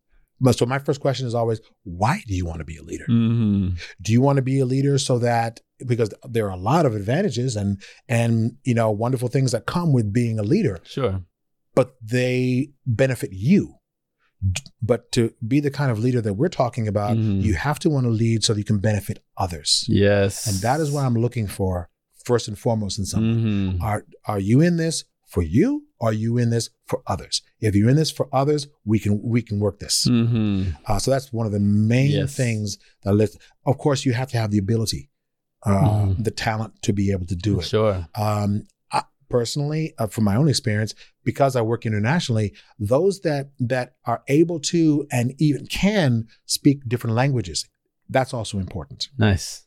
so 0.51 0.65
my 0.65 0.79
first 0.79 0.99
question 0.99 1.25
is 1.27 1.33
always, 1.35 1.61
why 1.83 2.21
do 2.27 2.33
you 2.35 2.45
want 2.45 2.59
to 2.59 2.65
be 2.65 2.75
a 2.77 2.83
leader? 2.83 3.05
Mhm. 3.09 3.79
Do 4.01 4.11
you 4.11 4.19
want 4.21 4.35
to 4.37 4.41
be 4.41 4.59
a 4.59 4.65
leader 4.65 4.97
so 4.97 5.19
that 5.19 5.61
because 5.85 6.13
there 6.27 6.45
are 6.47 6.51
a 6.51 6.57
lot 6.71 6.85
of 6.85 6.95
advantages 6.95 7.55
and 7.55 7.81
and 8.07 8.57
you 8.63 8.73
know 8.73 8.91
wonderful 8.91 9.27
things 9.29 9.51
that 9.51 9.65
come 9.65 9.93
with 9.93 10.11
being 10.13 10.39
a 10.39 10.43
leader, 10.43 10.79
sure. 10.83 11.23
but 11.75 11.95
they 12.01 12.71
benefit 12.85 13.31
you. 13.33 13.75
But 14.81 15.11
to 15.13 15.33
be 15.45 15.59
the 15.59 15.71
kind 15.71 15.91
of 15.91 15.99
leader 15.99 16.21
that 16.21 16.33
we're 16.35 16.47
talking 16.49 16.87
about, 16.87 17.17
Mhm. 17.17 17.41
you 17.43 17.55
have 17.55 17.77
to 17.79 17.89
want 17.89 18.05
to 18.05 18.09
lead 18.09 18.43
so 18.43 18.53
that 18.53 18.59
you 18.59 18.65
can 18.65 18.79
benefit 18.79 19.21
others. 19.37 19.85
Yes, 19.89 20.47
And 20.47 20.57
that 20.61 20.79
is 20.79 20.91
what 20.91 21.03
I'm 21.03 21.15
looking 21.15 21.47
for 21.47 21.89
first 22.23 22.47
and 22.47 22.57
foremost 22.57 22.97
in 22.99 23.05
someone. 23.05 23.43
Mhm. 23.77 23.81
Are 23.81 24.05
are 24.25 24.39
you 24.39 24.61
in 24.61 24.77
this 24.77 25.03
for 25.27 25.43
you? 25.43 25.85
Or 26.01 26.09
are 26.09 26.13
you 26.13 26.37
in 26.37 26.49
this 26.49 26.69
for 26.85 27.01
others? 27.07 27.41
If 27.59 27.75
you're 27.75 27.89
in 27.89 27.97
this 27.97 28.09
for 28.11 28.29
others, 28.33 28.67
we 28.85 28.99
can 28.99 29.21
we 29.21 29.41
can 29.41 29.59
work 29.59 29.79
this. 29.79 30.07
Mhm. 30.07 30.77
Uh, 30.85 30.97
so 30.99 31.11
that's 31.11 31.33
one 31.33 31.45
of 31.45 31.51
the 31.51 31.59
main 31.59 32.11
Yes. 32.11 32.33
things 32.33 32.77
that 33.03 33.13
let. 33.13 33.31
Of 33.65 33.77
course, 33.77 34.05
you 34.05 34.13
have 34.13 34.29
to 34.31 34.37
have 34.37 34.51
the 34.51 34.57
ability, 34.59 35.08
uh, 35.65 36.05
Mhm. 36.05 36.23
the 36.23 36.31
talent 36.31 36.73
to 36.83 36.93
be 36.93 37.11
able 37.11 37.25
to 37.27 37.35
do 37.35 37.59
it. 37.59 37.65
Sure. 37.65 38.07
Um, 38.15 38.63
I, 38.91 39.03
personally, 39.29 39.93
uh, 39.97 40.07
from 40.07 40.23
my 40.23 40.35
own 40.35 40.47
experience, 40.49 40.93
because 41.23 41.55
I 41.55 41.61
work 41.61 41.85
internationally, 41.85 42.53
those 42.79 43.19
that 43.21 43.51
that 43.59 43.95
are 44.05 44.23
able 44.27 44.59
to 44.71 45.05
and 45.11 45.33
even 45.37 45.65
can 45.67 46.27
speak 46.45 46.77
different 46.87 47.15
languages, 47.15 47.67
that's 48.09 48.33
also 48.33 48.57
important. 48.59 49.09
Nice. 49.17 49.65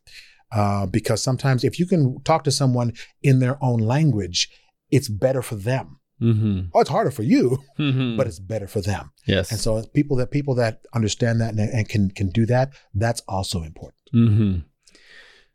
Uh, 0.51 0.85
because 0.87 1.23
sometimes 1.23 1.65
if 1.65 1.79
you 1.79 1.87
can 1.87 2.21
talk 2.25 2.45
to 2.45 2.51
someone 2.51 2.93
in 3.23 3.39
their 3.39 3.57
own 3.63 3.79
language, 3.81 4.51
it's 4.91 5.09
better 5.09 5.41
for 5.43 5.55
them. 5.57 5.99
Mm-hmm. 6.21 6.67
Oh, 6.75 6.81
it's 6.81 6.91
harder 6.91 7.11
for 7.11 7.23
you, 7.23 7.59
Mm-hmm. 7.79 8.17
but 8.17 8.27
it's 8.27 8.39
better 8.39 8.67
for 8.69 8.81
them. 8.81 9.11
yes. 9.27 9.51
And 9.51 9.59
so 9.61 9.83
people 9.95 10.17
that 10.19 10.31
people 10.31 10.55
that 10.57 10.81
understand 10.95 11.41
that 11.41 11.51
and, 11.55 11.61
and 11.61 11.89
can 11.89 12.11
can 12.11 12.29
do 12.31 12.47
that, 12.47 12.73
that's 12.95 13.23
also 13.29 13.63
important. 13.63 14.03
Mm-hmm. 14.15 14.59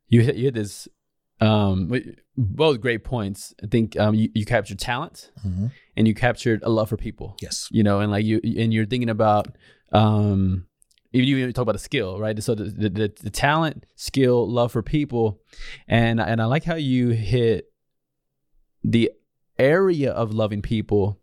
You 0.10 0.22
hit, 0.22 0.36
you 0.36 0.46
hit 0.46 0.54
this, 0.54 0.88
um, 1.42 1.92
both 2.36 2.82
great 2.82 3.04
points. 3.04 3.54
I 3.64 3.68
think 3.68 4.00
um, 4.00 4.16
you, 4.16 4.30
you 4.34 4.46
captured 4.46 4.80
talent 4.80 5.32
and 5.96 6.08
you 6.08 6.14
captured 6.14 6.62
a 6.64 6.70
love 6.70 6.90
for 6.90 6.98
people. 6.98 7.36
Yes. 7.42 7.68
You 7.72 7.84
know, 7.84 8.00
and 8.00 8.12
like 8.12 8.26
you, 8.26 8.40
and 8.44 8.74
you're 8.74 8.86
thinking 8.86 9.10
about, 9.10 9.48
um, 9.92 10.68
even 11.14 11.28
you 11.28 11.38
even 11.38 11.54
talk 11.54 11.64
about 11.64 11.74
the 11.74 11.80
skill, 11.80 12.20
right? 12.20 12.42
So 12.44 12.54
the, 12.54 12.66
the, 12.66 12.90
the, 12.90 13.14
the 13.24 13.30
talent, 13.30 13.86
skill, 13.96 14.48
love 14.50 14.72
for 14.72 14.84
people, 14.84 15.40
and 15.88 16.20
and 16.20 16.42
I 16.42 16.46
like 16.46 16.66
how 16.66 16.76
you 16.76 17.10
hit 17.10 17.72
the 18.84 19.12
area 19.58 20.12
of 20.12 20.34
loving 20.34 20.62
people, 20.62 21.20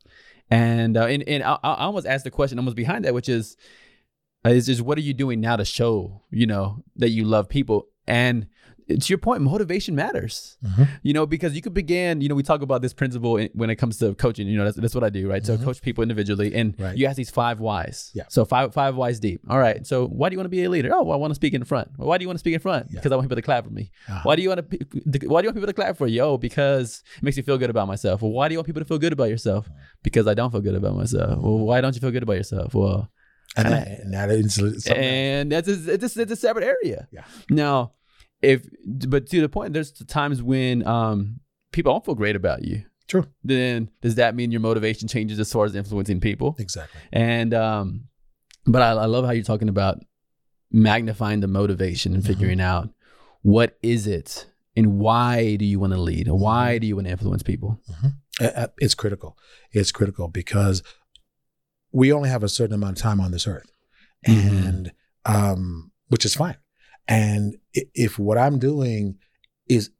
and 0.50 0.96
uh, 0.96 1.04
and 1.04 1.22
and 1.28 1.42
I, 1.42 1.58
I 1.62 1.84
almost 1.84 2.06
asked 2.06 2.24
the 2.24 2.30
question 2.30 2.58
almost 2.58 2.76
behind 2.76 3.04
that, 3.04 3.12
which 3.14 3.28
is, 3.28 3.56
uh, 4.44 4.50
is 4.50 4.66
just 4.66 4.80
what 4.80 4.96
are 4.96 5.02
you 5.02 5.14
doing 5.14 5.40
now 5.40 5.56
to 5.56 5.66
show 5.66 6.22
you 6.30 6.46
know 6.46 6.82
that 6.96 7.10
you 7.10 7.24
love 7.24 7.48
people 7.48 7.86
and 8.06 8.46
to 8.88 9.06
your 9.08 9.18
point, 9.18 9.40
motivation 9.42 9.94
matters. 9.94 10.56
Mhm. 10.64 10.88
You 11.02 11.12
know, 11.14 11.26
because 11.26 11.54
you 11.56 11.62
could 11.62 11.74
begin. 11.74 12.20
You 12.20 12.28
know, 12.28 12.34
we 12.34 12.42
talk 12.42 12.62
about 12.62 12.82
this 12.82 12.92
principle 12.92 13.36
in- 13.36 13.50
when 13.54 13.70
it 13.70 13.76
comes 13.76 13.98
to 13.98 14.14
coaching. 14.14 14.46
You 14.48 14.56
know, 14.58 14.64
that's, 14.64 14.76
that's 14.76 14.94
what 14.94 15.04
I 15.04 15.10
do, 15.10 15.28
right? 15.28 15.44
So 15.44 15.54
I 15.54 15.56
coach 15.56 15.80
people 15.82 16.02
individually, 16.02 16.54
and 16.54 16.74
Right. 16.78 16.96
you 16.96 17.06
ask 17.06 17.16
these 17.16 17.30
five 17.30 17.60
whys. 17.60 18.10
Yeah. 18.14 18.24
So 18.28 18.44
five 18.44 18.74
five 18.74 18.96
whys 18.96 19.20
deep. 19.20 19.40
All 19.48 19.58
right. 19.58 19.86
So 19.86 20.06
why 20.06 20.28
do 20.28 20.34
you 20.34 20.38
want 20.38 20.46
to 20.46 20.50
be 20.50 20.64
a 20.64 20.70
leader? 20.70 20.90
Oh, 20.92 21.02
well, 21.02 21.12
I 21.12 21.20
want 21.20 21.30
to 21.30 21.34
speak 21.36 21.54
in 21.54 21.64
front. 21.64 21.88
Well, 21.96 22.08
why 22.08 22.18
do 22.18 22.22
you 22.24 22.28
want 22.28 22.36
to 22.36 22.40
speak 22.40 22.54
in 22.54 22.60
front? 22.60 22.90
Because 22.90 23.10
I 23.12 23.16
want 23.16 23.26
people 23.26 23.36
to 23.36 23.42
clap 23.42 23.64
for 23.64 23.70
me. 23.70 23.90
Uh-huh. 24.08 24.20
Why 24.24 24.36
do 24.36 24.42
you 24.42 24.48
want 24.50 24.70
to? 24.70 24.76
Why 25.28 25.40
do 25.40 25.46
you 25.46 25.48
want 25.48 25.54
people 25.56 25.66
to 25.66 25.72
clap 25.72 25.96
for 25.96 26.06
you? 26.06 26.20
Oh, 26.22 26.38
because 26.38 27.02
it 27.16 27.22
makes 27.22 27.36
you 27.36 27.42
feel 27.42 27.58
good 27.58 27.70
about 27.70 27.88
myself. 27.88 28.22
Well, 28.22 28.32
why 28.32 28.48
do 28.48 28.52
you 28.54 28.58
want 28.58 28.66
people 28.66 28.80
to 28.82 28.86
feel 28.86 28.98
good 28.98 29.12
about 29.12 29.28
yourself? 29.30 29.68
Because 30.02 30.26
I 30.26 30.34
don't 30.34 30.50
feel 30.50 30.60
good 30.60 30.74
about 30.74 30.94
myself. 30.96 31.38
Well, 31.40 31.58
why 31.58 31.80
don't 31.80 31.94
you 31.94 32.00
feel 32.00 32.10
good 32.10 32.22
about 32.22 32.34
yourself? 32.36 32.74
Well, 32.74 33.08
And, 33.56 33.68
that, 33.72 33.88
and 34.00 34.12
that 34.14 34.30
is 34.30 34.58
and 34.88 35.52
that's 35.52 35.68
a, 35.68 35.92
it's, 35.94 36.16
a, 36.16 36.22
it's 36.22 36.32
a 36.32 36.36
separate 36.36 36.64
area. 36.64 37.06
Yeah. 37.12 37.22
Now, 37.50 37.92
if 38.44 38.66
but 39.08 39.26
to 39.28 39.40
the 39.40 39.48
point, 39.48 39.72
there's 39.72 39.92
times 39.92 40.42
when 40.42 40.86
um 40.86 41.40
people 41.72 41.92
don't 41.92 42.04
feel 42.04 42.14
great 42.14 42.36
about 42.36 42.64
you. 42.64 42.84
True. 43.08 43.26
Then 43.42 43.90
does 44.00 44.14
that 44.14 44.34
mean 44.34 44.50
your 44.50 44.60
motivation 44.62 45.08
changes 45.08 45.38
as 45.38 45.52
far 45.52 45.64
as 45.66 45.74
influencing 45.74 46.20
people? 46.20 46.56
exactly. 46.58 47.00
And 47.12 47.52
um, 47.52 48.04
but 48.66 48.80
I, 48.82 48.90
I 48.90 49.06
love 49.06 49.24
how 49.26 49.32
you're 49.32 49.44
talking 49.44 49.68
about 49.68 49.98
magnifying 50.72 51.40
the 51.40 51.46
motivation 51.48 52.14
and 52.14 52.22
Mhm. 52.22 52.26
figuring 52.26 52.60
out 52.60 52.88
what 53.42 53.76
is 53.82 54.06
it 54.06 54.46
and 54.76 54.98
why 54.98 55.56
do 55.56 55.64
you 55.64 55.78
want 55.78 55.92
to 55.92 56.00
lead? 56.00 56.26
Mm-hmm. 56.26 56.40
Why 56.40 56.78
do 56.78 56.86
you 56.86 56.96
want 56.96 57.06
to 57.06 57.12
influence 57.12 57.42
people? 57.42 57.80
Uh, 58.40 58.68
It's 58.78 58.94
critical. 58.94 59.36
It's 59.70 59.92
critical 59.92 60.28
because 60.28 60.82
we 61.92 62.10
only 62.12 62.28
have 62.30 62.42
a 62.42 62.48
certain 62.48 62.74
amount 62.74 62.96
of 62.98 63.02
time 63.02 63.20
on 63.20 63.30
this 63.30 63.46
earth, 63.46 63.70
Mhm. 64.26 64.66
and 64.66 64.92
um, 65.26 65.92
which 66.08 66.24
is 66.24 66.34
fine. 66.34 66.56
And 67.08 67.56
if 67.72 68.18
what 68.18 68.38
I'm 68.38 68.58
doing 68.58 69.16
is 69.68 69.90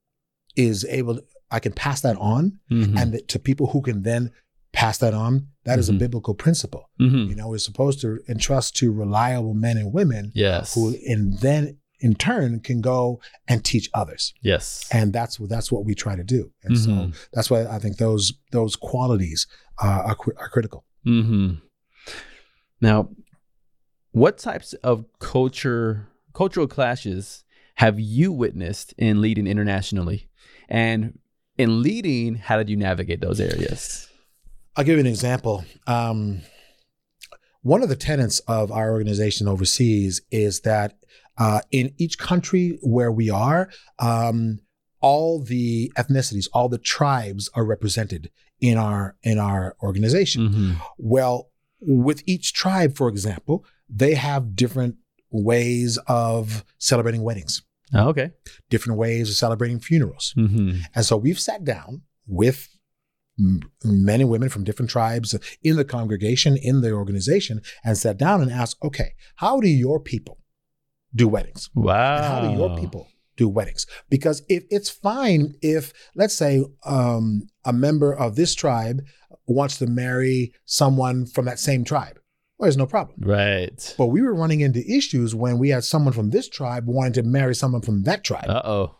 is 0.56 0.84
able, 0.88 1.20
I 1.50 1.58
can 1.60 1.72
pass 1.72 2.00
that 2.02 2.16
on, 2.16 2.60
Mhm. 2.70 2.96
and 2.98 3.12
that 3.14 3.28
to 3.28 3.38
people 3.38 3.68
who 3.68 3.82
can 3.82 4.02
then 4.02 4.30
pass 4.72 4.98
that 4.98 5.14
on. 5.14 5.48
That 5.64 5.78
is 5.78 5.90
Mhm. 5.90 5.96
a 5.96 5.98
biblical 5.98 6.34
principle. 6.34 6.90
Mhm. 7.00 7.28
You 7.28 7.34
know, 7.34 7.48
we're 7.48 7.58
supposed 7.58 8.00
to 8.02 8.20
entrust 8.28 8.76
to 8.76 8.92
reliable 8.92 9.54
men 9.54 9.76
and 9.76 9.92
women 9.92 10.30
Yes. 10.34 10.74
who, 10.74 10.94
and 11.08 11.38
then 11.40 11.78
in 12.00 12.14
turn 12.14 12.60
can 12.60 12.80
go 12.80 13.20
and 13.48 13.64
teach 13.64 13.88
others. 13.94 14.34
yes. 14.42 14.86
and 14.92 15.12
that's 15.12 15.40
what 15.40 15.48
that's 15.48 15.72
what 15.72 15.84
we 15.86 15.94
try 15.94 16.14
to 16.16 16.24
do 16.24 16.52
and 16.64 16.76
so 16.78 16.90
Mhm. 16.90 17.14
that's 17.32 17.48
why 17.50 17.64
i 17.66 17.78
think 17.78 17.96
those 17.96 18.34
those 18.50 18.76
qualities 18.76 19.46
uh, 19.82 20.02
are, 20.08 20.16
are 20.36 20.48
critical 20.50 20.84
hmm 21.04 21.54
Now, 22.80 23.08
what 24.12 24.36
types 24.38 24.74
of 24.82 25.04
culture 25.18 26.08
cultural 26.34 26.66
clashes 26.66 27.44
have 27.76 27.98
you 27.98 28.32
witnessed 28.32 28.92
in 28.98 29.20
leading 29.20 29.46
internationally? 29.46 30.28
And 30.68 31.18
in 31.56 31.82
leading, 31.82 32.34
how 32.36 32.56
did 32.56 32.68
you 32.68 32.76
navigate 32.76 33.20
those 33.20 33.40
areas? 33.40 34.08
i'll 34.76 34.84
give 34.84 34.94
you 34.96 35.00
an 35.00 35.06
example 35.06 35.64
um, 35.86 36.40
one 37.62 37.80
of 37.82 37.88
the 37.88 37.96
tenets 37.96 38.40
of 38.40 38.72
our 38.72 38.90
organization 38.90 39.46
overseas 39.48 40.20
is 40.32 40.60
that 40.62 40.96
uh, 41.38 41.60
in 41.70 41.92
each 41.96 42.18
country 42.18 42.78
where 42.82 43.12
we 43.12 43.30
are 43.30 43.70
um, 44.00 44.58
all 45.00 45.40
the 45.40 45.92
ethnicities 45.96 46.48
all 46.52 46.68
the 46.68 46.78
tribes 46.78 47.48
are 47.54 47.64
represented 47.64 48.30
in 48.60 48.76
our 48.76 49.16
in 49.22 49.38
our 49.38 49.76
organization 49.82 50.48
Mhm. 50.48 50.76
Well, 50.98 51.50
with 51.80 52.22
each 52.26 52.52
tribe, 52.54 52.96
for 52.96 53.08
example, 53.08 53.64
they 53.88 54.14
have 54.14 54.56
different 54.56 54.96
ways 55.34 55.98
of 56.06 56.64
celebrating 56.78 57.22
weddings, 57.22 57.62
Oh, 57.92 58.08
okay. 58.08 58.30
different 58.70 58.98
ways 58.98 59.28
of 59.28 59.34
celebrating 59.36 59.80
funerals. 59.80 60.32
hmm 60.36 60.78
And 60.94 61.04
so 61.04 61.16
we've 61.16 61.40
sat 61.40 61.64
down 61.64 62.02
with 62.26 62.68
men 63.36 64.20
and 64.20 64.30
women 64.30 64.48
from 64.48 64.62
different 64.64 64.90
tribes 64.90 65.34
in 65.62 65.76
the 65.76 65.84
congregation, 65.84 66.56
in 66.56 66.80
the 66.82 66.92
organization, 66.92 67.60
and 67.84 67.98
sat 67.98 68.16
down 68.16 68.40
and 68.42 68.50
asked, 68.50 68.76
okay, 68.82 69.14
how 69.36 69.60
do 69.60 69.68
your 69.68 69.98
people 70.00 70.38
do 71.14 71.26
weddings? 71.26 71.68
Wow. 71.74 72.16
And 72.16 72.24
how 72.24 72.40
do 72.40 72.48
your 72.52 72.76
people 72.76 73.08
do 73.36 73.48
weddings? 73.48 73.86
Because 74.08 74.42
if 74.48 74.62
it's 74.70 74.88
fine 74.88 75.54
if, 75.62 75.92
let's 76.14 76.34
say, 76.34 76.64
um, 76.86 77.48
a 77.64 77.72
member 77.72 78.14
of 78.14 78.36
this 78.36 78.54
tribe 78.54 79.02
wants 79.46 79.78
to 79.78 79.86
marry 79.88 80.52
someone 80.64 81.26
from 81.26 81.44
that 81.46 81.58
same 81.58 81.82
tribe, 81.84 82.20
well, 82.64 82.68
there's 82.68 82.76
no 82.76 82.86
problem. 82.86 83.16
Right. 83.20 83.94
But 83.98 84.06
we 84.06 84.20
were 84.22 84.34
running 84.34 84.60
into 84.60 84.80
issues 84.98 85.34
when 85.34 85.58
we 85.58 85.68
had 85.70 85.84
someone 85.84 86.12
from 86.14 86.30
this 86.30 86.48
tribe 86.48 86.84
wanting 86.86 87.12
to 87.14 87.22
marry 87.22 87.54
someone 87.54 87.82
from 87.82 88.02
that 88.04 88.24
tribe. 88.24 88.48
Uh 88.48 88.62
oh. 88.64 88.94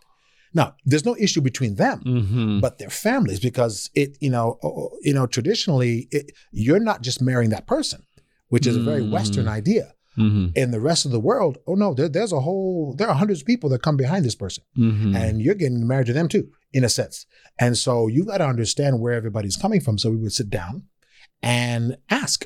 now, 0.53 0.75
there's 0.85 1.05
no 1.05 1.17
issue 1.17 1.41
between 1.41 1.75
them. 1.77 1.99
hmm 2.01 2.61
But 2.61 2.79
their 2.79 2.91
families, 2.91 3.41
because 3.41 3.91
it, 3.95 4.11
you 4.21 4.31
know, 4.31 4.59
you 5.03 5.15
know, 5.15 5.27
traditionally, 5.27 5.95
it, 6.11 6.31
you're 6.53 6.79
not 6.91 7.03
just 7.03 7.21
marrying 7.21 7.51
that 7.51 7.67
person, 7.67 8.01
which 8.49 8.67
is 8.67 8.77
a 8.77 8.81
very 8.91 9.03
Mm. 9.03 9.11
Western 9.17 9.49
idea. 9.49 9.87
hmm 10.15 10.47
In 10.63 10.71
the 10.71 10.81
rest 10.91 11.03
of 11.07 11.11
the 11.17 11.25
world, 11.31 11.55
oh 11.69 11.75
no, 11.75 11.89
there, 11.95 12.09
there's 12.09 12.33
a 12.33 12.41
whole, 12.47 12.95
there 12.99 13.09
are 13.09 13.15
hundreds 13.23 13.41
of 13.41 13.47
people 13.53 13.69
that 13.71 13.83
come 13.87 13.97
behind 14.05 14.25
this 14.25 14.37
person 14.45 14.63
hmm 14.77 15.17
and 15.21 15.33
you're 15.43 15.61
getting 15.63 15.89
married 15.93 16.07
to 16.11 16.13
them 16.19 16.29
too, 16.29 16.45
in 16.77 16.85
a 16.85 16.89
sense. 17.01 17.17
And 17.65 17.77
so 17.85 17.93
you 18.15 18.21
got 18.25 18.39
to 18.39 18.47
understand 18.55 19.01
where 19.01 19.15
everybody's 19.21 19.57
coming 19.65 19.81
from. 19.85 19.97
So 19.99 20.11
we 20.11 20.21
would 20.23 20.33
sit 20.41 20.51
down 20.51 20.75
and 21.43 21.97
ask, 22.23 22.39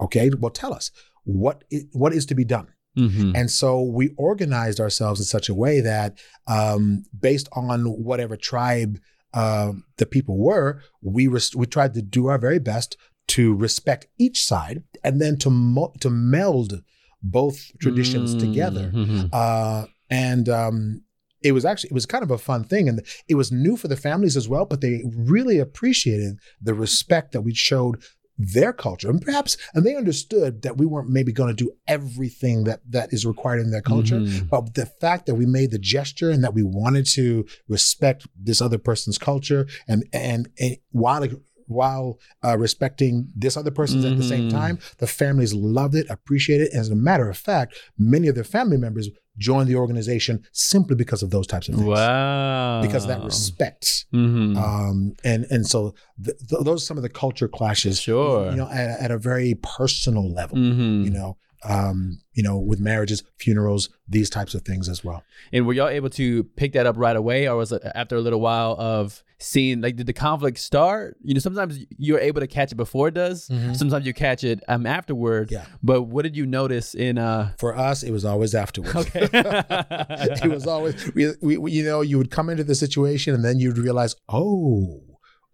okay, 0.00 0.30
well, 0.38 0.50
tell 0.50 0.72
us 0.74 0.90
what 1.24 1.64
is, 1.70 1.84
what 1.92 2.12
is 2.12 2.26
to 2.26 2.34
be 2.34 2.44
done. 2.44 2.68
hmm 2.96 3.32
And 3.34 3.50
so 3.50 3.80
we 3.82 4.10
organized 4.16 4.78
ourselves 4.80 5.18
in 5.20 5.26
such 5.26 5.48
a 5.48 5.54
way 5.54 5.80
that, 5.80 6.18
um, 6.46 7.04
based 7.18 7.48
on 7.52 7.84
whatever 8.08 8.36
tribe 8.36 8.98
uh, 9.32 9.72
the 9.96 10.06
people 10.06 10.38
were, 10.38 10.80
we 11.02 11.26
res- 11.26 11.56
we 11.56 11.66
tried 11.66 11.94
to 11.94 12.02
do 12.02 12.26
our 12.28 12.38
very 12.38 12.60
best 12.60 12.96
to 13.26 13.54
respect 13.54 14.06
each 14.18 14.44
side 14.44 14.82
and 15.02 15.20
then 15.20 15.36
to 15.38 15.50
mo- 15.50 15.92
to 16.00 16.10
meld 16.10 16.82
both 17.22 17.56
traditions 17.80 18.34
together 18.34 18.92
Mhm. 18.94 19.30
uh, 19.32 19.86
and 20.10 20.48
um, 20.48 21.02
it 21.42 21.52
was 21.52 21.64
actually 21.64 21.90
it 21.90 21.94
was 21.94 22.06
kind 22.06 22.22
of 22.22 22.30
a 22.30 22.38
fun 22.38 22.62
thing, 22.64 22.88
and 22.88 23.00
it 23.28 23.34
was 23.34 23.50
new 23.50 23.76
for 23.76 23.88
the 23.88 23.96
families 23.96 24.36
as 24.36 24.46
well. 24.48 24.66
But 24.66 24.80
they 24.82 25.02
really 25.34 25.58
appreciated 25.58 26.36
the 26.62 26.74
respect 26.74 27.32
that 27.32 27.40
we 27.42 27.54
showed 27.54 28.02
their 28.36 28.72
culture, 28.72 29.08
and 29.10 29.22
perhaps 29.22 29.56
and 29.74 29.84
they 29.84 29.94
understood 29.94 30.62
that 30.62 30.76
we 30.76 30.86
weren't 30.86 31.08
maybe 31.08 31.32
going 31.32 31.54
to 31.54 31.64
do 31.64 31.70
everything 31.86 32.64
that 32.64 32.80
that 32.88 33.12
is 33.12 33.24
required 33.24 33.60
in 33.60 33.70
their 33.70 33.82
culture. 33.82 34.20
Mhm. 34.20 34.48
But 34.48 34.74
the 34.74 34.86
fact 34.86 35.26
that 35.26 35.36
we 35.36 35.46
made 35.46 35.70
the 35.70 35.78
gesture 35.78 36.30
and 36.30 36.42
that 36.42 36.54
we 36.54 36.62
wanted 36.62 37.06
to 37.06 37.46
respect 37.68 38.26
this 38.36 38.60
other 38.60 38.78
person's 38.78 39.18
culture, 39.18 39.66
and 39.86 40.08
and, 40.12 40.48
and 40.58 40.76
while 40.90 41.22
while 41.66 42.18
uh, 42.44 42.56
respecting 42.58 43.28
this 43.34 43.56
other 43.56 43.70
person's 43.70 44.04
at 44.04 44.16
the 44.16 44.22
same 44.22 44.48
Mhm. 44.48 44.50
time, 44.50 44.78
the 44.98 45.06
families 45.06 45.52
loved 45.54 45.94
it, 45.94 46.06
appreciated 46.10 46.68
it. 46.68 46.74
As 46.74 46.90
a 46.90 46.94
matter 46.94 47.28
of 47.28 47.36
fact, 47.36 47.74
many 47.98 48.28
of 48.28 48.34
their 48.34 48.44
family 48.44 48.76
members 48.76 49.08
joined 49.36 49.68
the 49.68 49.74
organization 49.74 50.44
simply 50.52 50.94
because 50.94 51.22
of 51.22 51.30
those 51.30 51.46
types 51.46 51.68
of 51.68 51.74
things. 51.74 51.86
Wow. 51.88 52.80
Because 52.82 53.04
of 53.04 53.08
that 53.08 53.24
respect. 53.24 54.06
hmm 54.12 54.56
Um, 54.56 55.14
and 55.24 55.44
and 55.50 55.66
so 55.66 55.94
th- 56.24 56.38
th- 56.48 56.62
those 56.64 56.82
are 56.82 56.86
some 56.86 56.96
of 56.96 57.02
the 57.02 57.08
culture 57.08 57.48
clashes. 57.48 58.00
Sure. 58.00 58.50
You 58.50 58.56
know, 58.56 58.68
at, 58.68 59.00
at 59.00 59.10
a 59.10 59.18
very 59.18 59.54
personal 59.56 60.32
level. 60.32 60.56
hmm 60.58 61.02
You 61.04 61.10
know, 61.10 61.36
um, 61.64 62.18
you 62.32 62.42
know, 62.42 62.58
with 62.58 62.80
marriages, 62.80 63.22
funerals, 63.38 63.88
these 64.08 64.28
types 64.30 64.54
of 64.54 64.62
things 64.62 64.88
as 64.88 65.02
well. 65.04 65.22
And 65.52 65.66
were 65.66 65.72
y'all 65.72 65.88
able 65.88 66.10
to 66.10 66.44
pick 66.56 66.72
that 66.74 66.86
up 66.86 66.96
right 66.98 67.16
away, 67.16 67.48
or 67.48 67.56
was 67.56 67.72
it 67.72 67.82
after 67.94 68.16
a 68.16 68.20
little 68.20 68.40
while 68.40 68.76
of 68.78 69.22
seeing 69.38 69.80
like 69.80 69.96
did 69.96 70.06
the 70.06 70.12
conflict 70.12 70.58
start? 70.58 71.16
You 71.22 71.34
know, 71.34 71.40
sometimes 71.40 71.78
you're 71.98 72.18
able 72.18 72.40
to 72.40 72.46
catch 72.46 72.72
it 72.72 72.76
before 72.76 73.08
it 73.08 73.14
does. 73.14 73.48
Mhm. 73.48 73.76
Sometimes 73.76 74.06
you 74.06 74.12
catch 74.14 74.44
it 74.44 74.60
um 74.68 74.86
afterward. 74.86 75.50
Yeah. 75.50 75.64
But 75.82 76.02
what 76.02 76.22
did 76.22 76.36
you 76.36 76.46
notice 76.46 76.94
in 76.94 77.18
uh? 77.18 77.52
For 77.58 77.76
us, 77.76 78.02
it 78.02 78.10
was 78.10 78.24
always 78.24 78.54
afterwards. 78.54 78.94
Okay. 78.96 79.28
it 79.32 80.50
was 80.50 80.66
always 80.66 81.12
we, 81.14 81.34
we- 81.58 81.72
you 81.72 81.84
know 81.84 82.00
you 82.00 82.18
would 82.18 82.30
come 82.30 82.48
into 82.48 82.64
the 82.64 82.74
situation 82.74 83.34
and 83.34 83.44
then 83.44 83.58
you'd 83.58 83.78
realize 83.78 84.16
oh 84.28 85.00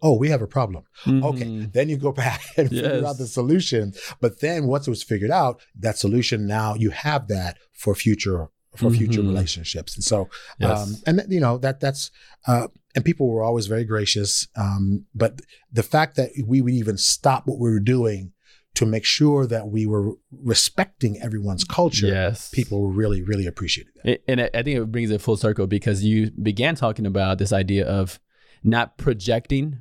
oh 0.01 0.15
we 0.17 0.29
have 0.29 0.41
a 0.41 0.47
problem 0.47 0.83
okay 1.07 1.45
Mhm. 1.45 1.73
then 1.73 1.89
you 1.89 1.97
go 1.97 2.11
back 2.25 2.41
and 2.57 2.69
figure 2.69 3.05
out 3.05 3.17
the 3.17 3.27
solution 3.27 3.93
but 4.19 4.39
then 4.39 4.67
once 4.67 4.87
it 4.87 4.89
was 4.89 5.03
figured 5.03 5.31
out 5.31 5.61
that 5.85 5.97
solution 5.97 6.47
now 6.47 6.73
you 6.75 6.89
have 6.91 7.27
that 7.27 7.57
for 7.73 7.93
future 7.95 8.47
for 8.75 8.89
future 8.89 9.21
Mhm. 9.21 9.27
relationships 9.27 9.95
and 9.95 10.03
so 10.03 10.29
Yes. 10.59 10.69
um 10.81 10.95
and 11.05 11.15
you 11.33 11.39
know 11.45 11.57
that 11.57 11.79
that's 11.79 12.09
uh 12.47 12.67
and 12.95 13.03
people 13.05 13.27
were 13.29 13.43
always 13.43 13.67
very 13.67 13.83
gracious 13.93 14.47
um 14.55 15.05
but 15.13 15.31
the 15.71 15.83
fact 15.83 16.15
that 16.15 16.29
we 16.47 16.61
would 16.61 16.73
even 16.73 16.97
stop 16.97 17.41
what 17.47 17.59
we 17.59 17.69
were 17.69 17.79
doing 17.97 18.31
to 18.73 18.85
make 18.85 19.03
sure 19.03 19.45
that 19.45 19.67
we 19.67 19.85
were 19.85 20.13
respecting 20.51 21.21
everyone's 21.21 21.63
culture 21.65 22.07
Yes. 22.07 22.49
people 22.49 22.89
really 23.01 23.21
really 23.21 23.45
appreciated 23.45 23.91
that 24.03 24.21
and 24.27 24.39
I 24.41 24.63
think 24.63 24.79
it 24.79 24.91
brings 24.91 25.11
it 25.11 25.21
full 25.21 25.37
circle 25.37 25.67
because 25.67 26.03
you 26.03 26.31
began 26.31 26.73
talking 26.75 27.05
about 27.05 27.37
this 27.37 27.51
idea 27.53 27.85
of 27.85 28.19
not 28.63 28.97
projecting 28.97 29.79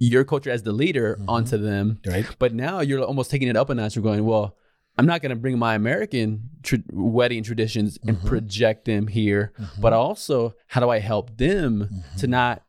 your 0.00 0.24
culture 0.24 0.50
as 0.50 0.62
the 0.64 0.72
leader 0.72 1.16
Mhm. 1.20 1.24
onto 1.28 1.56
them, 1.58 2.00
right 2.06 2.26
but 2.40 2.52
now 2.54 2.80
you're 2.80 3.04
almost 3.04 3.30
taking 3.30 3.46
it 3.48 3.56
up 3.56 3.70
a 3.70 3.74
notch. 3.74 3.94
You're 3.94 4.02
going, 4.02 4.24
well, 4.24 4.56
I'm 4.98 5.06
not 5.06 5.20
going 5.22 5.30
to 5.30 5.36
bring 5.36 5.58
my 5.58 5.74
American 5.76 6.50
tr- 6.62 6.76
wedding 6.92 7.42
traditions 7.44 7.98
and 8.06 8.16
Mhm. 8.16 8.24
project 8.26 8.86
them 8.86 9.06
here, 9.06 9.52
Mhm. 9.58 9.80
but 9.80 9.92
also 9.92 10.54
how 10.68 10.80
do 10.80 10.88
I 10.90 10.98
help 10.98 11.36
them 11.36 11.88
to 12.18 12.26
Mhm. 12.26 12.30
not 12.30 12.62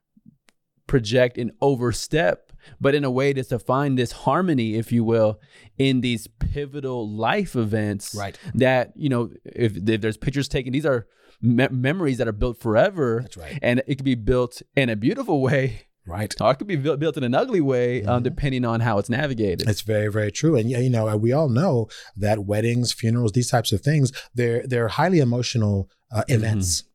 project 0.88 1.38
and 1.38 1.52
overstep, 1.62 2.52
but 2.82 2.94
in 2.94 3.04
a 3.06 3.12
way 3.12 3.32
that's 3.34 3.48
to 3.50 3.60
find 3.60 3.98
this 3.98 4.12
harmony, 4.12 4.76
if 4.76 4.92
you 4.92 5.04
will, 5.06 5.40
in 5.78 6.02
these 6.02 6.28
pivotal 6.28 7.10
life 7.10 7.56
events 7.56 8.14
right. 8.14 8.38
that, 8.54 8.92
you 8.96 9.08
know, 9.10 9.32
if, 9.46 9.78
if 9.88 10.02
there's 10.02 10.18
pictures 10.18 10.48
taken, 10.50 10.74
these 10.74 10.86
are 10.86 11.08
me- 11.42 11.70
memories 11.72 12.18
that 12.18 12.28
are 12.28 12.34
built 12.34 12.60
forever. 12.60 13.20
That's 13.22 13.38
right. 13.38 13.58
And 13.62 13.82
it 13.88 13.96
can 13.96 14.04
be 14.06 14.16
built 14.16 14.62
in 14.76 14.90
a 14.90 14.96
beautiful 14.98 15.42
way, 15.42 15.84
Right. 16.12 16.34
or 16.42 16.52
it 16.52 16.56
could 16.58 16.68
be 16.68 16.76
built, 16.76 17.18
in 17.18 17.24
an 17.24 17.36
ugly 17.44 17.62
way, 17.62 18.04
um, 18.04 18.20
Mhm. 18.22 18.24
depending 18.24 18.64
on 18.66 18.78
how 18.82 18.98
it's 19.00 19.10
navigated. 19.10 19.68
It's 19.70 19.82
very, 19.82 20.10
very 20.18 20.32
true. 20.32 20.54
And 20.58 20.70
yeah, 20.70 20.80
you 20.86 20.90
know, 20.90 21.16
we 21.26 21.32
all 21.32 21.50
know 21.50 21.88
that 22.18 22.38
weddings, 22.46 22.92
funerals, 23.02 23.32
these 23.32 23.50
types 23.50 23.72
of 23.72 23.80
things, 23.82 24.12
they're 24.36 24.62
they're 24.72 24.90
highly 25.00 25.20
emotional 25.20 25.90
uh, 26.14 26.24
Mm-hmm. 26.28 26.91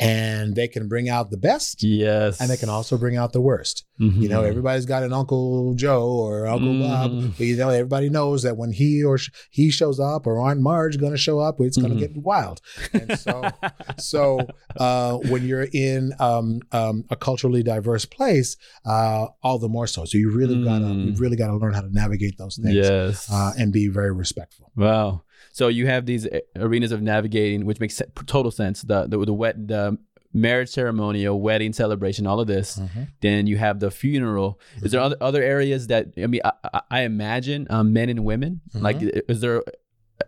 And 0.00 0.54
they 0.54 0.68
can 0.68 0.86
bring 0.86 1.08
out 1.08 1.30
the 1.32 1.36
best 1.36 1.82
yes. 1.82 2.40
and 2.40 2.48
they 2.48 2.56
can 2.56 2.68
also 2.68 2.96
bring 2.96 3.16
out 3.16 3.32
the 3.32 3.40
worst. 3.40 3.84
You 4.00 4.28
know, 4.28 4.44
everybody's 4.44 4.86
got 4.86 5.02
an 5.02 5.12
Uncle 5.12 5.74
Joe 5.74 6.06
or 6.08 6.46
Uncle 6.46 6.78
Bob. 6.78 7.10
Mhm. 7.10 7.36
But, 7.36 7.46
you 7.46 7.56
know, 7.56 7.68
everybody 7.70 8.08
knows 8.08 8.44
that 8.44 8.56
when 8.56 8.70
he 8.70 9.02
or 9.02 9.18
sh- 9.18 9.30
he 9.50 9.70
shows 9.72 9.98
up 9.98 10.24
or 10.24 10.38
Aunt 10.38 10.60
Marge 10.60 11.00
going 11.00 11.10
to 11.10 11.18
show 11.18 11.40
up, 11.40 11.56
it's 11.58 11.76
going 11.76 11.92
to 11.92 11.98
get 11.98 12.16
wild. 12.16 12.60
And 12.92 13.18
so, 13.18 13.42
so 13.98 14.38
uh, 14.76 15.16
when 15.16 15.44
you're 15.44 15.66
in 15.72 16.12
um, 16.20 16.60
um, 16.70 17.04
a 17.10 17.16
culturally 17.16 17.64
diverse 17.64 18.04
place, 18.04 18.56
uh, 18.86 19.26
all 19.42 19.58
the 19.58 19.68
more 19.68 19.88
so. 19.88 20.04
So 20.04 20.16
you 20.16 20.30
really 20.30 20.62
gotta 20.62 20.86
you 20.86 21.12
Mm. 21.12 21.20
really 21.20 21.36
gotta 21.36 21.56
learn 21.56 21.74
how 21.74 21.80
to 21.80 21.90
navigate 21.92 22.38
those 22.38 22.56
things 22.56 22.74
yes. 22.76 23.28
uh, 23.32 23.52
and 23.58 23.72
be 23.72 23.88
very 23.88 24.12
respectful. 24.12 24.70
Wow. 24.76 25.22
So 25.58 25.66
you 25.66 25.88
have 25.88 26.06
these 26.06 26.24
arenas 26.54 26.92
of 26.92 27.02
navigating, 27.02 27.66
which 27.66 27.80
makes 27.80 28.00
total 28.26 28.52
sense. 28.52 28.82
The 28.82 29.08
the 29.08 29.18
the 29.24 29.34
wet 29.34 29.56
the 29.66 29.98
marriage 30.32 30.68
ceremonial, 30.68 31.40
wedding 31.40 31.72
celebration, 31.72 32.28
all 32.28 32.38
of 32.38 32.46
this. 32.46 32.78
Then 33.22 33.48
you 33.48 33.56
have 33.56 33.80
the 33.80 33.90
funeral. 33.90 34.60
Is 34.82 34.92
there 34.92 35.00
other 35.00 35.16
other 35.20 35.42
areas 35.42 35.88
that 35.88 36.02
I 36.16 36.28
mean? 36.28 36.42
I, 36.44 36.52
I, 36.62 36.80
I 36.98 37.00
imagine 37.02 37.66
um, 37.70 37.92
men 37.92 38.08
and 38.08 38.24
women. 38.24 38.60
Like, 38.72 38.98
is 39.28 39.40
there 39.40 39.64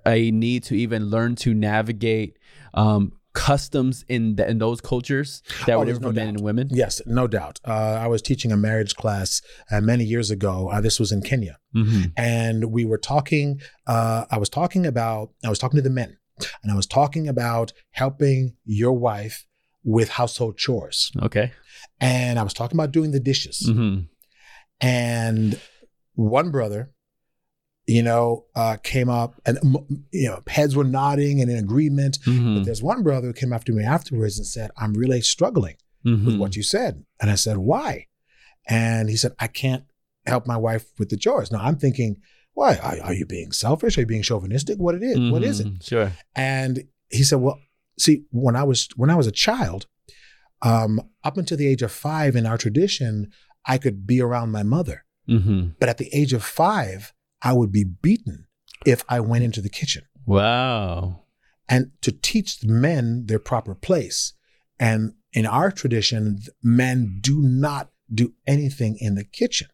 a 0.05 0.33
need 0.33 0.64
to 0.64 0.74
even 0.74 1.11
learn 1.14 1.37
to 1.37 1.55
navigate 1.55 2.37
um, 2.74 3.12
customs 3.33 4.05
in 4.09 4.37
the, 4.37 4.49
in 4.51 4.59
those 4.59 4.81
cultures 4.81 5.43
that 5.66 5.74
Oh, 5.74 5.78
were 5.81 5.85
different 5.87 6.03
no 6.03 6.09
for 6.09 6.14
men 6.14 6.26
doubt. 6.26 6.35
and 6.37 6.41
women? 6.45 6.68
Yes, 6.70 7.01
no 7.07 7.26
doubt. 7.26 7.61
Uh, 7.66 7.72
I 7.72 8.07
was 8.09 8.22
teaching 8.22 8.51
a 8.53 8.57
marriage 8.57 8.95
class 8.97 9.41
uh, 9.70 9.81
many 9.81 10.05
years 10.05 10.31
ago. 10.31 10.68
Uh, 10.68 10.81
this 10.81 10.99
was 10.99 11.12
in 11.12 11.22
Kenya. 11.22 11.59
Mm-hmm. 11.76 12.03
and 12.16 12.72
we 12.72 12.85
were 12.85 12.99
talking 12.99 13.61
uh, 13.87 14.24
i 14.28 14.37
was 14.39 14.49
talking 14.49 14.85
about 14.87 15.31
i 15.45 15.49
was 15.49 15.57
talking 15.61 15.76
to 15.76 15.83
the 15.83 15.89
men 15.89 16.18
and 16.64 16.72
i 16.72 16.74
was 16.74 16.85
talking 16.89 17.28
about 17.28 17.72
helping 17.93 18.57
your 18.64 18.93
wife 18.93 19.47
with 19.85 20.09
household 20.09 20.59
chores 20.59 21.12
Okay. 21.22 21.53
and 22.01 22.41
i 22.41 22.43
was 22.43 22.53
talking 22.53 22.76
about 22.76 22.91
doing 22.91 23.12
the 23.12 23.20
dishes 23.20 23.59
Mm-hmm. 23.70 24.01
and 24.81 25.61
one 26.14 26.51
brother 26.51 26.91
you 27.97 28.03
know 28.09 28.24
uh, 28.61 28.76
came 28.93 29.09
up 29.20 29.30
and 29.47 29.59
you 30.20 30.28
know 30.30 30.41
heads 30.57 30.72
were 30.76 30.88
nodding 31.01 31.41
and 31.41 31.51
in 31.51 31.59
agreement 31.68 32.14
Mm-hmm. 32.26 32.55
but 32.55 32.64
there's 32.66 32.82
one 32.93 33.03
brother 33.09 33.26
who 33.28 33.32
came 33.43 33.53
up 33.57 33.64
to 33.64 33.72
me 33.72 33.82
afterwards 33.97 34.34
and 34.38 34.47
said 34.47 34.68
i'm 34.82 34.95
really 35.03 35.22
struggling 35.34 35.76
Mm-hmm. 36.07 36.24
with 36.26 36.36
what 36.41 36.57
you 36.57 36.62
said. 36.62 36.93
And 37.20 37.30
I 37.30 37.34
said, 37.34 37.59
why? 37.59 38.07
And 38.66 39.11
he 39.11 39.16
said, 39.22 39.32
I 39.38 39.49
can't 39.49 39.84
help 40.24 40.47
my 40.47 40.57
wife 40.57 40.86
with 40.99 41.11
the 41.11 41.18
chores. 41.18 41.53
Now 41.53 41.61
I'm 41.66 41.76
thinking, 41.76 42.16
why? 42.55 42.76
Are, 42.76 42.97
are 43.09 43.12
you 43.20 43.26
being 43.26 43.53
selfish? 43.53 43.99
Are 43.99 44.03
you 44.05 44.07
being 44.07 44.22
chauvinistic? 44.22 44.78
What 44.78 44.95
it 44.95 45.03
is? 45.03 45.18
What 45.30 45.43
is 45.45 45.61
it? 45.61 45.66
Mm-hmm. 45.66 45.82
Sure. 45.82 46.12
And 46.34 46.84
he 47.11 47.22
said, 47.22 47.41
well, 47.45 47.59
see, 47.99 48.24
when 48.30 48.57
I 48.57 48.64
was 48.70 48.88
when 48.97 49.11
I 49.11 49.14
was 49.14 49.26
a 49.26 49.30
child, 49.47 49.86
um, 50.62 51.01
up 51.22 51.36
until 51.36 51.59
the 51.59 51.66
age 51.68 51.82
of 51.82 51.93
five 51.93 52.34
in 52.34 52.47
our 52.47 52.57
tradition, 52.57 53.30
I 53.66 53.76
could 53.76 54.07
be 54.07 54.22
around 54.22 54.53
my 54.53 54.62
mother. 54.62 55.05
Mm-hmm. 55.28 55.61
But 55.78 55.91
at 55.91 55.99
the 55.99 56.09
age 56.14 56.32
of 56.32 56.43
five, 56.43 57.12
I 57.43 57.53
would 57.53 57.72
be 57.72 57.84
beaten 57.84 58.47
if 58.86 59.05
I 59.09 59.20
went 59.20 59.45
into 59.45 59.61
the 59.61 59.68
kitchen. 59.70 60.05
Wow. 60.26 61.24
and 61.68 61.93
to 62.03 62.11
teach 62.11 62.64
men 62.64 63.26
their 63.26 63.38
proper 63.38 63.74
place. 63.76 64.32
And 64.80 65.12
in 65.32 65.47
our 65.47 65.70
tradition, 65.70 66.41
men 66.64 67.18
do 67.20 67.41
not 67.41 67.91
do 68.12 68.34
anything 68.45 68.97
in 69.01 69.14
the 69.14 69.22
kitchen. 69.22 69.68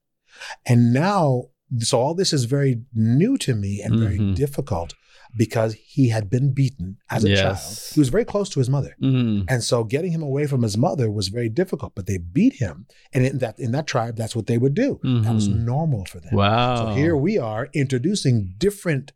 And 0.67 0.93
now, 0.93 1.45
so 1.79 1.99
all 1.99 2.15
this 2.15 2.35
is 2.35 2.45
very 2.45 2.83
new 2.93 3.39
to 3.39 3.55
me 3.55 3.81
and 3.81 3.99
very 3.99 4.19
Mhm. 4.19 4.35
difficult 4.35 4.93
because 5.37 5.75
he 5.75 6.09
had 6.09 6.31
been 6.31 6.53
beaten 6.55 6.97
as 7.11 7.25
a 7.25 7.29
Yes. 7.29 7.41
child. 7.43 7.95
He 7.95 8.01
was 8.01 8.09
very 8.09 8.25
close 8.25 8.49
to 8.51 8.59
his 8.59 8.71
mother. 8.71 8.97
Mm-hmm. 9.03 9.45
And 9.49 9.63
so 9.63 9.85
getting 9.85 10.13
him 10.13 10.23
away 10.23 10.47
from 10.47 10.63
his 10.63 10.77
mother 10.77 11.11
was 11.11 11.29
very 11.29 11.49
difficult, 11.49 11.93
but 11.95 12.07
they 12.07 12.19
beat 12.19 12.55
him. 12.55 12.87
And 13.13 13.25
in 13.27 13.39
that 13.39 13.59
in 13.59 13.73
that 13.73 13.87
tribe, 13.87 14.17
that's 14.17 14.35
what 14.35 14.47
they 14.47 14.59
would 14.59 14.75
do. 14.75 14.99
That 15.03 15.35
was 15.35 15.49
Mhm. 15.49 15.65
normal 15.65 16.05
for 16.07 16.21
them. 16.21 16.35
Wow. 16.35 16.77
So 16.77 16.95
here 16.95 17.17
we 17.17 17.37
are 17.39 17.69
introducing 17.75 18.55
different 18.59 19.13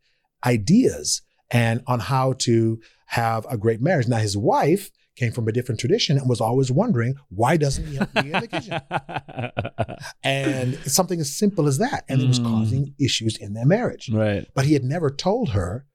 ideas 0.46 1.22
and 1.50 1.82
on 1.86 2.00
how 2.00 2.34
to 2.34 2.80
have 3.06 3.46
a 3.50 3.56
great 3.56 3.80
marriage. 3.80 4.06
Now 4.08 4.18
his 4.18 4.36
wife 4.36 4.90
came 5.16 5.32
from 5.32 5.48
a 5.48 5.52
different 5.52 5.78
tradition 5.80 6.16
and 6.16 6.28
was 6.28 6.40
always 6.40 6.70
wondering 6.70 7.14
why 7.28 7.56
doesn't 7.56 7.86
he 7.86 7.96
help 7.96 8.14
me 8.14 8.32
in 8.32 8.40
the 8.40 8.48
kitchen? 8.48 8.80
And 10.22 10.74
something 10.86 11.20
as 11.20 11.32
simple 11.36 11.66
as 11.66 11.78
that, 11.78 12.04
and 12.08 12.20
it 12.22 12.28
was 12.28 12.40
Mm. 12.40 12.44
causing 12.46 12.94
issues 12.98 13.36
in 13.36 13.54
their 13.54 13.66
marriage. 13.66 14.08
right. 14.12 14.46
But 14.54 14.64
he 14.66 14.72
had 14.74 14.84
never 14.84 15.10
told 15.10 15.50
her, 15.50 15.86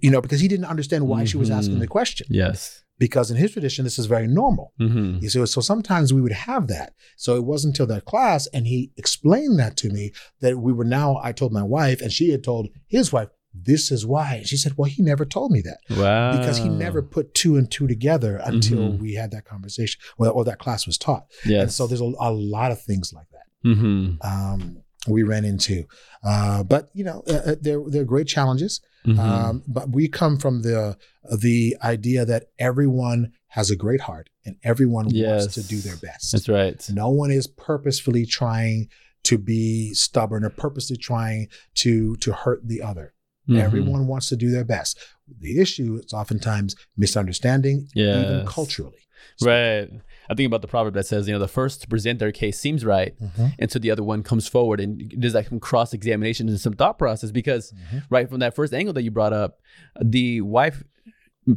you 0.00 0.10
know, 0.10 0.20
because 0.20 0.40
he 0.40 0.48
didn't 0.48 0.64
understand 0.66 1.06
why 1.08 1.24
she 1.24 1.36
was 1.36 1.50
asking 1.50 1.78
the 1.78 1.86
question. 1.86 2.26
Yes. 2.30 2.82
Because 2.96 3.30
in 3.30 3.36
his 3.36 3.50
tradition, 3.52 3.84
this 3.84 3.98
is 3.98 4.06
very 4.06 4.28
normal. 4.28 4.72
Mm-hmm. 4.80 5.18
You 5.20 5.28
see, 5.28 5.44
so 5.46 5.60
sometimes 5.60 6.12
we 6.14 6.20
would 6.20 6.32
have 6.32 6.68
that. 6.68 6.94
So 7.16 7.34
it 7.36 7.44
wasn't 7.44 7.72
until 7.74 7.86
that 7.88 8.04
class, 8.04 8.46
and 8.54 8.66
he 8.68 8.92
explained 8.96 9.58
that 9.58 9.76
to 9.78 9.90
me 9.90 10.12
that 10.40 10.58
we 10.58 10.72
were 10.72 10.84
now. 10.84 11.18
I 11.22 11.32
told 11.32 11.52
my 11.52 11.64
wife, 11.64 12.00
and 12.00 12.12
she 12.12 12.30
had 12.30 12.44
told 12.44 12.68
his 12.86 13.12
wife, 13.12 13.28
"This 13.52 13.90
is 13.90 14.06
why." 14.06 14.36
And 14.36 14.46
she 14.46 14.56
said, 14.56 14.74
"Well, 14.76 14.88
he 14.88 15.02
never 15.02 15.24
told 15.24 15.50
me 15.50 15.60
that 15.62 15.78
Wow. 15.98 16.38
because 16.38 16.58
he 16.58 16.68
never 16.68 17.02
put 17.02 17.34
two 17.34 17.56
and 17.56 17.68
two 17.68 17.88
together 17.88 18.36
until 18.44 18.78
Mhm. 18.92 18.98
we 19.00 19.14
had 19.14 19.32
that 19.32 19.44
conversation, 19.44 20.00
well, 20.16 20.30
or 20.32 20.44
that 20.44 20.60
class 20.60 20.86
was 20.86 20.96
taught." 20.96 21.26
Yes. 21.44 21.62
And 21.62 21.72
so 21.72 21.86
there's 21.88 22.00
a, 22.00 22.12
a 22.20 22.32
lot 22.32 22.70
of 22.70 22.80
things 22.80 23.12
like 23.12 23.26
that 23.32 23.68
Mm-hmm. 23.68 24.16
um, 24.22 24.83
we 25.06 25.22
ran 25.22 25.44
into, 25.44 25.84
uh, 26.22 26.62
but 26.62 26.88
you 26.94 27.04
know, 27.04 27.22
uh, 27.28 27.32
uh, 27.32 27.54
they're 27.60 27.82
they're 27.88 28.04
great 28.04 28.26
challenges. 28.26 28.80
Mm-hmm. 29.06 29.20
Um, 29.20 29.62
but 29.66 29.90
we 29.90 30.08
come 30.08 30.38
from 30.38 30.62
the 30.62 30.96
the 31.38 31.76
idea 31.84 32.24
that 32.24 32.44
everyone 32.58 33.32
has 33.48 33.70
a 33.70 33.76
great 33.76 34.00
heart 34.00 34.30
and 34.46 34.56
everyone 34.64 35.10
Yes. 35.10 35.42
wants 35.42 35.54
to 35.54 35.62
do 35.62 35.78
their 35.78 35.96
best. 35.96 36.32
That's 36.32 36.48
right. 36.48 36.82
No 36.90 37.10
one 37.10 37.30
is 37.30 37.46
purposefully 37.46 38.24
trying 38.26 38.88
to 39.24 39.38
be 39.38 39.92
stubborn 39.94 40.44
or 40.44 40.50
purposely 40.50 40.96
trying 40.96 41.48
to 41.76 42.16
to 42.16 42.32
hurt 42.32 42.66
the 42.66 42.82
other. 42.82 43.12
Mhm. 43.48 43.58
Everyone 43.60 44.06
wants 44.06 44.28
to 44.28 44.36
do 44.36 44.50
their 44.50 44.64
best. 44.64 44.98
The 45.40 45.60
issue 45.60 46.00
is 46.04 46.12
oftentimes 46.12 46.76
misunderstanding, 46.96 47.88
even 47.94 48.22
Yes. 48.44 48.48
culturally. 48.48 48.98
Right. 49.42 49.88
I 50.30 50.34
think 50.34 50.46
about 50.46 50.62
the 50.62 50.68
proverb 50.68 50.94
that 50.94 51.06
says, 51.06 51.26
you 51.26 51.32
know, 51.34 51.38
the 51.38 51.48
first 51.48 51.80
to 51.82 51.88
present 51.88 52.18
their 52.18 52.32
case 52.32 52.58
seems 52.58 52.84
right, 52.84 53.14
Mhm. 53.20 53.54
and 53.58 53.70
so 53.70 53.78
the 53.78 53.90
other 53.90 54.02
one 54.02 54.22
comes 54.22 54.46
forward, 54.48 54.80
and 54.80 55.12
there's 55.16 55.34
like 55.34 55.48
some 55.48 55.60
cross 55.60 55.92
examination 55.92 56.48
and 56.48 56.60
some 56.60 56.74
thought 56.74 56.98
process 56.98 57.30
because 57.30 57.72
Mhm. 57.92 58.02
right 58.10 58.28
from 58.28 58.40
that 58.40 58.54
first 58.54 58.72
angle 58.72 58.92
that 58.94 59.02
you 59.02 59.10
brought 59.10 59.32
up, 59.32 59.58
the 60.02 60.40
wife 60.40 60.82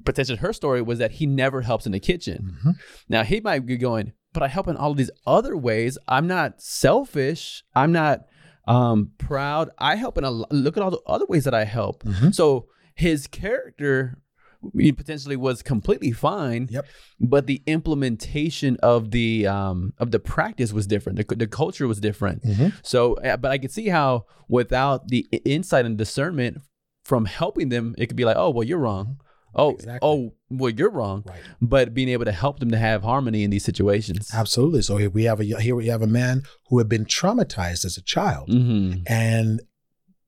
potentially 0.04 0.38
her 0.40 0.52
story 0.52 0.82
was 0.82 1.00
that 1.00 1.12
he 1.14 1.26
never 1.26 1.62
helps 1.62 1.86
in 1.86 1.94
the 1.94 2.00
kitchen. 2.00 2.58
Mhm. 2.66 2.76
Now 3.08 3.24
he 3.24 3.40
might 3.40 3.66
be 3.66 3.78
going, 3.78 4.12
but 4.34 4.44
I 4.44 4.50
help 4.50 4.68
in 4.68 4.76
all 4.76 4.92
of 4.92 4.98
these 4.98 5.12
other 5.26 5.56
ways. 5.56 5.98
I'm 6.10 6.28
not 6.28 6.62
selfish. 6.62 7.64
I'm 7.74 7.94
not 7.94 8.26
um, 8.68 9.12
proud. 9.18 9.70
I 9.78 9.96
help 9.96 10.18
in 10.18 10.24
a 10.24 10.32
look 10.32 10.78
at 10.78 10.84
all 10.84 10.92
the 10.92 11.02
other 11.06 11.26
ways 11.28 11.44
that 11.46 11.54
I 11.54 11.64
help. 11.66 12.04
Mhm. 12.04 12.34
So 12.34 12.68
his 12.96 13.28
character 13.28 14.20
potentially 14.96 15.36
was 15.36 15.62
completely 15.62 16.12
fine. 16.12 16.68
Yep. 16.72 16.86
But 17.20 17.46
the 17.48 17.62
implementation 17.68 18.78
of 18.82 19.12
the 19.12 19.48
um, 19.48 19.94
of 19.98 20.12
the 20.12 20.20
practice 20.20 20.74
was 20.74 20.88
different. 20.88 21.18
The, 21.28 21.36
the 21.36 21.48
culture 21.48 21.88
was 21.88 22.00
different. 22.00 22.44
Mhm. 22.44 22.74
So, 22.84 23.14
uh, 23.16 23.38
but 23.38 23.52
I 23.52 23.58
could 23.58 23.72
see 23.72 23.88
how 23.88 24.26
without 24.50 25.08
the 25.10 25.28
insight 25.46 25.86
and 25.86 25.98
discernment 25.98 26.58
from 27.04 27.26
helping 27.26 27.70
them, 27.70 27.96
it 27.98 28.08
could 28.08 28.18
be 28.18 28.26
like, 28.26 28.36
oh, 28.38 28.50
well, 28.50 28.64
you're 28.64 28.80
wrong. 28.80 29.20
Oh, 29.58 29.72
Exactly. 29.72 30.00
oh, 30.08 30.34
well, 30.50 30.70
you're 30.70 30.90
wrong. 30.92 31.24
Right. 31.26 31.42
But 31.62 31.94
being 31.94 32.10
able 32.10 32.26
to 32.26 32.32
help 32.32 32.60
them 32.60 32.72
to 32.72 32.78
have 32.78 33.04
harmony 33.04 33.44
in 33.44 33.50
these 33.50 33.66
situations. 33.66 34.30
Absolutely. 34.34 34.82
So 34.84 34.98
here 34.98 35.10
we 35.10 35.24
have 35.26 35.40
a 35.40 35.44
here 35.44 35.76
we 35.76 35.88
have 35.88 36.02
a 36.02 36.08
man 36.08 36.44
who 36.68 36.78
had 36.78 36.88
been 36.88 37.06
traumatized 37.06 37.84
as 37.86 37.98
a 37.98 38.02
child 38.02 38.50
Mm-hmm. 38.50 39.02
and 39.08 39.62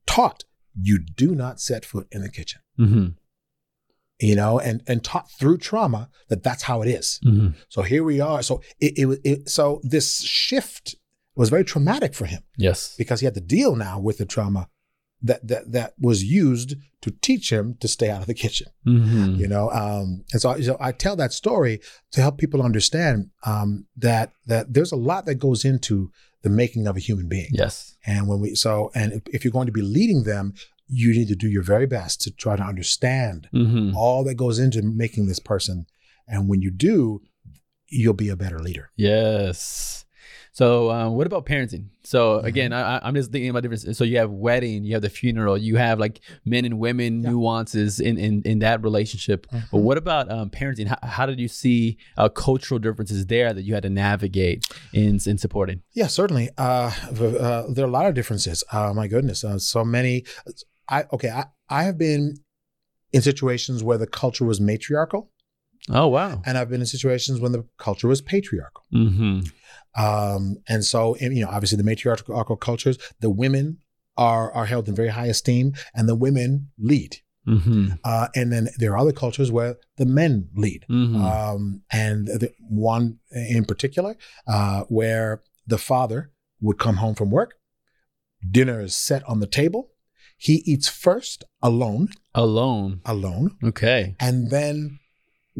taught 0.05 0.43
you 0.81 0.99
do 0.99 1.35
not 1.35 1.59
set 1.59 1.85
foot 1.85 2.07
in 2.11 2.21
the 2.21 2.29
kitchen. 2.29 2.61
Mm-hmm. 2.79 3.07
You 4.21 4.35
know, 4.35 4.59
and 4.59 4.81
and 4.85 5.01
taught 5.03 5.31
through 5.31 5.59
trauma 5.59 6.09
that 6.27 6.43
that's 6.43 6.63
how 6.63 6.81
it 6.81 6.89
is. 6.89 7.21
Mm-hmm. 7.25 7.49
So 7.69 7.83
here 7.83 8.03
we 8.03 8.19
are. 8.19 8.41
So 8.43 8.61
it, 8.81 8.93
it, 8.97 9.19
it 9.23 9.49
so 9.49 9.79
this 9.83 10.21
shift 10.21 10.95
was 11.35 11.49
very 11.49 11.63
traumatic 11.63 12.13
for 12.13 12.25
him 12.25 12.41
Yes. 12.57 12.95
because 12.97 13.21
he 13.21 13.25
had 13.25 13.35
to 13.35 13.39
deal 13.41 13.77
now 13.77 13.97
with 13.97 14.17
the 14.17 14.25
trauma 14.25 14.67
that 15.21 15.47
that 15.47 15.71
that 15.71 15.93
was 15.99 16.23
used 16.23 16.75
to 17.01 17.11
teach 17.21 17.51
him 17.51 17.75
to 17.79 17.87
stay 17.87 18.09
out 18.09 18.21
of 18.21 18.27
the 18.27 18.33
kitchen. 18.33 18.67
Mhm. 18.85 19.37
You 19.37 19.47
know, 19.47 19.69
um, 19.71 20.23
and 20.33 20.41
so, 20.41 20.59
so 20.61 20.77
I 20.79 20.91
tell 20.91 21.15
that 21.15 21.31
story 21.33 21.79
to 22.11 22.21
help 22.21 22.37
people 22.37 22.61
understand 22.61 23.29
um, 23.45 23.85
that 23.97 24.31
that 24.47 24.73
there's 24.73 24.91
a 24.91 24.97
lot 24.97 25.25
that 25.25 25.35
goes 25.35 25.63
into 25.65 26.11
the 26.41 26.49
making 26.49 26.87
of 26.87 26.95
a 26.95 27.01
human 27.01 27.27
being. 27.27 27.49
Yes. 27.51 27.95
And 28.05 28.27
when 28.27 28.39
we 28.39 28.55
so 28.55 28.91
and 28.95 29.13
if, 29.13 29.21
if 29.27 29.43
you're 29.43 29.51
going 29.51 29.65
to 29.67 29.71
be 29.73 29.81
leading 29.81 30.23
them, 30.23 30.53
you 30.87 31.11
need 31.11 31.27
to 31.27 31.35
do 31.35 31.47
your 31.49 31.63
very 31.63 31.85
best 31.85 32.21
to 32.21 32.31
try 32.31 32.55
to 32.55 32.63
understand 32.63 33.47
Mhm. 33.53 33.93
all 33.95 34.23
that 34.23 34.35
goes 34.35 34.57
into 34.59 34.81
making 34.81 35.27
this 35.27 35.39
person. 35.39 35.85
And 36.27 36.47
when 36.47 36.61
you 36.61 36.71
do, 36.71 37.21
you'll 37.89 38.13
be 38.13 38.29
a 38.29 38.35
better 38.35 38.59
leader. 38.59 38.89
Yes. 38.95 40.05
So, 40.59 40.91
um, 40.91 41.13
what 41.15 41.25
about 41.25 41.45
parenting? 41.45 41.85
So, 42.03 42.19
Mm-hmm. 42.37 42.47
again, 42.51 42.73
I, 42.73 42.99
I'm 43.05 43.15
just 43.15 43.31
thinking 43.31 43.49
about 43.49 43.63
different. 43.63 43.95
So, 43.95 44.03
you 44.03 44.17
have 44.17 44.29
wedding, 44.29 44.83
you 44.83 44.93
have 44.95 45.01
the 45.01 45.09
funeral, 45.09 45.57
you 45.57 45.77
have 45.77 45.99
like 46.05 46.19
men 46.43 46.65
and 46.65 46.79
women 46.79 47.23
Yeah. 47.23 47.29
nuances 47.29 47.99
in, 48.01 48.17
in 48.17 48.41
in 48.51 48.59
that 48.59 48.77
relationship. 48.83 49.47
But 49.71 49.79
what 49.87 49.97
about 49.97 50.29
um, 50.29 50.49
parenting? 50.49 50.87
How, 50.93 50.97
how 51.17 51.25
did 51.25 51.39
you 51.39 51.47
see 51.47 51.97
uh, 52.17 52.27
cultural 52.47 52.77
differences 52.85 53.25
there 53.27 53.53
that 53.53 53.63
you 53.67 53.73
had 53.73 53.83
to 53.83 53.89
navigate 53.89 54.57
in 54.93 55.11
in 55.31 55.37
supporting? 55.37 55.77
Yeah, 55.93 56.07
certainly. 56.07 56.49
Uh, 56.57 56.91
uh, 57.19 57.63
there 57.73 57.85
are 57.85 57.87
a 57.87 57.97
lot 57.99 58.05
of 58.07 58.13
differences. 58.19 58.57
Uh, 58.75 58.91
my 58.93 59.07
goodness, 59.07 59.43
uh, 59.45 59.59
so 59.59 59.85
many. 59.85 60.25
I 60.89 61.05
okay. 61.15 61.29
I, 61.29 61.45
I 61.69 61.81
have 61.83 61.97
been 61.97 62.23
in 63.13 63.21
situations 63.21 63.77
where 63.87 63.97
the 63.97 64.07
culture 64.07 64.45
was 64.51 64.59
matriarchal, 64.59 65.31
Oh 65.89 66.07
wow. 66.07 66.41
and 66.45 66.57
I've 66.57 66.69
been 66.69 66.81
in 66.81 66.85
situations 66.87 67.39
when 67.39 67.51
the 67.51 67.65
culture 67.77 68.07
was 68.07 68.21
patriarchal. 68.21 68.83
Mm-hmm. 68.93 69.39
Um, 70.03 70.57
and 70.67 70.83
so, 70.85 71.15
you 71.17 71.41
know, 71.43 71.49
obviously 71.49 71.77
the 71.77 71.83
matriarchal 71.83 72.55
cultures, 72.57 72.97
the 73.21 73.29
women 73.29 73.79
are 74.17 74.51
are 74.53 74.65
held 74.65 74.87
in 74.87 74.95
very 74.95 75.09
high 75.09 75.27
esteem, 75.27 75.73
and 75.95 76.07
the 76.07 76.15
women 76.15 76.69
lead. 76.77 77.17
Mm-hmm. 77.47 77.93
Uh, 78.03 78.27
and 78.35 78.51
then 78.51 78.69
there 78.77 78.91
are 78.93 78.97
other 78.99 79.11
cultures 79.13 79.51
where 79.51 79.77
the 79.97 80.05
men 80.05 80.49
lead. 80.55 80.85
Mm-hmm. 80.89 81.15
Um, 81.15 81.81
and 81.91 82.27
the 82.27 82.51
one 82.59 83.19
in 83.31 83.65
particular, 83.65 84.15
uh, 84.47 84.83
where 84.89 85.41
the 85.65 85.77
father 85.79 86.31
would 86.61 86.77
come 86.77 86.97
home 86.97 87.15
from 87.15 87.31
work, 87.31 87.55
dinner 88.51 88.81
is 88.81 88.95
set 88.95 89.23
on 89.27 89.39
the 89.39 89.47
table. 89.47 89.89
He 90.37 90.55
eats 90.65 90.87
first 90.87 91.43
alone, 91.61 92.09
Alone. 92.35 93.01
alone, 93.05 93.57
Okay. 93.63 94.15
and 94.19 94.51
then 94.51 94.98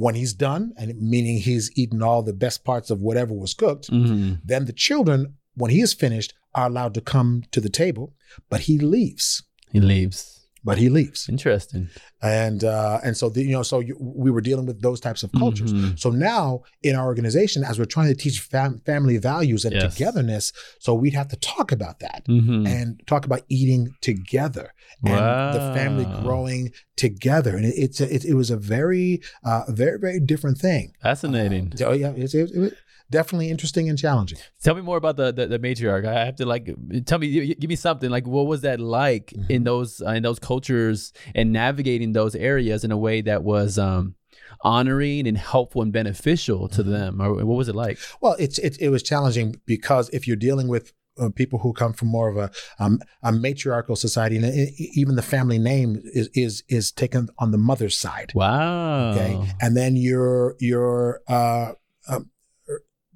when 0.04 0.16
he's 0.16 0.34
done, 0.34 0.64
and 0.78 0.88
meaning 1.14 1.38
he's 1.40 1.70
eaten 1.76 2.02
all 2.02 2.22
the 2.24 2.34
best 2.46 2.64
parts 2.64 2.90
of 2.90 3.02
whatever 3.02 3.34
was 3.34 3.54
cooked, 3.54 3.90
Mm-hmm. 3.92 4.36
then 4.46 4.64
the 4.66 4.74
children, 4.88 5.34
when 5.56 5.72
he 5.72 5.82
is 5.82 5.94
finished, 5.94 6.34
are 6.56 6.68
allowed 6.68 6.94
to 6.94 7.02
come 7.02 7.44
to 7.52 7.60
the 7.62 7.70
table, 7.70 8.14
but 8.50 8.62
he 8.62 8.78
leaves. 8.80 9.44
He 9.72 9.80
leaves. 9.82 10.39
But 10.70 10.78
he 10.78 10.90
leaves, 10.90 11.28
Interesting. 11.30 11.90
and 12.22 12.64
uh, 12.64 13.00
and 13.06 13.14
so 13.18 13.30
the, 13.30 13.42
you 13.44 13.52
know, 13.58 13.64
so 13.64 13.80
you, 13.88 13.96
we 14.00 14.30
were 14.32 14.42
dealing 14.50 14.66
with 14.70 14.80
those 14.82 15.00
types 15.08 15.22
of 15.24 15.30
cultures. 15.44 15.72
Mhm. 15.74 15.98
So 16.04 16.10
now 16.10 16.62
in 16.84 16.94
our 16.96 17.06
organization, 17.14 17.64
as 17.64 17.78
we're 17.80 17.86
trying 17.96 18.10
to 18.14 18.16
teach 18.24 18.40
fam- 18.40 18.82
family 18.86 19.18
values 19.18 19.66
and 19.66 19.74
Yes. 19.74 19.96
togetherness, 19.96 20.46
so 20.80 20.90
we'd 20.94 21.14
have 21.22 21.30
to 21.30 21.36
talk 21.38 21.72
about 21.72 22.00
that 22.06 22.22
Mhm. 22.28 22.68
and 22.68 23.02
talk 23.08 23.26
about 23.26 23.42
eating 23.50 23.84
together 24.02 24.68
and 25.04 25.56
the 25.56 25.64
family 25.80 26.06
growing 26.24 26.72
together. 26.96 27.56
And 27.58 27.66
it, 27.66 27.76
it's 27.78 28.00
a, 28.02 28.14
it, 28.16 28.26
it 28.26 28.34
was 28.36 28.50
a 28.52 28.58
very, 28.58 29.22
uh, 29.44 29.64
very, 29.70 29.98
very 30.00 30.20
different 30.20 30.58
thing. 30.58 30.94
Fascinating. 31.02 31.74
Uh, 31.80 31.86
oh 31.86 31.94
yeah, 31.94 32.12
it's, 32.16 32.34
it, 32.34 32.52
it 32.54 32.74
definitely 33.12 33.50
interesting 33.50 33.90
and 33.90 33.98
challenging. 33.98 34.38
Tell 34.64 34.76
me 34.76 34.82
more 34.82 34.98
about 34.98 35.18
the, 35.18 35.32
the 35.32 35.48
the 35.48 35.60
matriarch. 35.60 36.06
I 36.08 36.26
have 36.26 36.36
to 36.38 36.46
like 36.46 36.70
tell 37.06 37.20
me, 37.20 37.54
give 37.56 37.70
me 37.70 37.76
something. 37.76 38.10
Like, 38.10 38.28
what 38.28 38.48
was 38.48 38.62
that 38.62 38.80
like 38.80 39.28
Mm-hmm. 39.36 39.52
in 39.52 39.64
those 39.64 40.02
uh, 40.02 40.12
in 40.12 40.24
those 40.24 40.40
cultures 40.40 41.14
and 41.36 41.52
navigating 41.54 42.14
those 42.14 42.36
areas 42.36 42.84
in 42.84 42.92
a 42.92 42.98
way 42.98 43.22
that 43.22 43.44
was 43.44 43.78
um, 43.78 44.16
honoring 44.62 45.28
and 45.28 45.38
helpful 45.38 45.82
and 45.82 45.92
beneficial 45.94 46.68
to 46.70 46.82
Mm-hmm. 46.82 46.92
them? 46.92 47.22
Or 47.22 47.34
what 47.46 47.58
was 47.58 47.68
it 47.70 47.76
like? 47.76 47.98
Well, 48.22 48.36
it's 48.40 48.58
it, 48.60 48.78
it 48.80 48.90
was 48.90 49.04
challenging 49.04 49.56
because 49.66 50.10
if 50.10 50.28
you're 50.28 50.36
dealing 50.38 50.68
with 50.68 50.94
uh, 51.20 51.30
people 51.36 51.60
who 51.60 51.74
come 51.74 51.92
from 51.94 52.08
more 52.08 52.30
of 52.30 52.38
a 52.38 52.50
um, 52.80 53.00
a 53.24 53.32
matriarchal 53.32 53.96
society, 53.98 54.38
and 54.38 54.46
e- 54.46 54.92
even 54.96 55.16
the 55.16 55.22
family 55.22 55.60
name 55.60 56.02
is 56.14 56.30
is 56.34 56.64
is 56.70 56.92
taken 56.92 57.28
on 57.38 57.52
the 57.52 57.58
mother's 57.58 57.98
side. 58.00 58.32
Wow. 58.34 59.12
Okay, 59.12 59.54
and 59.62 59.76
then 59.76 59.96
you're 59.98 60.56
you're 60.60 61.22
uh, 61.28 61.74
um, 62.08 62.30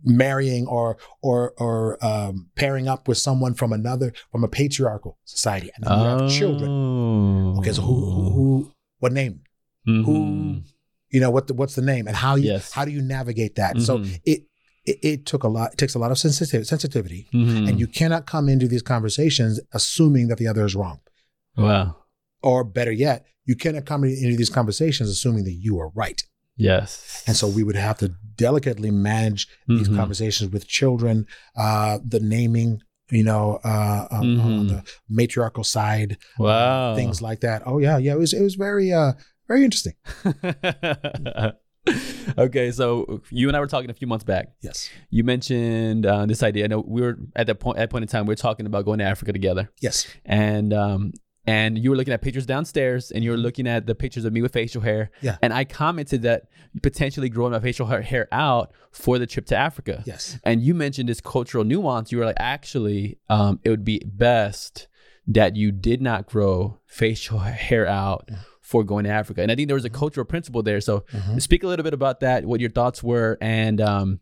marrying 0.04 0.68
or 0.68 0.98
or 1.22 1.54
or 1.58 2.04
um, 2.06 2.50
pairing 2.56 2.88
up 2.88 3.08
with 3.08 3.18
someone 3.18 3.54
from 3.54 3.74
another 3.74 4.14
from 4.32 4.44
a 4.44 4.48
patriarchal 4.48 5.18
society, 5.26 5.70
and 5.76 5.84
then 5.86 5.98
you 6.00 6.06
have 6.06 6.30
children. 6.30 6.70
Oh. 6.70 7.60
Okay, 7.60 7.72
so 7.72 7.82
who, 7.82 7.94
who, 7.96 8.30
who 8.32 8.72
what 9.00 9.12
name? 9.14 9.42
Mhm. 9.88 10.06
Who 10.06 10.62
you 11.10 11.20
know 11.20 11.30
what 11.32 11.48
the, 11.48 11.54
what's 11.54 11.76
the 11.76 11.82
name 11.82 12.08
and 12.08 12.16
how 12.16 12.36
you 12.36 12.52
Yes. 12.52 12.72
how 12.72 12.86
do 12.86 12.92
you 12.92 13.02
navigate 13.02 13.56
that? 13.56 13.80
So 13.82 14.00
Mhm. 14.00 14.20
it, 14.26 14.40
it 14.86 14.98
it 15.04 15.26
took 15.26 15.44
a 15.44 15.48
lot. 15.48 15.74
It 15.74 15.78
takes 15.78 15.94
a 15.96 16.00
lot 16.00 16.12
of 16.12 16.18
sensitivity, 16.18 16.66
sensitivity, 16.68 17.28
Mhm. 17.34 17.70
and 17.70 17.80
you 17.80 17.88
cannot 17.88 18.26
come 18.26 18.50
into 18.50 18.68
these 18.68 18.82
conversations 18.82 19.60
assuming 19.74 20.28
that 20.30 20.38
the 20.38 20.48
other 20.48 20.66
is 20.66 20.76
wrong, 20.76 21.00
Wow. 21.58 21.96
or 22.42 22.64
better 22.64 22.92
yet, 22.92 23.26
you 23.46 23.56
cannot 23.56 23.86
come 23.86 24.04
into 24.04 24.36
these 24.36 24.50
conversations 24.50 25.10
assuming 25.10 25.44
that 25.46 25.54
you 25.54 25.78
are 25.80 25.90
right. 25.96 26.24
Yes. 26.56 27.24
And 27.28 27.36
so 27.36 27.48
we 27.48 27.64
would 27.64 27.76
have 27.76 27.98
to 28.00 28.14
delicately 28.36 28.92
manage 28.92 29.48
these 29.68 29.90
Mhm. 29.90 29.96
conversations 29.96 30.52
with 30.52 30.68
children, 30.68 31.26
uh, 31.56 32.00
the 32.08 32.20
naming, 32.20 32.82
you 33.12 33.24
know, 33.24 33.60
uh, 33.64 34.08
um, 34.12 34.40
on 34.40 34.52
Mhm. 34.52 34.68
the 34.70 34.84
matriarchal 35.10 35.64
side, 35.64 36.18
uh, 36.40 36.44
Wow. 36.44 36.96
things 36.96 37.22
like 37.22 37.42
that. 37.42 37.64
Oh 37.66 37.80
yeah, 37.80 37.98
yeah. 37.98 38.14
It 38.14 38.20
was 38.20 38.34
it 38.34 38.42
was 38.42 38.56
very 38.56 38.92
uh, 38.92 39.14
very 39.48 39.64
interesting. 39.64 39.94
okay, 42.38 42.72
so 42.72 43.22
you 43.30 43.48
and 43.48 43.58
I 43.58 43.60
were 43.60 43.68
talking 43.68 43.90
a 43.90 43.94
few 43.94 44.08
months 44.08 44.24
back. 44.24 44.48
Yes, 44.62 44.90
You 45.10 45.24
mentioned 45.24 46.06
uh, 46.06 46.26
this 46.26 46.44
idea. 46.44 46.66
I 46.66 46.68
know 46.68 46.84
we 46.88 47.02
were 47.02 47.18
at 47.36 47.48
that 47.48 47.60
point. 47.60 47.78
At 47.78 47.82
that 47.82 47.90
point 47.90 48.04
in 48.04 48.08
time, 48.08 48.26
we 48.26 48.32
were 48.32 48.36
talking 48.36 48.66
about 48.66 48.86
going 48.86 49.00
to 49.00 49.06
Africa 49.06 49.34
together, 49.34 49.70
yes, 49.82 50.08
and 50.26 50.74
um, 50.74 51.12
and 51.46 51.78
you 51.78 51.90
were 51.90 51.96
looking 51.96 52.14
at 52.14 52.22
pictures 52.22 52.46
downstairs, 52.46 53.12
and 53.12 53.24
you 53.24 53.32
were 53.32 53.38
looking 53.38 53.68
at 53.68 53.86
the 53.86 53.96
pictures 53.96 54.26
of 54.26 54.32
me 54.34 54.42
with 54.42 54.54
facial 54.54 54.82
hair. 54.82 55.12
Yeah. 55.22 55.38
And 55.42 55.54
I 55.54 55.66
commented 55.66 56.22
that 56.24 56.44
potentially 56.82 57.30
growing 57.30 57.52
my 57.52 57.60
facial 57.60 57.88
hair, 57.88 58.02
hair 58.02 58.28
out 58.32 58.72
for 58.92 59.20
the 59.20 59.28
trip 59.28 59.46
to 59.48 59.56
Africa. 59.58 60.04
yes, 60.06 60.38
And 60.44 60.62
you 60.62 60.74
mentioned 60.74 61.10
this 61.10 61.20
cultural 61.22 61.64
nuance. 61.64 62.12
You 62.12 62.20
were 62.20 62.26
like, 62.26 62.38
actually, 62.40 63.18
um, 63.30 63.60
it 63.64 63.70
would 63.70 63.84
be 63.84 64.02
best 64.06 64.88
that 65.28 65.56
you 65.56 65.72
did 65.72 66.02
not 66.02 66.26
grow 66.28 66.80
facial 66.86 67.40
hair 67.40 67.88
out 67.88 68.30
for 68.62 68.84
going 68.84 69.04
to 69.04 69.10
Africa. 69.10 69.42
And 69.42 69.52
I 69.52 69.56
think 69.56 69.68
there 69.68 69.76
was 69.76 69.86
a 69.86 69.90
cultural 69.90 70.26
principle 70.26 70.64
there. 70.64 70.82
So 70.82 71.04
Mhm. 71.12 71.42
speak 71.42 71.64
a 71.64 71.68
little 71.68 71.84
bit 71.84 71.94
about 71.94 72.22
that, 72.22 72.46
what 72.46 72.60
your 72.62 72.70
thoughts 72.70 73.04
were, 73.04 73.38
and 73.42 73.80
um, 73.82 74.20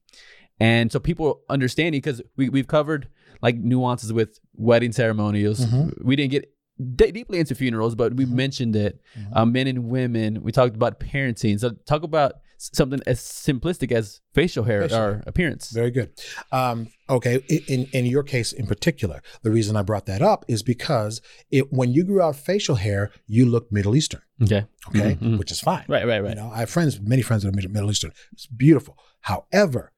and 0.60 0.92
so 0.92 1.00
people 1.00 1.42
understanding 1.50 2.00
because 2.02 2.22
we 2.38 2.50
we've 2.50 2.68
covered 2.68 3.08
like 3.42 3.56
nuances 3.58 4.12
with 4.14 4.40
wedding 4.56 4.92
ceremonials. 4.92 5.66
Mhm. 5.66 6.04
We 6.04 6.16
didn't 6.16 6.32
get 6.32 6.52
deeply 6.96 7.40
into 7.40 7.56
funerals, 7.56 7.96
but 7.96 8.14
we 8.16 8.26
mentioned 8.26 8.76
it. 8.76 9.02
Mhm. 9.18 9.30
Uh, 9.38 9.46
men 9.46 9.68
and 9.68 9.86
women. 9.90 10.42
We 10.44 10.52
talked 10.52 10.76
about 10.76 11.00
parenting. 11.00 11.60
So 11.60 11.72
talk 11.86 12.04
about 12.04 12.34
something 12.58 13.00
as 13.08 13.20
simplistic 13.20 13.92
as 13.92 14.22
facial 14.36 14.64
hair 14.66 14.84
Facial 14.84 15.00
or 15.00 15.24
appearance. 15.26 15.72
Very 15.72 15.90
good. 15.90 16.12
Um, 16.52 16.90
okay, 17.10 17.38
in 17.68 17.86
in 17.92 18.06
your 18.06 18.22
case 18.24 18.52
in 18.54 18.68
particular, 18.68 19.22
the 19.42 19.50
reason 19.52 19.76
I 19.76 19.82
brought 19.82 20.06
that 20.06 20.22
up 20.22 20.46
is 20.48 20.62
because 20.62 21.22
it 21.50 21.74
when 21.74 21.92
you 21.92 22.04
grew 22.04 22.22
out 22.22 22.36
facial 22.36 22.76
hair, 22.76 23.12
you 23.26 23.46
look 23.48 23.72
Middle 23.72 23.96
Eastern. 23.96 24.22
Okay. 24.44 24.66
Okay, 24.90 25.16
Mhm, 25.16 25.20
mhm. 25.20 25.38
which 25.40 25.52
is 25.52 25.60
fine. 25.60 25.86
Right. 25.88 26.06
Right. 26.06 26.18
You 26.18 26.24
Right. 26.24 26.36
know, 26.38 26.50
I 26.52 26.60
have 26.60 26.70
friends, 26.70 27.00
many 27.02 27.22
friends 27.24 27.44
that 27.44 27.50
are 27.56 27.70
Middle 27.70 27.90
Eastern. 27.92 28.12
It's 28.34 28.46
beautiful. 28.48 28.98
However, 29.22 29.92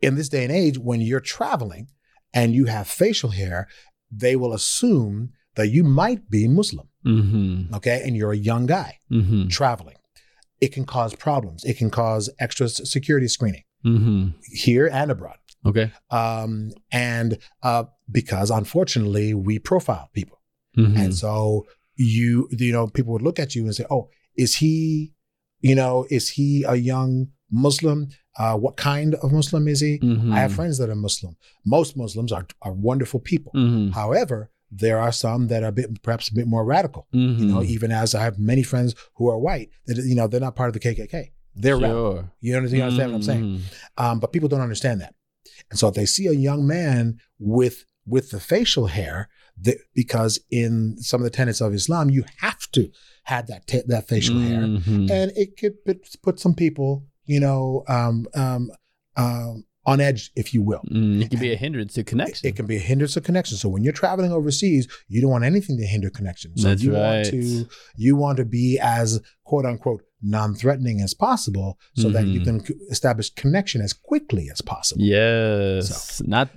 in 0.00 0.14
this 0.14 0.28
day 0.28 0.44
and 0.44 0.52
age, 0.52 0.78
when 0.78 1.00
you're 1.00 1.20
traveling 1.20 1.88
and 2.32 2.54
you 2.54 2.66
have 2.66 2.86
facial 2.88 3.30
hair, 3.30 3.68
they 4.10 4.34
will 4.36 4.52
assume 4.52 5.32
that 5.56 5.68
you 5.68 5.84
might 5.84 6.28
be 6.30 6.46
Muslim. 6.48 6.88
Mm-hmm. 7.06 7.74
Okay, 7.74 8.02
and 8.04 8.16
you're 8.16 8.32
a 8.32 8.36
young 8.36 8.66
guy 8.66 8.98
Mm-hmm. 9.10 9.48
traveling. 9.48 9.96
It 10.60 10.72
can 10.72 10.84
cause 10.84 11.14
problems. 11.14 11.64
It 11.64 11.78
can 11.78 11.90
cause 11.90 12.28
extra 12.38 12.68
security 12.68 13.28
screening 13.28 13.64
Mm-hmm. 13.84 14.28
here 14.52 14.86
and 14.92 15.10
abroad. 15.10 15.36
Okay. 15.66 15.90
um, 16.10 16.70
and 16.92 17.38
uh, 17.62 17.84
because 18.10 18.50
unfortunately 18.50 19.34
we 19.34 19.58
profile 19.58 20.08
people, 20.14 20.38
Mm-hmm. 20.76 20.96
and 21.00 21.14
so 21.14 21.66
you 21.96 22.48
you 22.50 22.72
know 22.72 22.86
people 22.86 23.12
would 23.14 23.22
look 23.22 23.38
at 23.38 23.54
you 23.54 23.64
and 23.64 23.74
say, 23.74 23.84
"Oh, 23.90 24.08
is 24.36 24.56
he, 24.56 25.12
you 25.60 25.74
know, 25.74 26.06
is 26.10 26.30
he 26.30 26.64
a 26.64 26.76
young 26.76 27.28
Muslim? 27.50 28.08
Uh, 28.38 28.56
what 28.56 28.76
kind 28.76 29.14
of 29.16 29.32
Muslim 29.32 29.66
is 29.68 29.80
he?" 29.80 29.98
Mm-hmm. 29.98 30.32
I 30.32 30.38
have 30.40 30.52
friends 30.54 30.78
that 30.78 30.88
are 30.88 30.94
Muslim. 31.08 31.36
Most 31.66 31.96
Muslims 31.96 32.30
are 32.32 32.46
are 32.62 32.72
wonderful 32.72 33.20
people. 33.20 33.52
Mm-hmm. 33.54 33.90
However, 33.92 34.50
there 34.70 34.98
are 34.98 35.12
some 35.12 35.48
that 35.48 35.62
are 35.62 35.68
a 35.68 35.72
bit 35.72 36.02
perhaps 36.02 36.28
a 36.28 36.34
bit 36.34 36.46
more 36.46 36.64
radical. 36.64 37.06
Mm-hmm. 37.14 37.42
You 37.42 37.46
know, 37.46 37.62
even 37.62 37.90
as 37.92 38.14
I 38.14 38.22
have 38.22 38.38
many 38.38 38.62
friends 38.62 38.94
who 39.16 39.28
are 39.28 39.38
white 39.38 39.70
that 39.86 39.96
you 39.98 40.14
know 40.14 40.26
they're 40.26 40.40
not 40.40 40.56
part 40.56 40.68
of 40.68 40.74
the 40.74 40.80
KKK. 40.80 41.30
They're 41.54 41.76
radical. 41.76 42.30
You 42.40 42.56
understand, 42.56 42.78
you 42.78 42.84
understand 42.84 43.10
what 43.12 43.16
I'm 43.16 43.22
saying? 43.22 43.44
Mhm. 43.44 43.60
Um, 43.98 44.20
but 44.20 44.32
people 44.32 44.48
don't 44.48 44.60
understand 44.60 45.00
that. 45.00 45.14
And 45.70 45.78
so 45.78 45.88
if 45.88 45.94
they 45.94 46.06
see 46.06 46.26
a 46.26 46.32
young 46.32 46.66
man 46.66 47.18
with 47.38 47.84
with 48.06 48.30
the 48.30 48.40
facial 48.40 48.86
hair, 48.86 49.28
The, 49.62 49.76
because 49.94 50.40
in 50.50 50.96
some 51.00 51.20
of 51.20 51.24
the 51.24 51.30
tenets 51.30 51.60
of 51.60 51.74
Islam, 51.74 52.08
you 52.08 52.24
have 52.38 52.70
to 52.72 52.90
have 53.24 53.46
that 53.48 53.66
ta- 53.66 53.86
that 53.88 54.08
facial 54.08 54.38
hair, 54.40 54.62
Mhm. 54.62 55.10
and 55.10 55.32
it 55.36 55.58
could 55.58 55.84
put, 55.84 55.98
put 56.22 56.40
some 56.40 56.54
people, 56.54 57.04
you 57.26 57.40
know, 57.40 57.84
um, 57.86 58.26
um, 58.34 58.70
um, 59.16 59.64
on 59.86 59.98
edge, 60.00 60.30
if 60.36 60.52
you 60.52 60.62
will. 60.62 60.82
Mm, 60.90 61.22
it 61.22 61.30
can 61.30 61.40
be 61.40 61.52
a 61.52 61.56
hindrance 61.56 61.94
to 61.94 62.04
connection. 62.04 62.46
It 62.48 62.54
can 62.56 62.66
be 62.66 62.76
a 62.76 62.80
hindrance 62.80 63.14
to 63.14 63.20
connection. 63.22 63.56
So 63.56 63.68
when 63.68 63.82
you're 63.82 63.94
traveling 63.94 64.30
overseas, 64.32 64.86
you 65.08 65.20
don't 65.22 65.30
want 65.30 65.44
anything 65.44 65.78
to 65.78 65.86
hinder 65.86 66.10
connection. 66.10 66.56
So 66.56 66.68
That's 66.68 66.82
you 66.82 66.92
want 66.92 67.24
to 67.26 67.66
you 67.96 68.16
want 68.16 68.36
to 68.38 68.44
be 68.44 68.78
as 68.82 69.20
quote 69.44 69.64
unquote 69.64 70.02
non-threatening 70.22 71.00
as 71.00 71.14
possible, 71.14 71.78
so 71.96 72.10
that 72.10 72.26
you 72.26 72.40
Mhm. 72.42 72.44
can 72.66 72.76
establish 72.90 73.30
connection 73.30 73.80
as 73.80 73.94
quickly 73.94 74.50
as 74.52 74.60
possible. 74.60 75.02
Yes, 75.02 76.20
not 76.26 76.50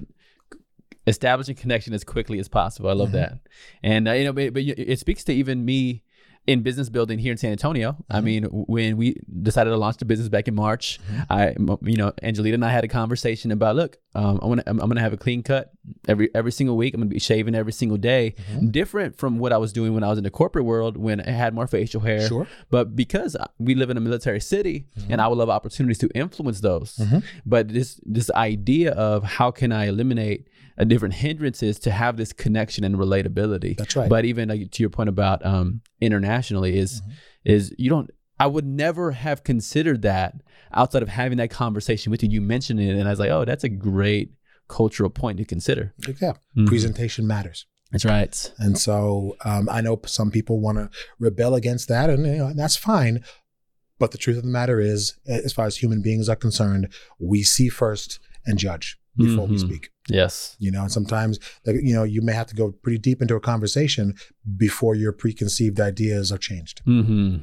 establishing 1.07 1.55
connection 1.55 1.93
as 1.93 2.03
quickly 2.03 2.39
as 2.39 2.47
possible. 2.47 2.89
I 2.89 2.93
love 2.93 3.09
Mhm. 3.09 3.13
that, 3.13 3.39
and 3.81 4.07
uh, 4.07 4.11
you 4.13 4.25
know, 4.25 4.33
but, 4.33 4.53
but 4.53 4.63
it 4.63 4.99
speaks 4.99 5.23
to 5.25 5.33
even 5.33 5.63
me 5.65 6.03
in 6.45 6.61
business 6.61 6.89
building 6.89 7.19
here 7.19 7.31
in 7.31 7.37
San 7.37 7.51
Antonio. 7.51 7.95
I 8.09 8.19
Mhm. 8.19 8.23
mean, 8.23 8.43
when 8.45 8.97
we 8.97 9.15
decided 9.41 9.69
to 9.69 9.77
launch 9.77 9.97
the 9.97 10.05
business 10.05 10.27
back 10.27 10.47
in 10.49 10.55
March, 10.55 10.99
Mhm. 11.09 11.25
I, 11.29 11.55
you 11.89 11.95
know, 11.95 12.11
Angelita 12.21 12.53
and 12.55 12.65
I 12.65 12.69
had 12.69 12.83
a 12.83 12.89
conversation 12.89 13.49
about, 13.51 13.77
look, 13.77 13.97
um, 14.13 14.39
I 14.41 14.45
want 14.47 14.59
to, 14.61 14.69
I'm, 14.69 14.79
I'm 14.81 14.87
going 14.87 14.97
to 14.97 15.01
have 15.01 15.13
a 15.13 15.17
clean 15.17 15.41
cut 15.41 15.71
every 16.07 16.29
every 16.35 16.51
single 16.51 16.75
week. 16.75 16.93
I'm 16.93 16.99
going 16.99 17.09
to 17.09 17.13
be 17.13 17.19
shaving 17.19 17.55
every 17.55 17.71
single 17.71 17.97
day. 17.97 18.35
Mhm. 18.51 18.71
Different 18.73 19.15
from 19.17 19.39
what 19.39 19.53
I 19.53 19.57
was 19.57 19.71
doing 19.71 19.93
when 19.93 20.03
I 20.03 20.09
was 20.09 20.17
in 20.17 20.23
the 20.25 20.29
corporate 20.29 20.65
world 20.65 20.97
when 20.97 21.21
I 21.21 21.29
had 21.31 21.53
more 21.53 21.65
facial 21.67 22.01
hair. 22.01 22.27
Sure. 22.27 22.45
But 22.69 22.93
because 22.95 23.37
we 23.57 23.73
live 23.75 23.89
in 23.89 23.95
a 23.97 24.01
military 24.01 24.41
city, 24.41 24.85
and 25.09 25.21
I 25.21 25.27
would 25.29 25.37
love 25.37 25.49
opportunities 25.49 25.97
to 25.99 26.09
influence 26.13 26.59
those. 26.59 26.97
Mhm. 26.97 27.23
But 27.45 27.69
this 27.69 27.99
this 28.05 28.29
idea 28.31 28.91
of 28.91 29.23
how 29.23 29.49
can 29.51 29.71
I 29.71 29.85
eliminate 29.87 30.47
a 30.77 30.85
different 30.85 31.15
hindrances 31.15 31.79
to 31.79 31.91
have 31.91 32.17
this 32.17 32.33
connection 32.33 32.83
and 32.83 32.95
relatability. 32.95 33.77
That's 33.77 33.95
right. 33.95 34.09
But 34.09 34.25
even 34.25 34.49
like, 34.49 34.71
to 34.71 34.83
your 34.83 34.89
point 34.89 35.09
about 35.09 35.45
um, 35.45 35.81
internationally 36.01 36.77
is 36.77 37.01
Mhm. 37.01 37.11
is 37.45 37.73
you 37.77 37.89
don't. 37.89 38.09
I 38.39 38.47
would 38.47 38.65
never 38.65 39.11
have 39.11 39.43
considered 39.43 40.01
that 40.01 40.35
outside 40.73 41.03
of 41.03 41.09
having 41.09 41.37
that 41.37 41.49
conversation 41.51 42.09
with 42.11 42.23
you. 42.23 42.29
You 42.29 42.41
mentioned 42.41 42.79
it, 42.79 42.89
and 42.95 43.07
I 43.07 43.11
was 43.11 43.19
like, 43.19 43.29
oh, 43.29 43.45
that's 43.45 43.63
a 43.63 43.69
great 43.69 44.33
cultural 44.67 45.09
point 45.09 45.37
to 45.37 45.45
consider. 45.45 45.93
Yeah. 46.21 46.33
Mhm. 46.57 46.67
Presentation 46.67 47.27
matters. 47.27 47.65
That's 47.91 48.05
right. 48.05 48.51
And 48.57 48.75
so 48.77 49.37
um, 49.45 49.69
I 49.69 49.81
know 49.81 50.01
some 50.07 50.31
people 50.31 50.59
want 50.59 50.79
to 50.79 50.89
rebel 51.19 51.53
against 51.53 51.87
that, 51.89 52.09
and 52.09 52.25
you 52.25 52.37
know, 52.37 52.53
that's 52.53 52.75
fine. 52.75 53.23
But 53.99 54.11
the 54.11 54.17
truth 54.17 54.37
of 54.37 54.43
the 54.43 54.49
matter 54.49 54.79
is, 54.81 55.13
as 55.27 55.53
far 55.53 55.67
as 55.67 55.77
human 55.77 56.01
beings 56.01 56.27
are 56.27 56.35
concerned, 56.35 56.91
we 57.19 57.43
see 57.43 57.69
first 57.69 58.19
and 58.45 58.57
judge 58.57 58.97
before 59.17 59.47
we 59.47 59.55
Mhm. 59.55 59.59
speak. 59.59 59.89
Yes. 60.09 60.55
You 60.59 60.71
know, 60.71 60.81
and 60.81 60.91
sometimes 60.91 61.39
like, 61.65 61.77
you 61.81 61.93
know 61.93 62.03
you 62.03 62.21
may 62.21 62.33
have 62.33 62.47
to 62.47 62.55
go 62.55 62.71
pretty 62.71 62.97
deep 62.97 63.21
into 63.21 63.35
a 63.35 63.39
conversation 63.39 64.15
before 64.57 64.95
your 64.95 65.11
preconceived 65.13 65.79
ideas 65.79 66.31
are 66.31 66.37
changed. 66.37 66.81
Hmm. 66.85 67.37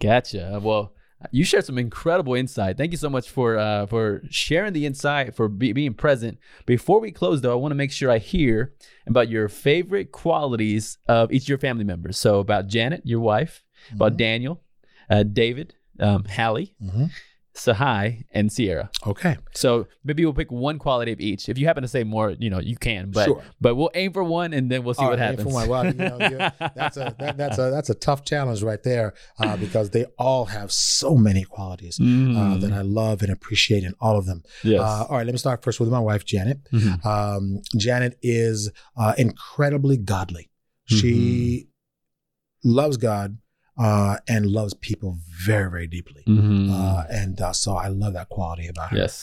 Gotcha. 0.00 0.60
Well, 0.62 0.92
you 1.30 1.44
shared 1.44 1.64
some 1.64 1.78
incredible 1.78 2.34
insight. 2.34 2.76
Thank 2.76 2.90
you 2.90 2.98
so 2.98 3.08
much 3.08 3.30
for 3.30 3.56
uh, 3.56 3.86
for 3.86 4.20
sharing 4.28 4.72
the 4.74 4.84
insight, 4.84 5.34
for 5.34 5.48
be- 5.48 5.72
being 5.72 5.94
present. 5.94 6.38
Before 6.66 7.00
we 7.00 7.12
close, 7.12 7.40
though, 7.40 7.52
I 7.52 7.54
want 7.54 7.70
to 7.72 7.76
make 7.76 7.92
sure 7.92 8.10
I 8.10 8.18
hear 8.18 8.74
about 9.06 9.28
your 9.28 9.48
favorite 9.48 10.12
qualities 10.12 10.98
of 11.08 11.32
each 11.32 11.44
of 11.44 11.48
your 11.48 11.58
family 11.58 11.84
members. 11.84 12.18
So, 12.18 12.40
about 12.40 12.66
Janet, 12.66 13.02
your 13.04 13.20
wife, 13.20 13.62
about 13.94 14.16
Daniel, 14.18 14.62
uh, 15.08 15.22
David, 15.22 15.74
um, 15.98 16.24
Hallie, 16.24 16.74
Mhm. 16.82 17.10
Sahai, 17.56 18.24
and 18.32 18.50
Sierra. 18.52 18.90
Okay, 19.06 19.36
So 19.54 19.86
maybe 20.02 20.24
we'll 20.24 20.34
pick 20.34 20.50
one 20.50 20.76
quality 20.78 21.12
of 21.12 21.20
each. 21.20 21.48
If 21.48 21.56
you 21.56 21.66
happen 21.66 21.82
to 21.82 21.88
say 21.88 22.02
more, 22.02 22.30
you 22.30 22.50
know, 22.50 22.58
you 22.58 22.76
can. 22.76 23.12
But 23.12 23.26
Sure. 23.26 23.42
but 23.60 23.76
we'll 23.76 23.92
aim 23.94 24.12
for 24.12 24.24
one, 24.24 24.52
and 24.52 24.68
then 24.70 24.82
we'll 24.82 24.94
see 24.94 25.02
All 25.04 25.10
what 25.10 25.20
right, 25.20 25.38
happens. 25.38 25.54
well, 25.54 25.86
you 25.86 25.92
know, 25.94 26.18
that's 26.74 26.96
a 26.96 27.14
that, 27.20 27.36
that's 27.36 27.58
a 27.58 27.70
that's 27.70 27.90
a 27.90 27.94
tough 27.94 28.24
challenge 28.24 28.62
right 28.64 28.82
there 28.82 29.14
uh, 29.38 29.56
because 29.56 29.90
they 29.90 30.04
all 30.18 30.46
have 30.46 30.72
so 30.72 31.14
many 31.14 31.44
qualities 31.44 31.98
uh, 32.00 32.04
Mm, 32.04 32.60
that 32.60 32.72
I 32.72 32.80
love 32.82 33.22
and 33.22 33.30
appreciate 33.30 33.84
in 33.84 33.94
all 34.00 34.18
of 34.18 34.26
them. 34.26 34.42
yes. 34.64 34.80
Uh, 34.80 35.04
all 35.08 35.16
right, 35.18 35.26
let 35.26 35.32
me 35.32 35.38
start 35.38 35.62
first 35.62 35.78
with 35.78 35.88
my 35.90 36.00
wife, 36.00 36.24
Janet. 36.24 36.58
Mhm. 36.72 37.06
Um, 37.06 37.62
Janet 37.76 38.18
is 38.20 38.70
uh, 38.96 39.14
incredibly 39.16 39.96
godly. 39.96 40.50
She 40.86 41.68
loves 42.64 42.96
God 42.96 43.38
uh, 43.78 44.16
and 44.28 44.46
loves 44.46 44.74
people 44.74 45.18
very, 45.46 45.68
very 45.70 45.86
deeply. 45.86 46.22
Mhm. 46.26 46.70
Uh, 46.70 47.04
and 47.10 47.40
uh, 47.40 47.52
so 47.52 47.72
I 47.76 47.88
love 47.88 48.12
that 48.14 48.28
quality 48.28 48.68
about 48.68 48.90
her. 48.90 48.96
yes. 48.98 49.14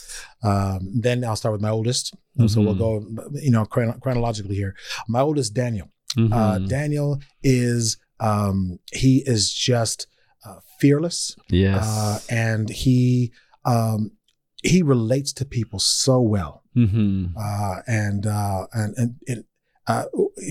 Um, 0.42 0.90
then 1.00 1.24
I'll 1.24 1.36
start 1.36 1.52
with 1.52 1.62
my 1.62 1.70
oldest. 1.70 2.14
So 2.48 2.60
we'll 2.62 2.74
go, 2.74 3.06
you 3.34 3.50
know, 3.50 3.64
chron- 3.66 4.00
chronologically 4.00 4.54
here. 4.56 4.74
My 5.08 5.20
oldest, 5.20 5.54
Daniel. 5.54 5.88
Uh, 6.16 6.20
Mhm. 6.58 6.68
Daniel 6.68 7.20
is 7.42 7.96
um, 8.20 8.78
he 8.92 9.22
is 9.26 9.52
just 9.52 10.06
uh, 10.46 10.58
fearless, 10.78 11.34
yes. 11.48 11.84
uh, 11.84 12.18
and 12.28 12.68
he 12.68 13.32
um, 13.64 14.10
he 14.62 14.82
relates 14.82 15.32
to 15.32 15.44
people 15.44 15.78
so 15.78 16.20
well 16.20 16.62
hmm 16.74 17.26
uh, 17.36 17.76
and 17.86 18.26
uh, 18.26 18.66
and 18.72 18.94
and, 18.96 19.14
and 19.28 19.44
uh, 19.86 20.04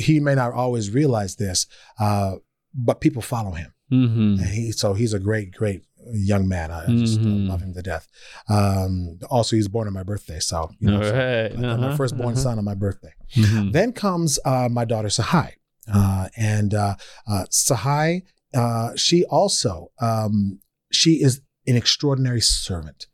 he 0.05 0.19
may 0.19 0.35
not 0.35 0.51
always 0.53 0.89
realize 0.91 1.35
this, 1.35 1.67
uh, 1.99 2.35
but 2.73 2.99
people 3.01 3.21
follow 3.21 3.51
him, 3.51 3.71
hmm 3.91 4.35
and 4.39 4.47
he 4.57 4.71
so 4.71 4.93
he's 4.93 5.13
a 5.13 5.19
great, 5.19 5.51
great 5.61 5.81
young 6.13 6.47
man. 6.47 6.71
I 6.71 6.79
just 7.03 7.19
uh, 7.19 7.23
Mhm. 7.23 7.49
love 7.49 7.61
him 7.61 7.73
to 7.75 7.81
death. 7.83 8.05
Um, 8.49 9.19
also, 9.29 9.55
he's 9.55 9.67
born 9.67 9.87
on 9.87 9.93
my 9.93 10.03
birthday, 10.11 10.39
so 10.39 10.57
you 10.79 10.89
know, 10.89 10.97
All 10.97 11.03
so 11.03 11.13
right. 11.15 11.51
my- 11.59 11.67
Uh-huh, 11.69 11.95
firstborn 11.95 12.33
uh-huh. 12.33 12.43
son 12.47 12.57
on 12.57 12.65
my 12.65 12.73
birthday. 12.85 13.13
Mhm. 13.35 13.71
Then 13.73 13.91
comes 13.93 14.39
uh, 14.45 14.67
my 14.79 14.85
daughter 14.85 15.09
Sahai, 15.09 15.49
uh, 15.97 16.27
and 16.37 16.73
uh, 16.73 16.95
uh, 17.27 17.45
Sahai, 17.51 18.23
uh, 18.53 18.89
she 18.95 19.17
also 19.25 19.91
um, 20.09 20.59
she 20.91 21.21
is 21.27 21.41
an 21.67 21.75
extraordinary 21.75 22.41
servant. 22.41 23.07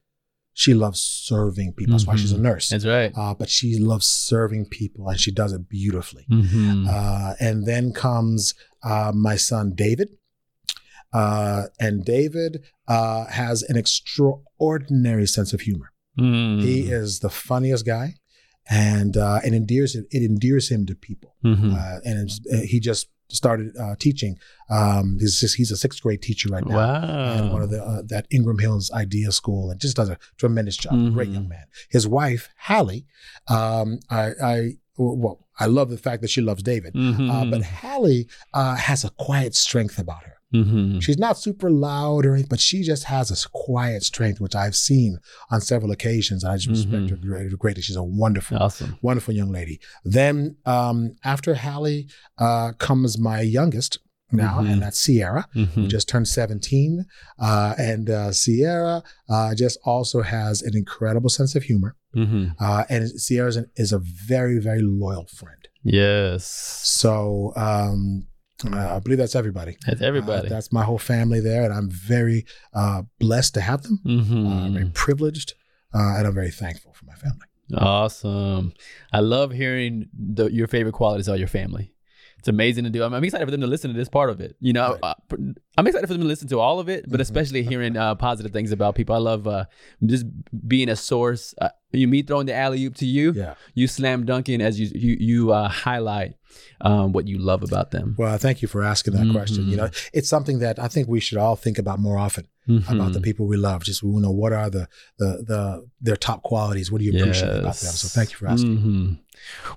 She 0.53 0.73
loves 0.73 0.99
serving 0.99 1.73
people. 1.73 1.91
That's 1.93 2.07
why 2.07 2.15
she's 2.15 2.31
a 2.31 2.37
Mhm. 2.37 2.41
nurse. 2.49 2.69
That's 2.69 2.85
right. 2.85 3.11
Uh, 3.15 3.33
but 3.35 3.49
she 3.49 3.77
loves 3.77 4.07
serving 4.07 4.63
people, 4.79 5.07
and 5.09 5.19
she 5.19 5.31
does 5.31 5.51
it 5.53 5.69
beautifully. 5.69 6.25
Mhm. 6.31 6.87
Uh, 6.87 7.35
and 7.39 7.65
then 7.67 7.91
comes 7.91 8.53
uh, 8.83 9.11
my 9.13 9.35
son 9.35 9.73
David. 9.75 10.09
Uh, 11.13 11.63
and 11.79 12.03
David 12.05 12.63
uh, 12.87 13.25
has 13.27 13.63
an 13.63 13.77
extraordinary 13.77 15.27
sense 15.27 15.53
of 15.53 15.61
humor. 15.61 15.91
Mhm. 16.19 16.61
He 16.63 16.81
is 16.91 17.19
the 17.19 17.29
funniest 17.29 17.85
guy, 17.85 18.15
and 18.69 19.15
uh, 19.15 19.39
it 19.45 19.53
endears 19.53 19.95
it, 19.95 20.05
it 20.11 20.23
endears 20.23 20.69
him 20.69 20.85
to 20.87 20.95
people. 20.95 21.35
Mhm. 21.43 21.73
Uh, 21.75 21.99
and 22.03 22.29
uh, 22.51 22.57
he 22.65 22.79
just 22.79 23.07
started 23.29 23.75
uh, 23.77 23.95
teaching. 23.99 24.37
Um, 24.69 25.17
he's 25.19 25.39
just, 25.39 25.55
he's 25.55 25.69
a 25.71 25.77
sixth 25.77 26.01
grade 26.01 26.21
teacher 26.21 26.49
right 26.49 26.65
now. 26.65 26.75
wow. 26.77 27.33
And 27.37 27.51
one 27.53 27.61
of 27.61 27.69
the 27.69 27.83
uh, 27.83 28.01
that 28.07 28.25
Ingram 28.31 28.59
Hills 28.59 28.89
Idea 28.91 29.31
School, 29.31 29.69
and 29.69 29.79
just 29.79 29.97
does 29.97 30.09
a 30.09 30.17
tremendous 30.37 30.77
job. 30.77 30.93
Great 31.13 31.29
Mhm. 31.29 31.33
young 31.33 31.47
man. 31.49 31.65
His 31.89 32.07
wife 32.07 32.49
Hallie, 32.57 33.05
um, 33.47 33.99
I, 34.09 34.31
I 34.41 34.71
well, 34.97 35.45
I 35.59 35.67
love 35.67 35.89
the 35.91 35.97
fact 35.97 36.21
that 36.23 36.29
she 36.31 36.41
loves 36.41 36.63
David, 36.63 36.95
uh, 36.95 36.99
Mhm. 36.99 37.51
but 37.51 37.61
Hallie 37.63 38.27
uh, 38.53 38.75
has 38.75 39.03
a 39.03 39.09
quiet 39.11 39.55
strength 39.55 39.99
about 39.99 40.23
her. 40.23 40.36
Mhm. 40.53 41.01
She's 41.01 41.17
not 41.17 41.37
super 41.37 41.69
loud 41.69 42.25
or 42.25 42.33
anything, 42.33 42.47
but 42.49 42.59
she 42.61 42.81
just 42.81 43.03
has 43.05 43.31
a 43.31 43.49
quiet 43.49 44.03
strength, 44.03 44.39
which 44.39 44.55
I've 44.55 44.75
seen 44.75 45.17
on 45.51 45.59
several 45.61 45.91
occasions. 45.91 46.43
I 46.45 46.55
just 46.55 46.69
respect 46.69 47.03
Mhm. 47.03 47.09
her 47.09 47.15
great, 47.17 47.59
greatly. 47.59 47.81
She's 47.81 47.95
a 47.97 48.03
wonderful, 48.03 48.57
Awesome. 48.57 48.97
wonderful 49.01 49.33
young 49.33 49.51
lady. 49.51 49.79
Then 50.05 50.55
um, 50.65 51.15
after 51.23 51.53
Hallie 51.55 52.07
uh, 52.37 52.71
comes 52.79 53.17
my 53.17 53.41
youngest 53.41 53.99
now, 54.31 54.59
Mhm. 54.61 54.71
and 54.71 54.81
that's 54.81 54.99
Sierra, 54.99 55.47
who 55.53 55.65
Mhm. 55.65 55.87
just 55.89 56.07
turned 56.07 56.27
17. 56.27 57.05
Uh, 57.39 57.73
and 57.77 58.09
uh, 58.09 58.31
Sierra 58.31 59.03
uh, 59.29 59.53
just 59.55 59.77
also 59.83 60.21
has 60.21 60.61
an 60.61 60.75
incredible 60.77 61.29
sense 61.29 61.55
of 61.55 61.63
humor. 61.63 61.95
Mhm. 62.15 62.53
Uh, 62.59 62.83
and 62.89 63.09
Sierra 63.19 63.49
is, 63.49 63.59
is 63.75 63.91
a 63.91 63.99
very, 63.99 64.59
very 64.59 64.81
loyal 64.81 65.27
friend. 65.27 65.59
Yes. 65.83 66.45
So 66.83 67.53
um, 67.55 68.27
uh, 68.65 68.95
I 68.95 68.99
believe 68.99 69.17
that's 69.19 69.35
everybody. 69.35 69.77
That's 69.85 70.01
Uh, 70.01 70.05
everybody. 70.05 70.49
that's 70.49 70.71
my 70.71 70.83
whole 70.83 70.97
family 70.97 71.39
there, 71.39 71.63
and 71.63 71.73
I'm 71.73 71.89
very 71.89 72.45
uh, 72.73 73.03
blessed 73.19 73.53
to 73.55 73.61
have 73.61 73.83
them. 73.83 73.99
Mhm. 74.05 74.45
Uh, 74.47 74.69
very 74.71 74.89
privileged, 74.93 75.53
uh, 75.93 76.15
and 76.17 76.27
I'm 76.27 76.33
very 76.33 76.51
thankful 76.51 76.93
for 76.93 77.05
my 77.05 77.13
family. 77.15 77.45
Awesome. 77.75 78.73
I 79.11 79.19
love 79.19 79.51
hearing 79.51 80.07
the, 80.13 80.45
your 80.51 80.67
favorite 80.67 80.93
qualities 80.93 81.27
of 81.27 81.37
your 81.37 81.47
family. 81.47 81.93
It's 82.39 82.47
amazing 82.47 82.83
to 82.83 82.89
do. 82.91 83.03
I'm, 83.03 83.13
I'm 83.13 83.23
excited 83.23 83.45
for 83.45 83.51
them 83.51 83.61
to 83.61 83.67
listen 83.67 83.91
to 83.91 83.97
this 83.97 84.09
part 84.09 84.29
of 84.29 84.39
it. 84.39 84.55
You 84.59 84.71
know, 84.71 84.91
Right. 85.01 85.15
uh, 85.31 85.35
I'm 85.77 85.87
excited 85.87 86.05
for 86.07 86.13
them 86.13 86.21
to 86.21 86.27
listen 86.27 86.47
to 86.49 86.59
all 86.59 86.79
of 86.79 86.87
it, 86.87 87.05
but 87.09 87.17
Mhm. 87.19 87.23
especially 87.23 87.63
hearing 87.63 87.97
uh, 87.97 88.13
positive 88.15 88.51
things 88.53 88.71
about 88.71 88.93
people. 88.95 89.15
I 89.15 89.19
love 89.19 89.47
uh, 89.47 89.65
just 90.05 90.25
being 90.67 90.87
a 90.87 90.95
source. 90.95 91.53
Uh, 91.59 91.69
you 91.91 92.07
me 92.07 92.21
throwing 92.21 92.45
the 92.45 92.53
alley 92.53 92.83
oop 92.85 92.95
to 92.97 93.05
you, 93.05 93.33
Yeah. 93.33 93.55
you 93.73 93.87
slam 93.87 94.25
dunking 94.25 94.61
as 94.61 94.79
you 94.79 94.87
you 94.93 95.17
you 95.19 95.51
uh, 95.51 95.67
highlight 95.67 96.35
um, 96.81 97.11
what 97.11 97.27
you 97.27 97.37
love 97.37 97.63
about 97.63 97.91
them. 97.91 98.15
Well, 98.17 98.37
thank 98.37 98.61
you 98.61 98.67
for 98.67 98.83
asking 98.83 99.13
that 99.15 99.31
question. 99.31 99.65
Mhm. 99.65 99.69
You 99.69 99.77
know, 99.77 99.89
it's 100.13 100.29
something 100.29 100.59
that 100.59 100.79
I 100.79 100.87
think 100.87 101.07
we 101.07 101.19
should 101.19 101.37
all 101.37 101.55
think 101.55 101.77
about 101.77 101.99
more 101.99 102.17
often. 102.17 102.45
about 102.89 103.13
the 103.13 103.21
people 103.21 103.47
we 103.47 103.55
love. 103.55 103.81
Just 103.85 104.03
we 104.03 104.09
know 104.19 104.29
what 104.29 104.51
are 104.51 104.69
the 104.69 104.89
the 105.19 105.29
the 105.47 105.87
their 106.01 106.17
top 106.17 106.43
qualities. 106.43 106.91
What 106.91 106.99
do 106.99 107.05
you 107.05 107.17
appreciate 107.17 107.47
about 107.47 107.77
them? 107.77 107.93
So 107.93 108.09
thank 108.09 108.31
you 108.31 108.35
for 108.35 108.45
asking. 108.45 108.77
Mhm. 108.79 109.19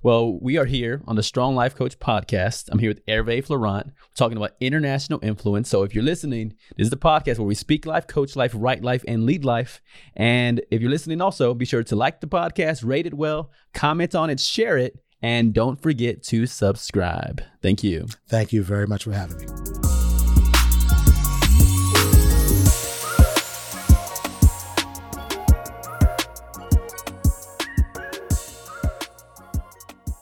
Well, 0.03 0.39
we 0.41 0.57
are 0.57 0.65
here 0.65 1.01
on 1.07 1.15
the 1.15 1.23
Strong 1.23 1.55
Life 1.55 1.77
Coach 1.77 2.01
podcast. 2.01 2.69
I'm 2.73 2.81
here 2.81 2.91
with 2.91 3.07
Hervé 3.07 3.45
Florent. 3.45 3.87
We're 3.87 3.93
talking 4.17 4.37
about 4.37 4.57
international 4.61 5.21
influence. 5.23 5.69
So 5.69 5.85
if 5.85 5.95
you're 5.95 6.03
listening, 6.03 6.55
this 6.77 6.87
is 6.87 6.91
the 6.91 6.97
podcast 6.97 7.39
where 7.39 7.47
we 7.47 7.55
speak 7.55 7.87
life, 7.87 8.09
coach 8.09 8.35
life, 8.35 8.53
write 8.57 8.83
life, 8.83 9.05
and 9.07 9.25
lead 9.25 9.45
life. 9.45 9.81
And 10.17 10.61
if 10.73 10.81
you're 10.81 10.91
listening 10.91 11.21
also, 11.21 11.55
be 11.55 11.67
sure 11.67 11.85
to 11.85 11.95
like 11.95 12.21
the 12.21 12.27
podcast, 12.27 12.85
rate 12.85 13.07
it 13.07 13.15
well, 13.15 13.53
comment 13.73 14.17
on 14.17 14.31
it, 14.31 14.41
share 14.41 14.77
it, 14.79 14.99
and 15.23 15.53
don't 15.53 15.81
forget 15.81 16.23
to 16.25 16.47
subscribe. 16.47 17.43
Thank 17.63 17.83
you. 17.83 18.09
Thank 18.29 18.53
you 18.53 18.63
very 18.63 18.87
much 18.87 19.05
for 19.05 19.13
having 19.13 19.39
me. 19.39 20.00